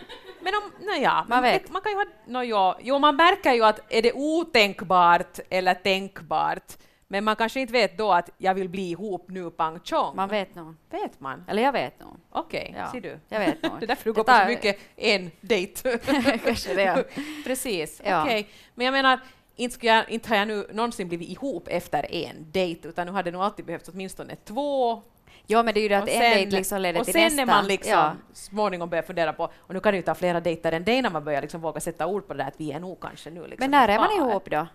men 0.41 0.55
om, 0.55 0.87
nej 0.87 1.03
ja, 1.03 1.25
Man 1.29 1.43
men 1.43 1.53
vet. 1.53 1.71
Man 1.71 1.83
kan 1.83 1.93
ju 1.93 1.99
ha, 1.99 2.05
no, 2.27 2.43
ja, 2.43 2.79
jo 2.81 2.99
man 2.99 3.17
märker 3.17 3.53
ju 3.53 3.65
att 3.65 3.81
är 3.93 4.03
det 4.03 4.13
otänkbart 4.13 5.39
eller 5.51 5.75
tänkbart, 5.75 6.73
men 7.09 7.25
man 7.25 7.37
kanske 7.37 7.61
inte 7.61 7.73
vet 7.73 7.99
då 7.99 8.13
att 8.13 8.31
jag 8.39 8.55
vill 8.55 8.69
bli 8.69 8.91
ihop 8.91 9.25
nu 9.29 9.51
pang 9.51 9.81
chong. 9.85 10.17
Man 10.17 10.29
vet 10.29 10.55
nog. 10.55 10.75
Vet 10.91 11.21
man? 11.21 11.45
Eller 11.49 11.63
jag 11.63 11.73
vet 11.73 12.01
nog. 12.01 12.17
Okej, 12.31 12.75
Ja, 12.79 12.93
ser 12.93 13.01
du. 13.01 13.19
jag 13.29 13.39
vet 13.41 13.63
nog. 13.63 13.73
det 13.81 13.85
är 13.85 13.89
därför 13.89 14.05
du 14.05 14.13
går 14.13 14.25
på 14.25 14.33
så 14.33 14.47
mycket 14.47 14.79
en 14.97 15.31
dejt. 15.41 15.99
Kanske 16.45 16.75
det, 16.75 16.83
ja. 16.83 17.03
Precis, 17.45 18.01
Ja. 18.05 18.23
okej. 18.23 18.49
Men 18.75 18.85
jag 18.85 18.93
menar, 18.93 19.21
inte, 19.57 19.75
skulle 19.75 19.93
jag, 19.93 20.11
inte 20.11 20.29
har 20.29 20.37
jag 20.37 20.49
nu 20.49 20.67
någonsin 20.73 21.09
blivit 21.09 21.29
ihop 21.29 21.69
efter 21.69 22.15
en 22.15 22.47
dejt, 22.53 22.89
utan 22.89 23.07
nu 23.07 23.13
hade 23.13 23.31
det 23.31 23.37
nog 23.37 23.43
alltid 23.47 23.65
behövts 23.67 23.89
åtminstone 23.89 24.37
två. 24.37 25.03
Ja, 25.47 25.63
men 25.63 25.75
det 25.75 25.81
är 25.81 25.83
ju 25.83 25.89
det 25.89 25.95
att 25.99 26.03
och 26.05 26.09
en 26.11 26.21
dejt 26.21 26.57
liksom 26.57 26.81
leder 26.81 27.01
och 27.01 27.05
till 27.07 27.13
sen 27.15 27.23
nästa. 27.23 27.37
när 27.45 27.47
man 27.47 27.67
liksom 27.67 27.93
Ja. 27.93 28.13
småningom 28.33 28.89
börjar 28.91 29.03
fundera 29.03 29.33
på, 29.33 29.45
och 29.57 29.75
nu 29.75 29.81
kan 29.81 29.93
det 29.93 29.97
ju 29.97 30.03
ta 30.03 30.15
flera 30.15 30.41
dejter 30.41 30.73
än 30.73 30.85
det 30.85 30.95
innan 30.95 31.13
man 31.13 31.25
börjar 31.25 31.41
liksom 31.43 31.61
våga 31.61 31.81
sätta 31.81 32.07
ord 32.07 32.27
på 32.27 32.33
det 32.35 32.39
där 32.43 32.49
att 32.49 32.61
vi 32.61 32.73
är 32.73 32.81
nog 32.81 33.01
kanske 33.01 33.31
nu 33.31 33.41
liksom 33.41 33.57
Men 33.59 33.71
när 33.71 33.89
är 33.89 33.99
man 33.99 34.09
par. 34.09 34.17
ihop 34.31 34.51
då? 34.51 34.67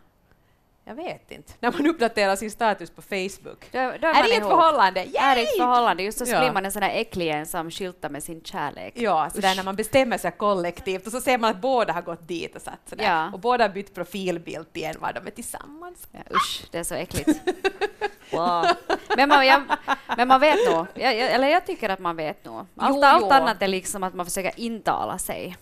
Jag 0.86 0.96
vet 0.96 1.32
inte. 1.32 1.54
När 1.60 1.72
man 1.72 1.88
uppdaterar 1.88 2.36
sin 2.36 2.52
status 2.52 2.90
på 2.90 3.02
Facebook. 3.02 3.66
Då, 3.72 3.78
då 3.80 3.84
är, 4.08 4.14
är 4.14 4.24
det 4.24 4.36
ett 4.36 4.44
förhållande? 4.44 5.00
Är 5.02 5.36
det 5.36 5.42
ett 5.42 5.48
Yay! 5.48 5.58
förhållande? 5.58 6.04
Just 6.04 6.18
så 6.18 6.32
Ja. 6.34 6.40
blir 6.40 6.52
man 6.52 6.66
en 6.66 6.72
sån 6.72 6.82
där 6.82 6.90
äcklig 6.90 7.28
en 7.30 7.46
som 7.46 7.72
skyltar 7.72 8.10
med 8.10 8.24
sin 8.24 8.42
kärlek. 8.44 8.94
Ja, 8.96 9.30
så 9.36 9.42
där 9.42 9.56
när 9.56 9.64
man 9.64 9.76
bestämmer 9.76 10.18
sig 10.18 10.32
kollektivt 10.32 11.06
och 11.06 11.12
så 11.12 11.22
ser 11.22 11.38
man 11.38 11.52
att 11.52 11.62
båda 11.62 11.94
har 11.94 12.02
gått 12.02 12.28
dit 12.28 12.56
och 12.56 12.62
satt 12.62 12.80
sådär. 12.90 13.04
Ja. 13.06 13.32
Och 13.34 13.40
båda 13.40 13.64
har 13.64 13.70
bytt 13.70 13.94
profilbild 13.96 14.74
till 14.74 14.84
en 14.84 15.00
var 15.00 15.14
de 15.14 15.28
är 15.28 15.32
tillsammans. 15.32 16.08
Ja, 16.12 16.20
usch, 16.36 16.64
det 16.72 16.78
är 16.78 16.84
så 16.84 16.96
äckligt. 16.96 17.30
Wow. 18.34 18.66
Men, 19.18 19.30
man, 19.30 19.48
jag, 19.48 19.62
men 20.18 20.28
man 20.28 20.40
vet 20.40 20.72
nog, 20.72 20.86
jag, 20.94 21.14
eller 21.20 21.48
jag 21.48 21.66
tycker 21.66 21.90
att 21.90 22.00
man 22.00 22.16
vet 22.16 22.46
nog. 22.46 22.66
Allt, 22.78 22.96
Jo, 22.96 23.04
allt 23.04 23.22
jo. 23.26 23.30
annat 23.32 23.62
är 23.62 23.68
liksom 23.68 24.04
att 24.04 24.14
man 24.14 24.26
försöker 24.26 24.60
intala 24.60 25.18
sig 25.18 25.58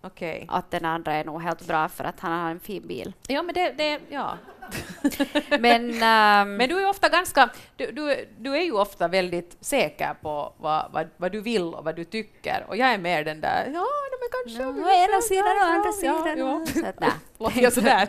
Okej. 0.00 0.46
att 0.48 0.70
den 0.70 0.84
andra 0.84 1.12
är 1.12 1.24
nog 1.24 1.42
helt 1.42 1.66
bra 1.66 1.88
för 1.88 2.04
att 2.04 2.20
han 2.20 2.32
har 2.40 2.50
en 2.50 2.60
fin 2.60 2.86
bil. 2.88 3.12
Ja, 3.28 3.42
men 3.42 3.54
det, 3.54 3.72
det 3.72 4.00
ja. 4.08 4.38
Men, 5.58 6.02
ehm, 6.02 6.56
Men 6.56 6.68
du 6.68 6.80
är 6.82 6.88
ofta 6.88 7.08
ganska, 7.08 7.50
du, 7.76 7.90
du, 7.90 8.28
du 8.38 8.56
är 8.56 8.62
ju 8.62 8.72
ofta 8.72 9.08
väldigt 9.08 9.56
säker 9.60 10.14
på 10.22 10.52
vad, 10.56 10.86
vad, 10.92 11.08
vad 11.16 11.32
du 11.32 11.40
vill 11.40 11.74
och 11.74 11.84
vad 11.84 11.96
du 11.96 12.04
tycker 12.04 12.64
och 12.68 12.76
jag 12.76 12.88
är 12.88 12.98
mer 12.98 13.24
den 13.24 13.40
där, 13.40 13.70
ja, 13.74 13.86
men 14.20 14.28
kanske... 14.44 14.62
Ja, 14.62 14.70
vi 14.70 14.80
å 14.80 14.88
ena 15.04 15.20
sidan 15.20 15.56
och 15.56 15.74
andra 15.74 15.92
sidan. 15.92 16.38
Ja. 17.00 17.06
Låter 17.38 17.60
jag 17.62 17.72
sådär? 17.72 18.08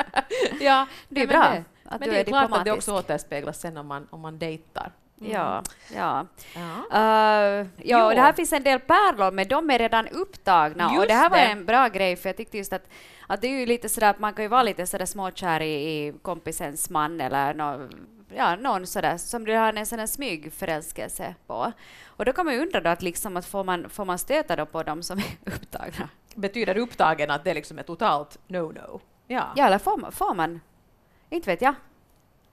ja, 0.60 0.86
Det 1.08 1.22
är 1.22 1.26
bra 1.26 1.42
det- 1.52 1.64
Men 2.00 2.08
det 2.08 2.20
är 2.20 2.24
klart 2.24 2.52
att 2.52 2.64
det 2.64 2.72
också 2.72 2.94
återspeglas 2.98 3.60
sen 3.60 3.76
om 3.76 3.86
man, 3.86 4.06
om 4.10 4.20
man 4.20 4.38
dejtar. 4.38 4.92
Ja, 5.20 5.62
ja. 5.94 6.26
Ja. 6.54 7.60
Uh, 7.60 7.66
ja, 7.82 8.06
och 8.06 8.14
det 8.14 8.20
här 8.20 8.32
finns 8.32 8.52
en 8.52 8.62
del 8.62 8.80
pärlor, 8.80 9.30
men 9.30 9.48
de 9.48 9.70
är 9.70 9.78
redan 9.78 10.08
upptagna. 10.08 10.88
och 10.88 10.94
Just 10.94 11.08
det 11.08 11.14
här 11.14 11.30
var 11.30 11.36
det. 11.36 11.44
en 11.44 11.64
bra 11.64 11.88
grej, 11.88 12.16
för 12.16 12.28
jag 12.28 12.36
tyckte 12.36 12.58
just 12.58 12.72
att, 12.72 12.88
att 13.26 13.40
det 13.40 13.46
är 13.46 13.58
ju 13.60 13.66
lite 13.66 13.88
sådär 13.88 14.14
man 14.18 14.34
kan 14.34 14.44
ju 14.44 14.48
vara 14.48 14.62
lite 14.62 14.86
sådär 14.86 15.06
småkär 15.06 15.60
i, 15.60 15.74
i 15.74 16.12
kompisens 16.22 16.90
man 16.90 17.20
eller 17.20 17.54
nå, 17.54 17.88
ja, 18.36 18.56
någon 18.56 18.86
sådär 18.86 19.16
som 19.16 19.44
du 19.44 19.54
har 19.56 19.72
en 19.72 19.86
sån 19.86 19.98
här 19.98 20.06
smygförälskelse 20.06 21.34
på. 21.46 21.72
Och 22.06 22.24
då 22.24 22.32
kan 22.32 22.44
man 22.46 22.54
ju 22.54 22.60
undra 22.60 22.80
då 22.80 22.90
att, 22.90 23.02
liksom 23.02 23.36
att 23.36 23.46
får, 23.46 23.64
man, 23.64 23.88
får 23.88 24.04
man 24.04 24.18
stöta 24.18 24.56
då 24.56 24.66
på 24.66 24.82
dem 24.82 25.02
som 25.02 25.18
är 25.18 25.24
upptagna? 25.54 26.08
Betyder 26.34 26.76
upptagen 26.78 27.30
att 27.30 27.44
det 27.44 27.54
liksom 27.54 27.78
är 27.78 27.82
totalt 27.82 28.38
no-no? 28.48 29.00
Ja. 29.26 29.52
Ja, 29.56 29.66
eller 29.66 29.78
får 29.78 29.96
man, 29.96 30.12
får 30.12 30.34
man? 30.34 30.60
Inte 31.30 31.50
vet 31.50 31.62
jag. 31.62 31.74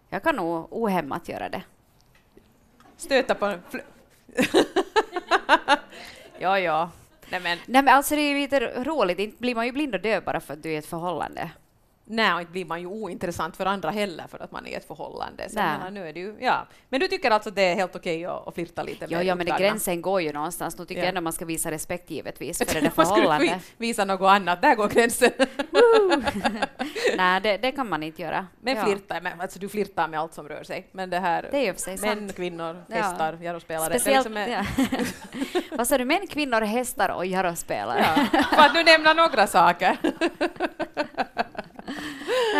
Jag 0.09 0.23
kan 0.23 0.35
nog 0.35 0.67
ohämmat 0.71 1.29
göra 1.29 1.49
det. 1.49 1.61
Stöta 2.97 3.35
på 3.35 3.45
en 3.45 3.61
Ja, 6.39 6.59
ja. 6.59 6.89
Nej, 7.29 7.39
men 7.39 7.57
Nej 7.65 7.83
men 7.83 7.93
alltså 7.95 8.15
det 8.15 8.21
är 8.21 8.29
ju 8.29 8.39
lite 8.39 8.59
roligt, 8.59 9.19
inte 9.19 9.37
blir 9.37 9.55
man 9.55 9.65
ju 9.65 9.71
blind 9.71 9.95
och 9.95 10.01
döv 10.01 10.23
bara 10.23 10.39
för 10.39 10.53
att 10.53 10.63
du 10.63 10.69
är 10.69 10.73
i 10.73 10.77
ett 10.77 10.85
förhållande 10.85 11.49
nej, 12.05 12.33
och 12.33 12.39
inte 12.39 12.51
blir 12.51 12.65
man 12.65 12.79
ju 12.81 12.87
ointressant 12.87 13.57
för 13.57 13.65
andra 13.65 13.89
heller 13.89 14.25
för 14.27 14.39
att 14.43 14.51
man 14.51 14.65
är 14.65 14.69
i 14.69 14.73
ett 14.73 14.87
förhållande. 14.87 15.49
Så 15.49 15.55
menar, 15.55 15.91
nu 15.91 16.07
är 16.09 16.13
det 16.13 16.19
ju, 16.19 16.35
ja. 16.39 16.67
Men 16.89 16.99
du 16.99 17.07
tycker 17.07 17.31
alltså 17.31 17.51
det 17.51 17.61
är 17.61 17.75
helt 17.75 17.95
okej 17.95 18.25
att, 18.25 18.47
att 18.47 18.53
flirta 18.55 18.83
lite 18.83 19.05
Ja, 19.09 19.23
ja 19.23 19.35
men 19.35 19.45
det, 19.45 19.55
gränsen 19.59 20.01
går 20.01 20.21
ju 20.21 20.33
någonstans. 20.33 20.77
Nu 20.77 20.85
tycker 20.85 21.01
Ja. 21.01 21.05
jag 21.05 21.09
ändå 21.09 21.21
man 21.21 21.33
ska 21.33 21.45
visa 21.45 21.71
respekt 21.71 22.09
givetvis 22.11 22.57
för 22.57 22.73
det 22.73 22.81
där 22.81 22.89
förhållandet. 22.95 23.61
vi- 23.77 23.87
visa 23.87 24.05
något 24.05 24.29
annat? 24.29 24.61
Där 24.61 24.75
går 24.75 24.87
gränsen. 24.87 25.31
Nej, 27.17 27.41
det, 27.41 27.57
det 27.57 27.71
kan 27.71 27.89
man 27.89 28.03
inte 28.03 28.21
göra. 28.21 28.47
Men 28.61 28.77
ja. 28.77 28.85
flirta, 28.85 29.19
men, 29.21 29.41
alltså 29.41 29.59
du 29.59 29.69
flirtar 29.69 30.07
med 30.07 30.19
allt 30.19 30.33
som 30.33 30.47
rör 30.49 30.63
sig. 30.63 30.87
Men 30.91 31.09
det 31.09 31.19
här, 31.19 31.47
Det 31.51 31.67
är 31.67 31.73
för 31.73 31.81
sig 31.81 31.97
män, 31.97 32.17
sant. 32.19 32.35
kvinnor, 32.35 32.83
Ja. 32.87 32.95
hästar, 32.95 33.37
jarospelare. 33.41 33.89
det 33.89 33.95
är 33.95 33.99
Speciellt, 33.99 34.29
liksom 34.29 34.53
ja. 35.71 35.71
Vad 35.77 35.87
sa 35.87 35.97
du, 35.97 36.05
män, 36.05 36.27
kvinnor, 36.27 36.61
hästar 36.61 37.09
och 37.09 37.25
jarospelare? 37.25 38.05
Ja, 38.33 38.43
för 38.43 38.61
att 38.61 38.73
nu 38.73 38.83
nämna 38.83 39.13
några 39.13 39.47
saker. 39.47 39.97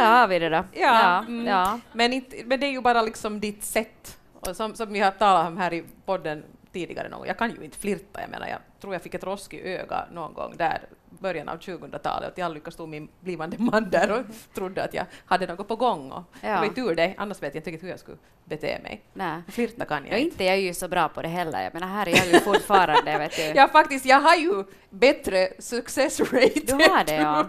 Har 0.08 0.28
vi 0.28 0.40
det 0.40 0.50
då. 0.50 0.56
Ja, 0.56 0.64
ja, 0.74 1.20
mm. 1.28 1.48
ja. 1.48 1.80
Men, 1.94 2.14
inte, 2.14 2.36
men 2.46 2.60
det 2.60 2.66
är 2.66 2.72
ju 2.72 2.82
bara 2.82 3.02
liksom 3.02 3.40
ditt 3.40 3.64
sätt. 3.64 4.18
Och 4.34 4.56
som, 4.56 4.76
som 4.76 4.94
vi 4.94 5.00
har 5.00 5.12
talat 5.12 5.48
om 5.48 5.58
här 5.58 5.74
i 5.74 5.84
podden 6.06 6.44
tidigare 6.72 7.10
någon. 7.10 7.28
Jag 7.28 7.38
kan 7.38 7.52
ju 7.52 7.64
inte 7.64 7.78
flirta. 7.78 8.22
Jag 8.22 8.30
menar, 8.30 8.48
jag 8.48 8.60
tror 8.82 8.94
jag 8.94 9.02
fick 9.02 9.14
ett 9.14 9.24
rosk 9.24 9.54
i 9.54 9.62
ögat 9.62 10.12
någon 10.12 10.34
gång 10.34 10.54
där 10.58 10.80
början 11.20 11.50
av 11.50 11.60
2000-talet. 11.60 12.30
Och 12.30 12.36
till 12.36 12.44
all 12.44 12.54
lycka 12.54 12.72
stod 12.72 12.90
min 12.90 13.08
blivande 13.20 13.58
man 13.60 13.90
där 13.90 14.12
och 14.12 14.26
trodde 14.54 14.84
att 14.84 14.94
jag 14.94 15.06
hade 15.26 15.48
något 15.48 15.68
på 15.68 15.76
gång. 15.76 16.12
Och 16.12 16.24
Ja. 16.42 16.50
Det 16.50 16.58
var 16.58 16.66
ju 16.66 16.74
tur 16.74 16.96
det, 16.96 17.14
annars 17.18 17.38
vet 17.44 17.56
jag 17.56 17.60
inte 17.62 17.70
riktigt 17.70 17.84
hur 17.84 17.90
jag 17.90 18.00
skulle 18.00 18.18
bete 18.46 18.80
mig. 18.84 19.02
Nej. 19.14 19.42
Flirta 19.48 19.86
kan 19.86 20.06
jag 20.06 20.14
Ja, 20.14 20.18
inte. 20.18 20.44
jag 20.44 20.54
är 20.56 20.60
ju 20.60 20.74
så 20.74 20.88
bra 20.88 21.10
på 21.10 21.22
det 21.22 21.28
heller. 21.28 21.64
Jag 21.64 21.74
menar, 21.74 21.88
här 21.88 22.08
är 22.10 22.16
jag 22.18 22.28
ju 22.28 22.40
fortfarande, 22.40 23.18
vet 23.18 23.36
du. 23.36 23.42
Ja, 23.44 23.68
faktiskt, 23.68 24.06
jag 24.06 24.22
har 24.22 24.36
ju 24.36 24.64
bättre 24.90 25.50
success 25.60 26.20
rate. 26.20 26.60
Du 26.66 26.74
har 26.74 27.04
det, 27.06 27.16
ja. 27.16 27.46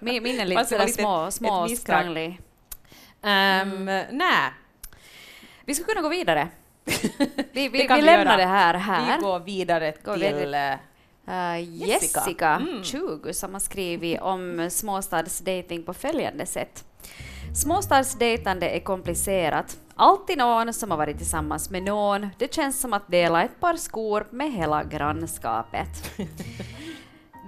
Min, 0.00 0.22
min 0.22 0.40
är 0.40 0.44
lite 0.46 0.64
sådär 0.64 0.86
lite 0.86 1.02
små, 1.02 1.26
ett 1.26 1.34
små 1.34 1.62
misstag. 1.62 1.96
skranglig. 1.98 2.40
Um, 3.22 3.84
Nej, 4.10 4.50
Vi 5.64 5.74
skulle 5.74 5.86
kunna 5.86 6.02
gå 6.02 6.08
vidare. 6.08 6.48
Vi, 7.52 7.68
vi, 7.68 7.68
vi 7.68 7.88
lämnar 7.88 8.12
göra. 8.24 8.36
det 8.36 8.44
här 8.46 8.74
här. 8.74 9.16
vi 9.16 9.22
går 9.22 9.38
vidare 9.40 9.94
Går 10.04 10.12
till... 10.16 10.34
vidare. 10.34 10.78
Uh, 11.30 11.60
Jessica. 11.60 12.20
Jessica, 12.20 12.48
Mm. 12.56 12.84
20 12.84 13.32
som 13.32 13.52
har 13.52 13.60
skrivit 13.60 14.20
om 14.20 14.68
småstadsdating 14.70 15.82
på 15.82 15.94
följande 15.94 16.46
sätt. 16.46 16.84
Småstadsdejtande 17.54 18.68
är 18.68 18.80
komplicerat. 18.80 19.78
Alltid 19.94 20.38
någon 20.38 20.72
som 20.72 20.90
har 20.90 20.98
varit 20.98 21.16
tillsammans 21.16 21.70
med 21.70 21.82
någon. 21.82 22.28
Det 22.38 22.54
känns 22.54 22.80
som 22.80 22.92
att 22.92 23.08
dela 23.08 23.44
ett 23.44 23.60
par 23.60 23.76
skor 23.76 24.26
med 24.30 24.52
hela 24.52 24.84
grannskapet. 24.84 25.88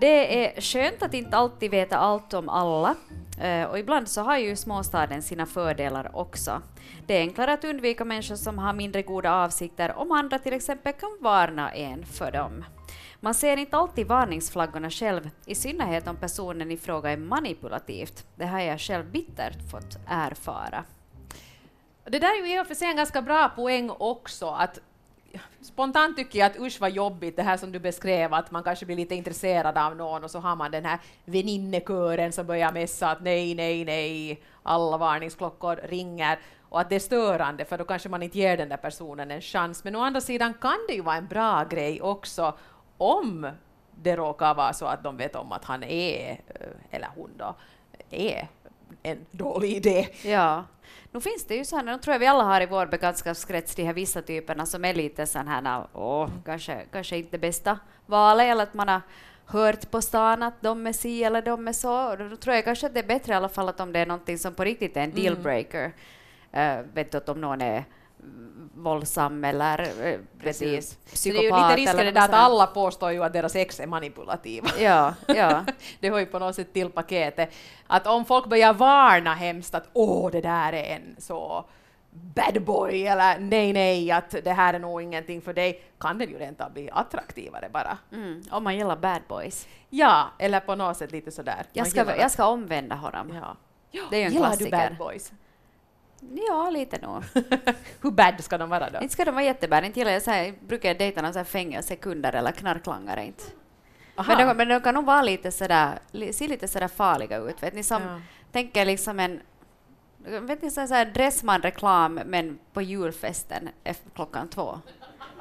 Det 0.01 0.45
är 0.47 0.61
skönt 0.61 1.03
att 1.03 1.15
inte 1.15 1.37
alltid 1.37 1.71
veta 1.71 1.97
allt 1.97 2.35
om 2.35 2.49
alla. 2.49 2.95
Eh, 3.41 3.65
och 3.65 3.79
ibland 3.79 4.09
så 4.09 4.21
har 4.23 4.39
ju 4.39 4.57
småstaden 4.57 5.23
sina 5.23 5.47
fördelar 5.47 6.11
också. 6.17 6.63
Det 7.07 7.15
är 7.17 7.21
enklare 7.21 7.53
att 7.53 7.65
undvika 7.65 8.05
människor 8.05 8.37
som 8.37 8.59
har 8.59 8.73
mindre 8.73 9.03
goda 9.03 9.33
avsikter 9.33 9.99
om 9.99 10.13
andra 10.13 10.39
till 10.39 10.53
exempel 10.53 10.93
kan 10.93 11.19
varna 11.21 11.73
en 11.73 12.07
för 12.07 12.31
dem. 12.33 12.65
Man 13.25 13.35
ser 13.35 13.57
inte 13.57 13.77
alltid 13.77 14.07
varningsflaggorna 14.07 14.91
själv, 14.91 15.31
i 15.47 15.55
synnerhet 15.55 16.09
om 16.09 16.17
personen 16.17 16.71
i 16.71 16.77
fråga 16.77 17.11
är 17.11 17.17
manipulativt. 17.17 18.27
Det 18.35 18.47
har 18.47 18.61
jag 18.61 18.81
själv 18.81 19.11
bittert 19.11 19.71
fått 19.71 19.99
erfara. 20.07 20.85
Det 22.05 22.19
där 22.19 22.43
är 22.43 22.47
ju 22.47 22.55
i 22.55 22.63
och 22.63 22.67
för 22.67 22.75
sig 22.75 22.89
en 22.89 22.97
ganska 22.97 23.23
bra 23.23 23.49
poäng 23.49 23.91
också, 23.91 24.49
att 24.49 24.79
spontant 25.61 26.17
tycker 26.17 26.39
jag 26.39 26.47
att 26.47 26.61
usch 26.61 26.81
vad 26.81 26.91
jobbigt 26.91 27.37
det 27.37 27.43
här 27.43 27.57
som 27.57 27.73
du 27.73 27.79
beskrev, 27.79 28.35
att 28.35 28.51
man 28.51 28.63
kanske 28.63 28.87
blir 28.87 28.97
lite 28.97 29.15
intresserad 29.15 29.79
av 29.79 29.97
någon 29.97 30.25
och 30.25 30.31
så 30.31 30.39
har 30.39 30.57
man 30.57 30.71
den 30.71 30.85
här 30.85 30.99
väninnekören 31.25 32.33
som 32.33 32.47
börjar 32.47 32.73
messa 32.73 33.11
att 33.11 33.23
nej, 33.23 33.55
nej, 33.55 33.85
nej, 33.85 34.43
alla 34.63 34.97
varningsklockor 34.97 35.77
ringer 35.77 36.39
och 36.69 36.81
att 36.81 36.89
det 36.89 36.95
är 36.95 37.01
störande 37.01 37.65
för 37.65 37.79
då 37.79 37.85
kanske 37.85 38.09
man 38.09 38.23
inte 38.23 38.39
ger 38.39 38.57
den 38.57 38.69
där 38.69 38.77
personen 38.77 39.31
en 39.31 39.41
chans. 39.41 39.85
Men 39.85 39.97
å 39.97 40.01
andra 40.01 40.21
sidan 40.21 40.55
kan 40.55 40.79
det 40.89 40.95
ju 40.95 41.03
vara 41.03 41.17
en 41.17 41.27
bra 41.27 41.65
grej 41.65 42.03
också 42.03 42.55
om 43.03 43.51
det 44.03 44.17
råkar 44.17 44.55
vara 44.55 44.73
så 44.73 44.87
att 44.87 45.03
de 45.03 45.17
vet 45.17 45.37
om 45.37 45.53
att 45.53 45.65
han 45.65 45.83
är, 45.83 46.31
eh, 46.31 46.67
eller 46.91 47.09
hon 47.17 47.31
då, 47.37 47.55
är 48.11 48.49
en 49.03 49.27
dålig 49.31 49.71
idé. 49.71 50.09
Ja. 50.25 50.65
Nu 51.11 51.21
finns 51.21 51.45
det 51.47 51.55
ju 51.55 51.65
sådana, 51.65 51.93
nu 51.93 51.99
tror 51.99 52.15
jag 52.15 52.19
vi 52.19 52.27
alla 52.27 52.45
har 52.45 52.61
i 52.61 52.67
vår 52.67 52.87
bekantskapskrets 52.87 53.75
de 53.75 53.85
här 53.85 53.93
vissa 53.93 54.23
typerna 54.23 54.67
som 54.67 54.85
är 54.85 54.95
lite 54.95 55.27
sådana 55.27 55.51
här, 55.51 55.87
åh, 55.93 56.29
kanske, 56.45 56.85
kanske 56.93 57.17
inte 57.17 57.39
bästa 57.39 57.79
valet, 58.07 58.47
eller 58.47 58.63
att 58.63 58.75
man 58.75 58.89
har 58.89 59.01
hört 59.47 59.91
på 59.91 60.03
stan 60.03 60.43
att 60.43 60.63
de 60.63 60.87
är 60.87 60.93
si 60.93 61.25
eller 61.25 61.43
de 61.43 61.69
är 61.69 61.73
så. 61.73 62.17
Då 62.17 62.37
tror 62.37 62.55
jag 62.55 62.65
kanske 62.65 62.87
att 62.87 62.95
det 62.95 63.01
är 63.01 63.07
bättre 63.07 63.33
i 63.33 63.37
alla 63.37 63.49
fall 63.49 63.69
att 63.69 63.81
om 63.81 63.93
det 63.93 63.99
är 63.99 64.07
någonting 64.07 64.39
som 64.39 64.55
på 64.55 64.65
riktigt 64.65 64.97
är 64.97 65.01
en 65.01 65.11
Mm. 65.11 65.23
dealbreaker. 65.23 65.93
Uh, 66.57 66.87
vet 66.95 67.13
du 67.13 67.19
att 67.19 67.29
om 67.29 67.41
någon 67.41 67.61
är 67.61 67.85
våldsam 68.75 69.45
eller 69.45 69.79
du, 69.79 70.21
Precis. 70.41 70.91
Så 70.91 71.15
psykopat. 71.15 71.43
det 71.43 71.57
är 71.57 71.71
ju 71.71 71.77
lite 71.77 71.91
eller 71.91 72.05
det 72.05 72.11
där 72.11 72.25
att 72.25 72.35
alla 72.35 72.67
påstår 72.67 73.13
ju 73.13 73.25
att 73.25 73.33
deras 73.33 73.57
ex 73.57 73.81
är 73.81 73.87
manipulativa. 73.87 74.69
Ja, 74.79 75.15
ja. 75.27 75.65
det 76.01 76.11
hör 76.11 76.19
ju 76.19 76.27
på 76.27 76.39
något 76.39 76.55
sätt 76.57 76.73
till 76.73 76.91
paketet. 76.91 77.55
Att 77.87 78.07
om 78.07 78.25
folk 78.25 78.47
börjar 78.47 78.73
varna 78.73 79.35
hemskt 79.35 79.75
att 79.75 79.89
åh, 79.93 80.31
det 80.31 80.41
där 80.41 80.73
är 80.73 80.85
en 80.97 81.17
så 81.19 81.65
bad 82.11 82.63
boy 82.65 83.07
eller 83.07 83.39
nej, 83.39 83.73
nej, 83.73 84.11
att 84.11 84.35
det 84.45 84.53
här 84.53 84.75
är 84.75 84.79
nog 84.79 85.03
ingenting 85.03 85.43
för 85.43 85.53
dig, 85.53 85.83
kan 85.99 86.19
den 86.19 86.31
ju 86.31 86.39
rent 86.39 86.61
av 86.61 86.73
bli 86.73 86.91
attraktivare 86.93 87.69
bara. 87.73 87.99
Mm, 88.13 88.43
om 88.51 88.65
man 88.65 88.77
gillar 88.77 88.97
bad 88.97 89.23
boys. 89.29 89.69
Ja, 89.89 90.31
eller 90.39 90.61
på 90.61 90.75
något 90.75 90.97
sätt 90.97 91.13
lite 91.13 91.31
sådär. 91.31 91.65
Jag 91.73 91.87
ska, 91.87 92.17
jag 92.17 92.31
ska 92.31 92.47
omvända 92.47 92.95
honom. 92.95 93.33
Ja. 93.35 93.57
Det 94.11 94.17
är 94.17 94.21
ju 94.21 94.27
en 94.27 94.33
Gillar 94.33 94.47
klassiker. 94.47 94.71
du 94.71 94.97
bad 94.97 94.99
boys? 94.99 95.33
Ja, 96.49 96.71
lite 96.71 96.99
nog. 96.99 97.23
Hur 98.03 98.11
bad 98.11 98.45
ska 98.45 98.59
de 98.59 98.69
vara 98.71 98.91
då? 98.91 98.99
Inte 99.01 99.13
ska 99.13 99.25
de 99.25 99.35
vara 99.35 99.45
jättebad. 99.45 99.85
Inte 99.85 100.01
gillar 100.01 100.13
jag 100.13 100.23
så 100.23 100.31
här, 100.31 100.55
brukar 100.67 100.89
jag 100.89 100.99
dejta 100.99 101.23
någon 101.23 101.33
så 101.33 101.39
här 101.39 101.45
fängelsekunder 101.45 102.33
eller 102.33 102.53
knarklangare 102.53 103.25
inte. 103.27 103.45
Aha. 104.17 104.35
Men 104.37 104.49
de, 104.49 104.55
men 104.57 104.69
de 104.69 104.81
kan 104.81 104.95
nog 104.95 105.05
vara 105.05 105.23
lite 105.23 105.51
sådär, 105.53 105.99
li- 106.13 106.33
se 106.33 106.49
lite 106.49 106.69
sådär 106.69 106.89
farliga 106.89 107.37
ut. 107.37 107.63
Vet 107.63 107.75
ni, 107.75 107.83
som, 107.83 108.03
Ja. 108.03 108.21
tänker 108.53 108.85
liksom 108.85 109.21
en 109.21 109.41
vet 110.27 110.63
ni, 110.63 110.71
så 110.71 110.81
här 110.81 111.05
Dressman-reklam 111.05 112.15
men 112.27 112.59
på 112.73 112.83
julfesten 112.83 113.69
efter 113.85 114.11
klockan 114.11 114.49
två. 114.49 114.81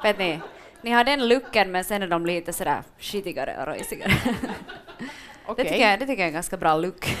Vet 0.02 0.18
ni? 0.18 0.40
Ni 0.82 0.90
har 0.90 1.04
den 1.04 1.28
looken 1.28 1.70
men 1.72 1.84
sen 1.84 2.02
är 2.02 2.06
de 2.08 2.26
lite 2.26 2.52
sådär 2.52 2.82
skitigare 2.98 3.56
och 3.60 3.66
röjsigare. 3.66 4.12
Okej. 5.46 5.64
Det, 5.64 5.70
tycker 5.70 5.90
jag, 5.90 5.98
det 6.00 6.06
tycker 6.06 6.20
jag 6.22 6.24
är 6.24 6.26
en 6.26 6.32
ganska 6.34 6.56
bra 6.56 6.76
look. 6.76 7.16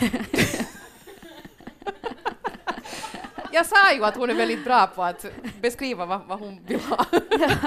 Jag 3.52 3.66
sa 3.66 3.92
ju 3.94 4.04
att 4.04 4.16
hon 4.16 4.30
är 4.30 4.34
väldigt 4.34 4.64
bra 4.64 4.86
på 4.86 5.02
att 5.02 5.26
beskriva 5.60 6.06
vad, 6.06 6.20
vad 6.26 6.38
hon 6.40 6.60
vill 6.66 6.80
ha. 6.80 7.04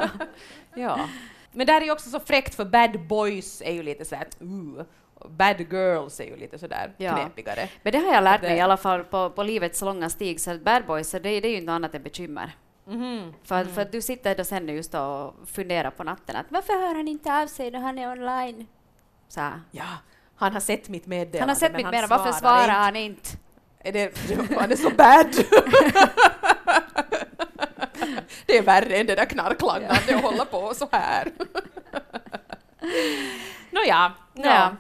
ja. 0.75 1.09
Men 1.51 1.67
där 1.67 1.81
är 1.81 1.85
ju 1.85 1.91
också 1.91 2.09
så 2.09 2.19
fräckt 2.19 2.55
för 2.55 2.65
bad 2.65 3.07
boys 3.07 3.61
är 3.65 3.71
ju 3.73 3.83
lite 3.83 4.05
sådär 4.05 4.27
uh, 4.41 4.83
bad 5.29 5.59
girls 5.71 6.19
är 6.19 6.23
ju 6.25 6.35
lite 6.37 6.57
sådär 6.59 6.93
Ja. 6.97 7.15
knepigare. 7.15 7.69
Men 7.83 7.91
det 7.93 7.99
har 7.99 8.13
jag 8.13 8.23
lärt 8.23 8.41
mig 8.41 8.57
i 8.57 8.61
alla 8.61 8.77
fall 8.77 9.03
på, 9.03 9.29
på 9.29 9.43
livets 9.43 9.81
långa 9.81 10.09
stig, 10.09 10.39
så 10.41 10.51
att 10.51 10.61
bad 10.61 10.85
boys, 10.85 11.09
så 11.09 11.19
det, 11.19 11.39
det 11.39 11.47
är 11.47 11.51
ju 11.51 11.57
inte 11.57 11.71
annat 11.73 11.95
än 11.95 12.03
bekymmer. 12.03 12.51
Mhm. 12.87 13.33
För, 13.43 13.61
att- 13.61 13.71
för 13.75 13.81
att 13.81 13.91
du 13.91 14.01
sitter 14.01 14.35
då 14.35 14.43
sen 14.43 14.67
just 14.69 14.91
då 14.91 14.99
och 14.99 15.49
funderar 15.49 15.91
på 15.91 16.03
natten 16.03 16.35
att 16.35 16.45
varför 16.49 16.73
hör 16.87 16.95
han 16.95 17.07
inte 17.07 17.33
av 17.33 17.47
sig 17.47 17.71
när 17.71 17.79
han 17.79 17.97
är 17.99 18.11
online? 18.11 18.67
Så 19.27 19.39
här. 19.41 19.61
Ja, 19.71 19.85
han 20.35 20.53
har 20.53 20.59
sett 20.59 20.89
mitt 20.89 21.05
meddelande 21.05 21.39
Han 21.39 21.49
har 21.49 21.55
sett 21.55 21.71
mitt 21.75 21.85
meddelande, 21.85 22.15
varför 22.17 22.31
svarar 22.31 22.67
han 22.69 22.95
inte? 22.95 23.29
Är 23.85 23.91
det, 23.91 24.17
han 24.59 24.71
är 24.71 24.75
så 24.75 24.89
bad. 24.89 25.35
det 28.45 28.57
är 28.57 28.61
värre 28.61 28.95
än 28.95 29.05
det 29.07 29.15
där 29.15 29.25
knarklangande 29.25 30.15
och 30.15 30.21
hålla 30.21 30.45
på 30.45 30.73
så 30.73 30.87
här. 30.91 31.31
Nåja, 33.71 34.11
Ja. 34.33 34.43
ja. 34.43 34.75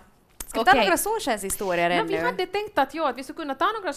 Ska 0.47 0.59
vi 0.59 0.65
ta 0.65 0.73
några 0.77 0.97
solskenshistorier 0.97 1.89
ännu? 1.89 2.07
vi 2.07 2.17
hade 2.17 2.45
tänkt 2.45 2.77
att, 2.77 2.93
ja, 2.93 3.09
att 3.09 3.17
vi 3.17 3.23
skulle 3.23 3.37
kunna 3.37 3.55
ta 3.55 3.65
några 3.81 3.93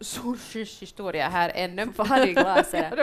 solskenshistorier 0.00 1.30
här 1.30 1.52
ännu. 1.54 1.88
Vad 1.96 2.08
har 2.08 2.18
du 2.18 2.28
i 2.28 2.32
glaset? 2.32 2.90
Det 2.90 2.96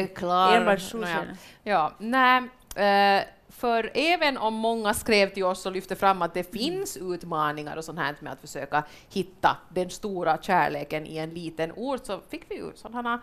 Det 0.00 0.14
klart. 0.14 0.54
Enbart 0.54 0.80
solsken. 0.80 1.36
Ja, 1.62 1.92
nej. 1.98 2.48
För 3.62 3.90
även 3.94 4.38
om 4.38 4.54
många 4.54 4.94
skrev 4.94 5.30
till 5.34 5.44
oss 5.44 5.66
och 5.66 5.72
lyfte 5.72 5.96
fram 5.96 6.22
att 6.22 6.34
det 6.34 6.52
finns 6.52 6.96
utmaningar 6.96 7.76
och 7.76 7.84
sånt 7.84 7.98
här 7.98 8.16
med 8.20 8.32
att 8.32 8.40
försöka 8.40 8.84
hitta 9.12 9.56
den 9.68 9.90
stora 9.90 10.38
kärleken 10.42 11.06
i 11.06 11.16
en 11.16 11.30
liten 11.30 11.72
ort 11.76 12.06
så 12.06 12.20
fick 12.30 12.50
vi 12.50 12.54
ju 12.56 12.72
sådana 12.74 13.22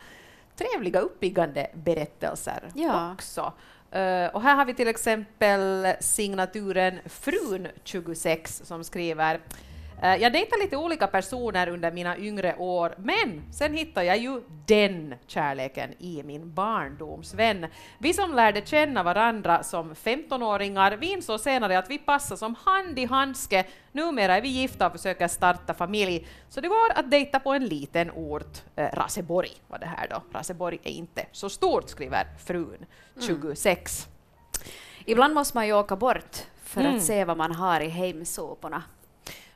trevliga 0.56 1.00
uppiggande 1.00 1.68
berättelser 1.74 2.72
Ja. 2.76 3.14
också. 3.14 3.54
Eh, 3.92 4.28
och 4.28 4.42
här 4.42 4.56
har 4.56 4.66
vi 4.66 4.74
till 4.74 4.88
exempel 4.88 5.94
signaturen 6.00 7.00
Frun 7.06 7.68
26 7.84 8.62
som 8.66 8.84
skriver 8.84 9.40
Jag 10.02 10.34
dejtade 10.34 10.64
lite 10.64 10.78
olika 10.78 11.08
personer 11.08 11.70
under 11.70 11.92
mina 11.92 12.18
yngre 12.18 12.56
år, 12.56 12.96
men 12.98 13.42
sen 13.54 13.74
hittade 13.74 14.06
jag 14.06 14.18
ju 14.18 14.42
den 14.66 15.16
kärleken 15.28 15.94
i 16.00 16.24
min 16.24 16.54
barndomsvän. 16.54 17.66
Vi 17.98 18.14
som 18.14 18.34
lärde 18.36 18.66
känna 18.66 19.04
varandra 19.04 19.64
som 19.64 19.94
15-åringar, 19.96 20.92
vi 20.98 21.12
insåg 21.12 21.40
senare 21.40 21.78
att 21.78 21.90
vi 21.90 21.98
passar 21.98 22.36
som 22.36 22.56
hand 22.66 23.00
i 23.00 23.06
handske. 23.06 23.66
Numera 23.92 24.38
är 24.38 24.42
vi 24.42 24.48
gifta 24.48 24.86
och 24.88 24.92
försöker 24.92 25.28
starta 25.28 25.74
familj, 25.74 26.28
så 26.50 26.62
det 26.62 26.68
går 26.68 26.92
att 26.96 27.12
dejta 27.12 27.40
på 27.40 27.54
en 27.54 27.66
liten 27.66 28.12
ort. 28.12 28.58
Eh, 28.76 28.90
Raseborg 28.94 29.52
var 29.68 29.80
det 29.80 29.86
här 29.86 30.08
då. 30.10 30.24
Raseborg 30.34 30.80
är 30.84 30.92
inte 30.92 31.26
så 31.32 31.50
stort, 31.50 31.90
skriver 31.90 32.28
frun 32.46 32.86
26. 33.28 34.08
Ibland 35.06 35.34
måste 35.34 35.58
man 35.58 35.68
ju 35.68 35.74
åka 35.74 35.96
bort 35.96 36.38
för 36.64 36.82
Mm. 36.82 36.96
att 36.96 37.04
se 37.04 37.26
vad 37.26 37.38
man 37.38 37.52
har 37.52 37.82
i 37.82 37.88
hemsoporna. 37.90 38.84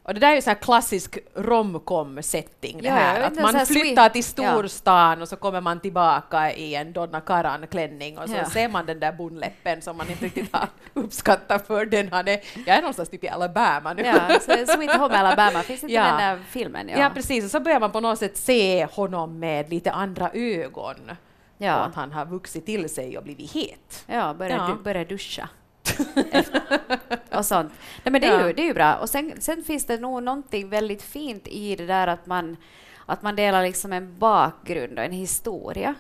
Och 0.06 0.14
det 0.14 0.20
där 0.20 0.32
är 0.32 0.36
ju 0.36 0.42
så 0.42 0.50
här 0.50 0.58
klassisk 0.58 1.18
romcom-setting, 1.36 2.78
det 2.82 2.88
Ja, 2.88 2.94
här. 2.94 3.22
att 3.22 3.36
man 3.36 3.66
flyttar 3.66 4.10
till 4.10 4.24
storstan 4.24 5.22
och 5.22 5.30
så 5.30 5.36
kommer 5.36 5.62
man 5.62 5.80
tillbaka 5.80 6.54
i 6.54 6.76
en 6.76 6.94
Donna 6.94 7.22
Karan-klänning 7.22 8.18
och 8.18 8.30
så 8.30 8.36
Ja. 8.36 8.46
ser 8.46 8.70
man 8.70 8.86
den 8.86 9.00
där 9.00 9.12
bondläppen 9.12 9.82
som 9.82 9.98
man 9.98 10.10
inte 10.10 10.26
riktigt 10.26 10.56
har 10.56 10.68
uppskattat 10.94 11.68
för 11.68 11.86
den 11.86 12.12
han 12.12 12.28
är. 12.28 12.40
Jag 12.66 12.78
är 12.78 12.82
någonstans 12.82 13.10
typ 13.10 13.24
i 13.24 13.30
Alabama 13.30 13.94
nu. 13.94 14.02
Ja, 14.04 14.40
så 14.40 14.74
Sweet 14.74 14.96
Home 14.96 15.18
Alabama, 15.18 15.62
finns 15.62 15.84
inte 15.84 15.94
Ja. 15.96 16.04
den 16.04 16.18
där 16.18 16.40
filmen? 16.50 16.90
Ja. 16.90 17.12
precis, 17.14 17.46
och 17.46 17.52
så 17.52 17.60
börjar 17.60 17.80
man 17.80 17.92
på 17.92 18.00
något 18.00 18.20
sätt 18.20 18.38
se 18.38 18.86
honom 18.86 19.40
med 19.40 19.70
lite 19.70 19.92
andra 19.92 20.30
ögon. 20.34 21.12
Ja. 21.58 21.80
Och 21.80 21.86
att 21.86 21.96
han 21.96 22.12
har 22.12 22.26
vuxit 22.26 22.66
till 22.66 22.90
sig 22.90 23.18
och 23.18 23.24
blivit 23.24 23.52
het. 23.52 24.04
Ja, 24.08 24.34
börja, 24.34 24.78
Ja. 24.86 24.94
Du, 24.94 25.04
duscha. 25.06 25.50
och 27.32 27.46
sånt. 27.46 27.72
Nej, 28.04 28.12
men 28.12 28.22
det, 28.22 28.28
är 28.28 28.40
Ja. 28.40 28.48
ju, 28.48 28.54
det 28.54 28.62
är 28.62 28.66
ju 28.66 28.74
bra. 28.74 28.96
Och 28.96 29.10
sen, 29.10 29.34
sen 29.40 29.64
finns 29.64 29.86
det 29.86 29.98
nog 30.00 30.24
någonting 30.24 30.70
väldigt 30.70 31.02
fint 31.02 31.48
i 31.48 31.76
det 31.76 31.86
där 31.86 32.08
att 32.08 32.26
man, 32.26 32.58
att 33.06 33.22
man 33.22 33.36
delar 33.36 33.64
liksom 33.64 33.94
en 33.94 34.20
bakgrund 34.20 35.00
och 35.00 35.06
en 35.06 35.12
historia. 35.12 35.96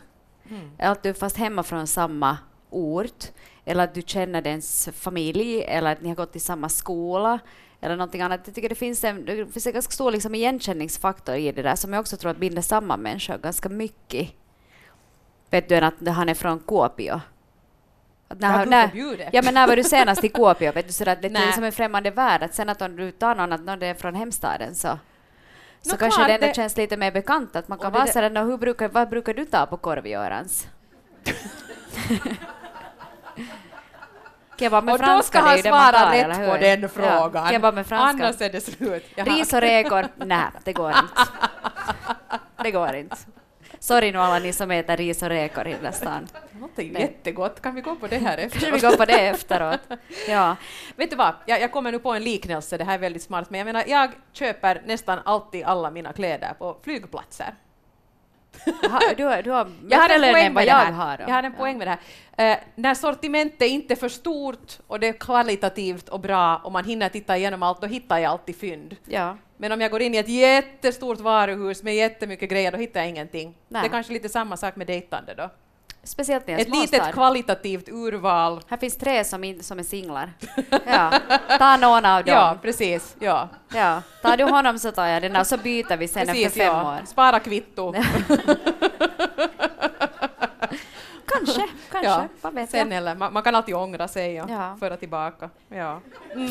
Mm. 0.50 0.72
Att 0.80 1.04
du 1.04 1.14
fast 1.14 1.38
hemma 1.38 1.64
från 1.64 1.88
samma 1.88 2.38
ort, 2.70 3.26
eller 3.66 3.84
att 3.84 3.94
du 3.94 4.02
känner 4.02 4.42
dens 4.42 4.90
familj, 4.94 5.62
eller 5.64 5.92
att 5.92 6.02
ni 6.02 6.10
har 6.10 6.16
gått 6.16 6.36
i 6.36 6.40
samma 6.40 6.70
skola, 6.70 7.40
eller 7.82 7.96
någonting 7.96 8.22
annat. 8.22 8.42
Jag 8.46 8.56
tycker 8.56 8.70
det 8.70 8.76
finns 8.76 9.04
en, 9.04 9.26
det 9.26 9.46
finns 9.46 9.68
en 9.68 9.74
ganska 9.74 9.92
stor 9.92 10.12
liksom 10.12 10.36
igenkänningsfaktor 10.36 11.36
i 11.36 11.52
det 11.52 11.62
där, 11.62 11.76
som 11.76 11.94
jag 11.94 12.00
också 12.00 12.18
tror 12.18 12.32
att 12.32 12.38
binder 12.38 12.62
samman 12.62 13.02
människor 13.02 13.38
ganska 13.38 13.70
mycket. 13.70 14.30
Vet 15.50 15.70
du 15.70 15.76
än 15.76 15.84
att 15.84 16.08
han 16.08 16.30
är 16.30 16.34
från 16.34 16.60
Kuopio? 16.60 17.22
När, 18.40 18.60
Ja, 18.60 18.66
när, 18.66 19.30
ja, 19.32 19.42
men 19.42 19.54
när 19.54 19.68
var 19.68 19.76
du 19.76 19.84
senast 19.84 20.24
i 20.24 20.30
Kuopio? 20.30 20.72
Vet 20.72 20.88
du, 20.88 20.94
så 20.94 21.10
att 21.10 21.22
det 21.22 21.28
är 21.28 21.52
som 21.52 21.64
en 21.64 21.72
främmande 21.72 22.12
värld. 22.12 22.44
Att 22.44 22.54
sen 22.54 22.70
att 22.70 22.82
om 22.82 22.96
du 22.96 23.12
tar 23.12 23.36
någon 23.36 23.54
att 23.54 23.62
någon 23.62 23.84
är 23.84 23.94
från 23.94 24.16
hemstaden 24.16 24.76
så, 24.76 25.00
Så 25.82 25.92
Nå, 25.92 25.98
kanske 25.98 26.18
klart, 26.18 26.28
det 26.28 26.34
ändå 26.34 26.48
det- 26.48 26.56
känns 26.56 26.78
lite 26.78 26.98
mer 26.98 27.12
bekant 27.12 27.56
att 27.56 27.68
man 27.68 27.80
kan 27.80 27.92
vara 27.92 28.06
där- 28.06 28.12
sådär, 28.12 28.30
"Nå, 28.30 28.44
hur 28.44 28.58
brukar, 28.58 28.88
vad 28.88 29.10
brukar 29.10 29.34
du 29.34 29.46
ta 29.46 29.66
på 29.66 29.78
korv-Görans? 29.78 30.68
Kebab 34.60 34.84
med 34.84 34.94
och 34.94 35.00
då 35.00 35.22
ska 35.22 35.40
han 35.40 35.58
svara 35.58 36.12
rätt 36.12 36.50
på 36.50 36.58
den 36.58 36.82
Ja, 36.82 36.88
frågan. 36.88 37.50
kebab 37.50 37.74
med 37.76 37.88
franska. 37.88 38.26
Annars 38.26 38.42
är 38.42 38.50
det 38.50 38.62
slut. 38.62 39.06
Jaha. 39.16 39.26
Ris 39.26 39.54
och 39.54 39.62
räkor, 39.62 40.06
nej, 40.16 40.46
det 40.64 40.74
går 40.74 40.90
inte. 40.90 41.32
Det 42.64 42.72
går 42.72 42.94
inte. 42.96 43.16
Sorry 43.80 44.12
nu 44.12 44.18
alla 44.20 44.40
ni 44.40 44.54
som 44.54 44.72
äter 44.72 44.98
ris 44.98 45.24
och 45.24 45.30
räkor 45.30 45.68
i 45.68 45.76
den 45.82 45.94
stan. 45.94 46.28
Låter 46.78 46.84
ju 46.84 47.00
jättegott. 47.00 47.62
Kan 47.62 47.76
vi 47.76 47.82
gå 47.82 47.96
på 47.96 48.08
det 48.08 48.18
här 48.18 48.38
efteråt? 48.38 48.74
vi 48.74 48.88
går 48.88 48.98
på 48.98 49.06
det 49.06 49.28
efteråt. 49.28 49.80
Ja. 50.30 50.56
Vet 50.96 51.10
du 51.10 51.16
vad, 51.16 51.34
jag, 51.46 51.62
jag 51.62 51.72
kommer 51.72 51.92
nu 51.92 52.00
på 52.00 52.12
en 52.14 52.24
liknelse, 52.24 52.78
det 52.78 52.84
här 52.84 52.94
är 52.94 52.98
väldigt 52.98 53.22
smart, 53.24 53.50
men 53.50 53.58
jag 53.58 53.66
menar, 53.66 53.84
jag 53.88 54.10
köper 54.34 54.82
nästan 54.86 55.20
alltid 55.26 55.64
alla 55.64 55.92
mina 55.92 56.14
kläder 56.14 56.54
på 56.60 56.78
flygplatser. 56.84 57.54
Ha, 58.90 59.00
du, 59.18 59.24
har- 59.26 59.42
du 59.42 59.52
har 59.52 59.72
Jag 59.90 59.98
har 60.00 60.10
en 60.10 60.34
poäng 60.34 60.54
med 60.54 60.64
det 60.64 60.68
jag 60.68 60.76
här. 60.76 60.92
har. 60.92 61.18
då. 61.18 61.24
Jag 61.28 61.34
har 61.36 61.44
en 61.44 61.54
poäng 61.54 61.78
med 61.78 61.88
det 61.88 61.98
här. 62.36 62.52
Eh, 62.52 62.58
när 62.76 62.94
sortimentet 62.96 63.68
inte 63.68 63.94
är 63.94 63.96
för 63.96 64.10
stort 64.10 64.80
och 64.88 65.00
det 65.00 65.08
är 65.08 65.14
kvalitativt 65.14 66.10
och 66.10 66.20
bra 66.20 66.58
och 66.64 66.72
man 66.72 66.86
hinner 66.86 67.10
titta 67.10 67.38
igenom 67.38 67.64
allt, 67.64 67.82
då 67.82 67.88
hittar 67.88 68.18
jag 68.18 68.32
alltid 68.32 68.56
fynd. 68.60 68.96
Ja. 69.06 69.38
Men 69.58 69.72
om 69.72 69.82
jag 69.82 69.92
går 69.92 70.02
in 70.02 70.16
i 70.16 70.18
ett 70.18 70.30
jättestort 70.30 71.20
varuhus 71.20 71.84
med 71.84 71.96
jättemycket 71.96 72.50
grejer, 72.50 72.72
då 72.72 72.78
hittar 72.78 73.00
jag 73.00 73.10
ingenting. 73.10 73.58
Nej. 73.68 73.82
Det 73.82 73.88
är 73.88 73.90
kanske 73.92 74.14
lite 74.14 74.30
samma 74.30 74.58
sak 74.58 74.76
med 74.76 74.88
dejtande 74.88 75.34
då. 75.34 75.50
Speciellt 76.06 76.50
i 76.50 76.52
en 76.52 76.60
Ett 76.60 76.68
småstad. 76.68 76.98
litet 76.98 77.14
kvalitativt 77.14 77.90
urval. 77.90 78.62
Här 78.68 78.78
finns 78.78 78.98
tre 78.98 79.24
som, 79.24 79.44
in, 79.44 79.64
som 79.64 79.80
är 79.80 79.84
singlar. 79.84 80.34
Ja. 80.86 81.14
Ta 81.58 81.78
någon 81.78 82.06
av 82.06 82.24
dem. 82.24 82.34
Ja, 82.36 82.58
precis. 82.62 83.16
Ja. 83.20 83.50
Ja. 83.74 84.02
Tar 84.22 84.38
du 84.38 84.44
honom 84.44 84.80
så 84.80 84.92
tar 84.92 85.06
jag 85.08 85.22
den 85.22 85.36
och 85.36 85.48
så 85.48 85.58
byter 85.58 85.98
vi 85.98 86.08
sen 86.08 86.28
precis 86.28 86.46
efter 86.48 86.60
fem 86.60 86.68
ja. 86.76 86.94
år. 86.94 87.06
Spara 87.06 87.40
kvitto. 87.40 87.94
Kanske, 91.26 91.62
kanske. 91.92 92.10
Ja. 92.10 92.28
Vad 92.42 92.54
vet 92.54 92.70
Sen 92.70 92.92
jag? 92.92 92.98
eller, 92.98 93.16
man, 93.16 93.34
man 93.34 93.44
kan 93.44 93.56
alltid 93.56 93.76
ångra 93.76 94.08
sig 94.08 94.42
och 94.42 94.50
Ja. 94.50 94.76
föra 94.80 94.98
tillbaka. 94.98 95.50
Ja. 95.70 96.00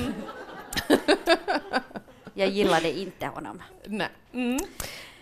Jag 2.35 2.49
gillade 2.49 2.99
inte 3.01 3.27
honom. 3.27 3.63
Nej. 3.85 4.09
Mm. 4.33 4.59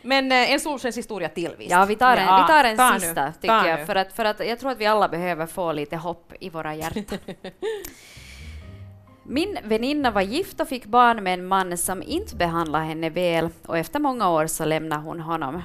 Men 0.03 0.33
eh, 0.33 0.53
en 0.53 0.61
solskenshistoria 0.61 1.29
till 1.29 1.55
visst? 1.59 1.71
Ja, 1.71 1.85
vi 1.85 1.97
tar 1.97 2.17
en, 2.17 2.27
Ja, 2.27 2.47
vi 2.47 2.53
tar 2.53 2.65
en 2.65 2.77
ta 2.77 2.93
nu, 2.93 3.01
sista, 3.01 3.27
ta 3.27 3.33
tycker 3.33 3.63
nu. 3.63 3.69
jag. 3.69 3.87
För 3.87 3.95
att, 3.95 4.13
för 4.13 4.25
att 4.25 4.47
jag 4.47 4.59
tror 4.59 4.71
att 4.71 4.79
vi 4.79 4.87
alla 4.87 5.09
behöver 5.09 5.47
få 5.47 5.73
lite 5.73 5.97
hopp 5.97 6.33
i 6.41 6.51
våra 6.51 6.75
hjärtan. 6.75 7.19
Min 9.23 9.59
väninna 9.65 10.11
var 10.11 10.23
gift 10.23 10.61
och 10.61 10.69
fick 10.69 10.87
barn 10.87 11.23
med 11.23 11.35
en 11.35 11.47
man 11.47 11.77
som 11.79 12.03
inte 12.03 12.37
behandlade 12.37 12.85
henne 12.85 13.11
väl 13.11 13.49
och 13.67 13.79
efter 13.79 14.01
många 14.01 14.31
år 14.31 14.47
så 14.47 14.65
lämnade 14.65 15.03
hon 15.03 15.21
honom. 15.21 15.63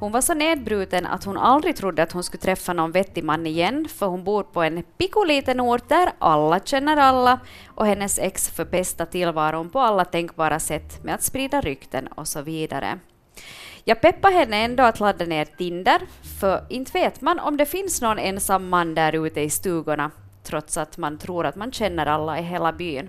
Hon 0.00 0.12
var 0.12 0.20
så 0.20 0.34
nedbruten 0.34 1.06
att 1.06 1.24
hon 1.24 1.38
aldrig 1.38 1.76
trodde 1.76 2.02
att 2.02 2.12
hon 2.12 2.22
skulle 2.22 2.40
träffa 2.40 2.72
någon 2.72 2.92
vettig 2.92 3.24
man 3.24 3.46
igen 3.46 3.88
för 3.88 4.06
hon 4.06 4.24
bor 4.24 4.42
på 4.42 4.62
en 4.62 4.82
pikoliten 4.82 5.60
ort 5.60 5.88
där 5.88 6.12
alla 6.18 6.60
känner 6.60 6.96
alla 6.96 7.40
och 7.66 7.86
hennes 7.86 8.18
ex 8.18 8.50
förpestar 8.50 9.06
tillvaron 9.06 9.70
på 9.70 9.80
alla 9.80 10.04
tänkbara 10.04 10.60
sätt 10.60 11.04
med 11.04 11.14
att 11.14 11.22
sprida 11.22 11.60
rykten 11.60 12.06
och 12.06 12.28
så 12.28 12.42
vidare. 12.42 12.98
Jag 13.86 14.00
peppar 14.00 14.30
henne 14.30 14.56
ändå 14.56 14.82
att 14.82 15.00
ladda 15.00 15.24
ner 15.24 15.44
Tinder, 15.44 16.02
för 16.40 16.66
inte 16.68 16.92
vet 16.92 17.20
man 17.20 17.38
om 17.38 17.56
det 17.56 17.66
finns 17.66 18.02
någon 18.02 18.18
ensam 18.18 18.68
man 18.68 18.94
där 18.94 19.26
ute 19.26 19.40
i 19.40 19.50
stugorna, 19.50 20.10
trots 20.42 20.76
att 20.76 20.98
man 20.98 21.18
tror 21.18 21.46
att 21.46 21.56
man 21.56 21.72
känner 21.72 22.06
alla 22.06 22.38
i 22.38 22.42
hela 22.42 22.72
byn. 22.72 23.08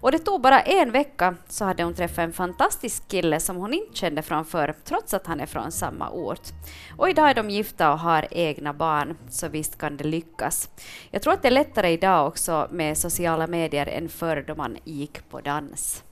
Och 0.00 0.12
det 0.12 0.18
tog 0.18 0.40
bara 0.40 0.60
en 0.60 0.90
vecka 0.90 1.34
så 1.48 1.64
hade 1.64 1.82
hon 1.82 1.94
träffat 1.94 2.18
en 2.18 2.32
fantastisk 2.32 3.08
kille 3.08 3.40
som 3.40 3.56
hon 3.56 3.74
inte 3.74 3.96
kände 3.96 4.22
från 4.22 4.44
förr, 4.44 4.74
trots 4.84 5.14
att 5.14 5.26
han 5.26 5.40
är 5.40 5.46
från 5.46 5.72
samma 5.72 6.10
ort. 6.10 6.48
Och 6.96 7.10
idag 7.10 7.30
är 7.30 7.34
de 7.34 7.50
gifta 7.50 7.92
och 7.92 7.98
har 7.98 8.26
egna 8.30 8.72
barn, 8.72 9.16
så 9.28 9.48
visst 9.48 9.78
kan 9.78 9.96
det 9.96 10.04
lyckas. 10.04 10.70
Jag 11.10 11.22
tror 11.22 11.32
att 11.32 11.42
det 11.42 11.48
är 11.48 11.52
lättare 11.52 11.90
idag 11.92 12.26
också 12.28 12.68
med 12.70 12.98
sociala 12.98 13.46
medier 13.46 13.86
än 13.86 14.08
förr 14.08 14.44
då 14.46 14.54
man 14.54 14.76
gick 14.84 15.30
på 15.30 15.40
dans. 15.40 16.04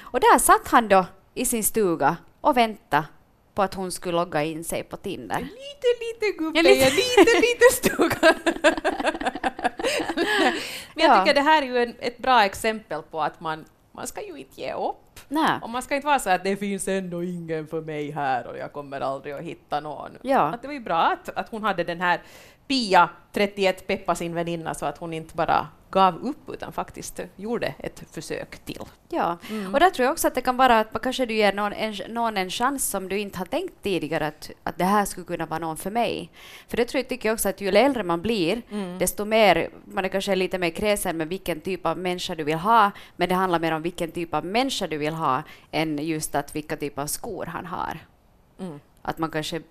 Och 0.00 0.20
där 0.20 0.38
satt 0.38 0.68
han 0.68 0.88
då 0.88 1.06
i 1.34 1.44
sin 1.44 1.64
stuga 1.64 2.16
och 2.40 2.56
väntade 2.56 3.04
på 3.54 3.62
att 3.62 3.74
hon 3.74 3.92
skulle 3.92 4.16
logga 4.18 4.42
in 4.44 4.64
sig 4.64 4.82
på 4.84 4.96
Tinder. 4.96 5.38
Lite, 5.38 5.88
lite 6.00 6.38
gubbe 6.38 6.58
Ja, 6.58 6.62
lite- 6.62 6.90
lite, 6.90 7.40
lite 7.40 7.64
stuga. 7.72 8.34
Men 10.94 11.04
jag 11.06 11.16
Ja. 11.16 11.24
tycker 11.24 11.34
det 11.34 11.40
här 11.40 11.62
är 11.62 11.66
ju 11.66 11.78
en, 11.82 11.94
ett 11.98 12.18
bra 12.18 12.44
exempel 12.44 13.02
på 13.02 13.22
att 13.22 13.40
man, 13.40 13.64
man 13.92 14.06
ska 14.06 14.22
ju 14.22 14.36
inte 14.38 14.60
ge 14.60 14.72
upp. 14.72 15.20
Nej. 15.28 15.58
Och 15.62 15.70
man 15.70 15.82
ska 15.82 15.94
inte 15.94 16.06
vara 16.06 16.18
så 16.18 16.30
att 16.30 16.44
det 16.44 16.56
finns 16.56 16.88
ändå 16.88 17.22
ingen 17.22 17.66
för 17.66 17.80
mig 17.80 18.10
här 18.10 18.46
och 18.46 18.58
jag 18.58 18.72
kommer 18.72 19.00
aldrig 19.00 19.34
att 19.34 19.42
hitta 19.42 19.80
någon. 19.80 20.10
Ja. 20.22 20.40
Att 20.40 20.62
det 20.62 20.68
var 20.68 20.74
ju 20.74 20.80
bra 20.80 20.96
att, 21.02 21.28
att 21.28 21.48
hon 21.48 21.62
hade 21.62 21.84
den 21.84 22.00
här 22.00 22.20
Pia, 22.68 23.08
31, 23.32 23.86
peppa 23.86 24.14
sin 24.14 24.34
väninna 24.34 24.74
så 24.74 24.86
att 24.86 24.98
hon 24.98 25.12
inte 25.12 25.36
bara 25.36 25.66
gav 25.90 26.16
upp 26.26 26.50
utan 26.50 26.72
faktiskt 26.72 27.20
gjorde 27.36 27.74
ett 27.78 28.02
försök 28.10 28.58
till. 28.58 28.82
Ja, 29.08 29.38
och 29.72 29.80
där 29.80 29.90
tror 29.90 30.04
jag 30.04 30.12
också 30.12 30.28
att 30.28 30.34
det 30.34 30.40
kan 30.40 30.56
vara 30.56 30.80
att 30.80 30.92
man 30.92 31.00
kanske 31.00 31.26
du 31.26 31.34
ger 31.34 31.52
någon 31.52 31.72
en, 31.72 31.94
någon 32.08 32.36
en 32.36 32.50
chans 32.50 32.90
som 32.90 33.08
du 33.08 33.18
inte 33.18 33.38
har 33.38 33.46
tänkt 33.46 33.74
tidigare 33.82 34.26
att, 34.26 34.50
att 34.62 34.78
det 34.78 34.84
här 34.84 35.04
skulle 35.04 35.26
kunna 35.26 35.46
vara 35.46 35.58
någon 35.58 35.76
för 35.76 35.90
mig. 35.90 36.30
För 36.68 36.76
det 36.76 36.84
tror 36.84 36.98
jag 36.98 37.08
tycker 37.08 37.28
jag 37.28 37.34
också 37.34 37.48
att 37.48 37.60
ju 37.60 37.68
äldre 37.68 38.02
man 38.02 38.22
blir, 38.22 38.62
desto 38.98 39.24
mer, 39.24 39.70
man 39.84 40.04
är 40.04 40.08
kanske 40.08 40.36
lite 40.36 40.58
mer 40.58 40.70
kräsen 40.70 41.16
med 41.16 41.28
vilken 41.28 41.60
typ 41.60 41.86
av 41.86 41.98
människa 41.98 42.34
du 42.34 42.44
vill 42.44 42.58
ha, 42.58 42.90
men 43.16 43.28
det 43.28 43.34
handlar 43.34 43.58
mer 43.58 43.72
om 43.72 43.82
vilken 43.82 44.10
typ 44.10 44.34
av 44.34 44.44
människa 44.44 44.86
du 44.86 44.98
vill 44.98 45.14
ha 45.14 45.42
än 45.70 45.98
just 45.98 46.34
att 46.34 46.56
vilka 46.56 46.76
typ 46.76 46.98
av 46.98 47.06
skor 47.06 47.46
han 47.46 47.66
har. 47.66 47.98
Att 49.02 49.18
man 49.18 49.30
kanske 49.30 49.62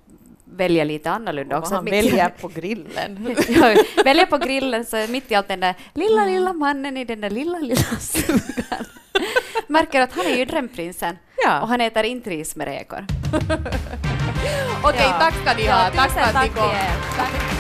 väljer 0.52 0.86
lite 0.86 1.12
annorlunda 1.12 1.58
också. 1.60 1.76
han 1.76 1.86
väljer 1.86 2.30
på 2.42 2.48
grillen. 2.48 3.36
väljer 4.06 4.26
på 4.26 4.38
grillen 4.38 4.86
så 4.86 5.06
mitt 5.10 5.32
i 5.32 5.36
allt 5.36 5.48
den 5.48 5.60
där 5.60 5.76
lilla, 5.94 6.26
lilla 6.26 6.54
mannen 6.54 6.98
i 6.98 7.06
den 7.06 7.22
där 7.22 7.30
lilla, 7.30 7.58
lilla 7.60 7.82
stugan. 8.00 8.86
Märker 9.68 10.02
att 10.02 10.14
han 10.14 10.26
är 10.26 10.36
ju 10.38 10.46
drömprinsen 10.46 11.18
Ja. 11.46 11.62
och 11.62 11.68
han 11.68 11.82
äter 11.82 12.04
inte 12.04 12.30
ris 12.30 12.56
med 12.56 12.68
räkor. 12.68 13.06
Okej, 14.84 15.14
tack 15.20 15.34
ska 15.34 15.54
ni 15.58 15.68
ha. 15.68 15.84
Ja, 15.86 15.92
tack 15.96 16.12
för 16.12 16.22
att 16.22 16.44
ni 16.44 16.50
kom. 16.50 17.57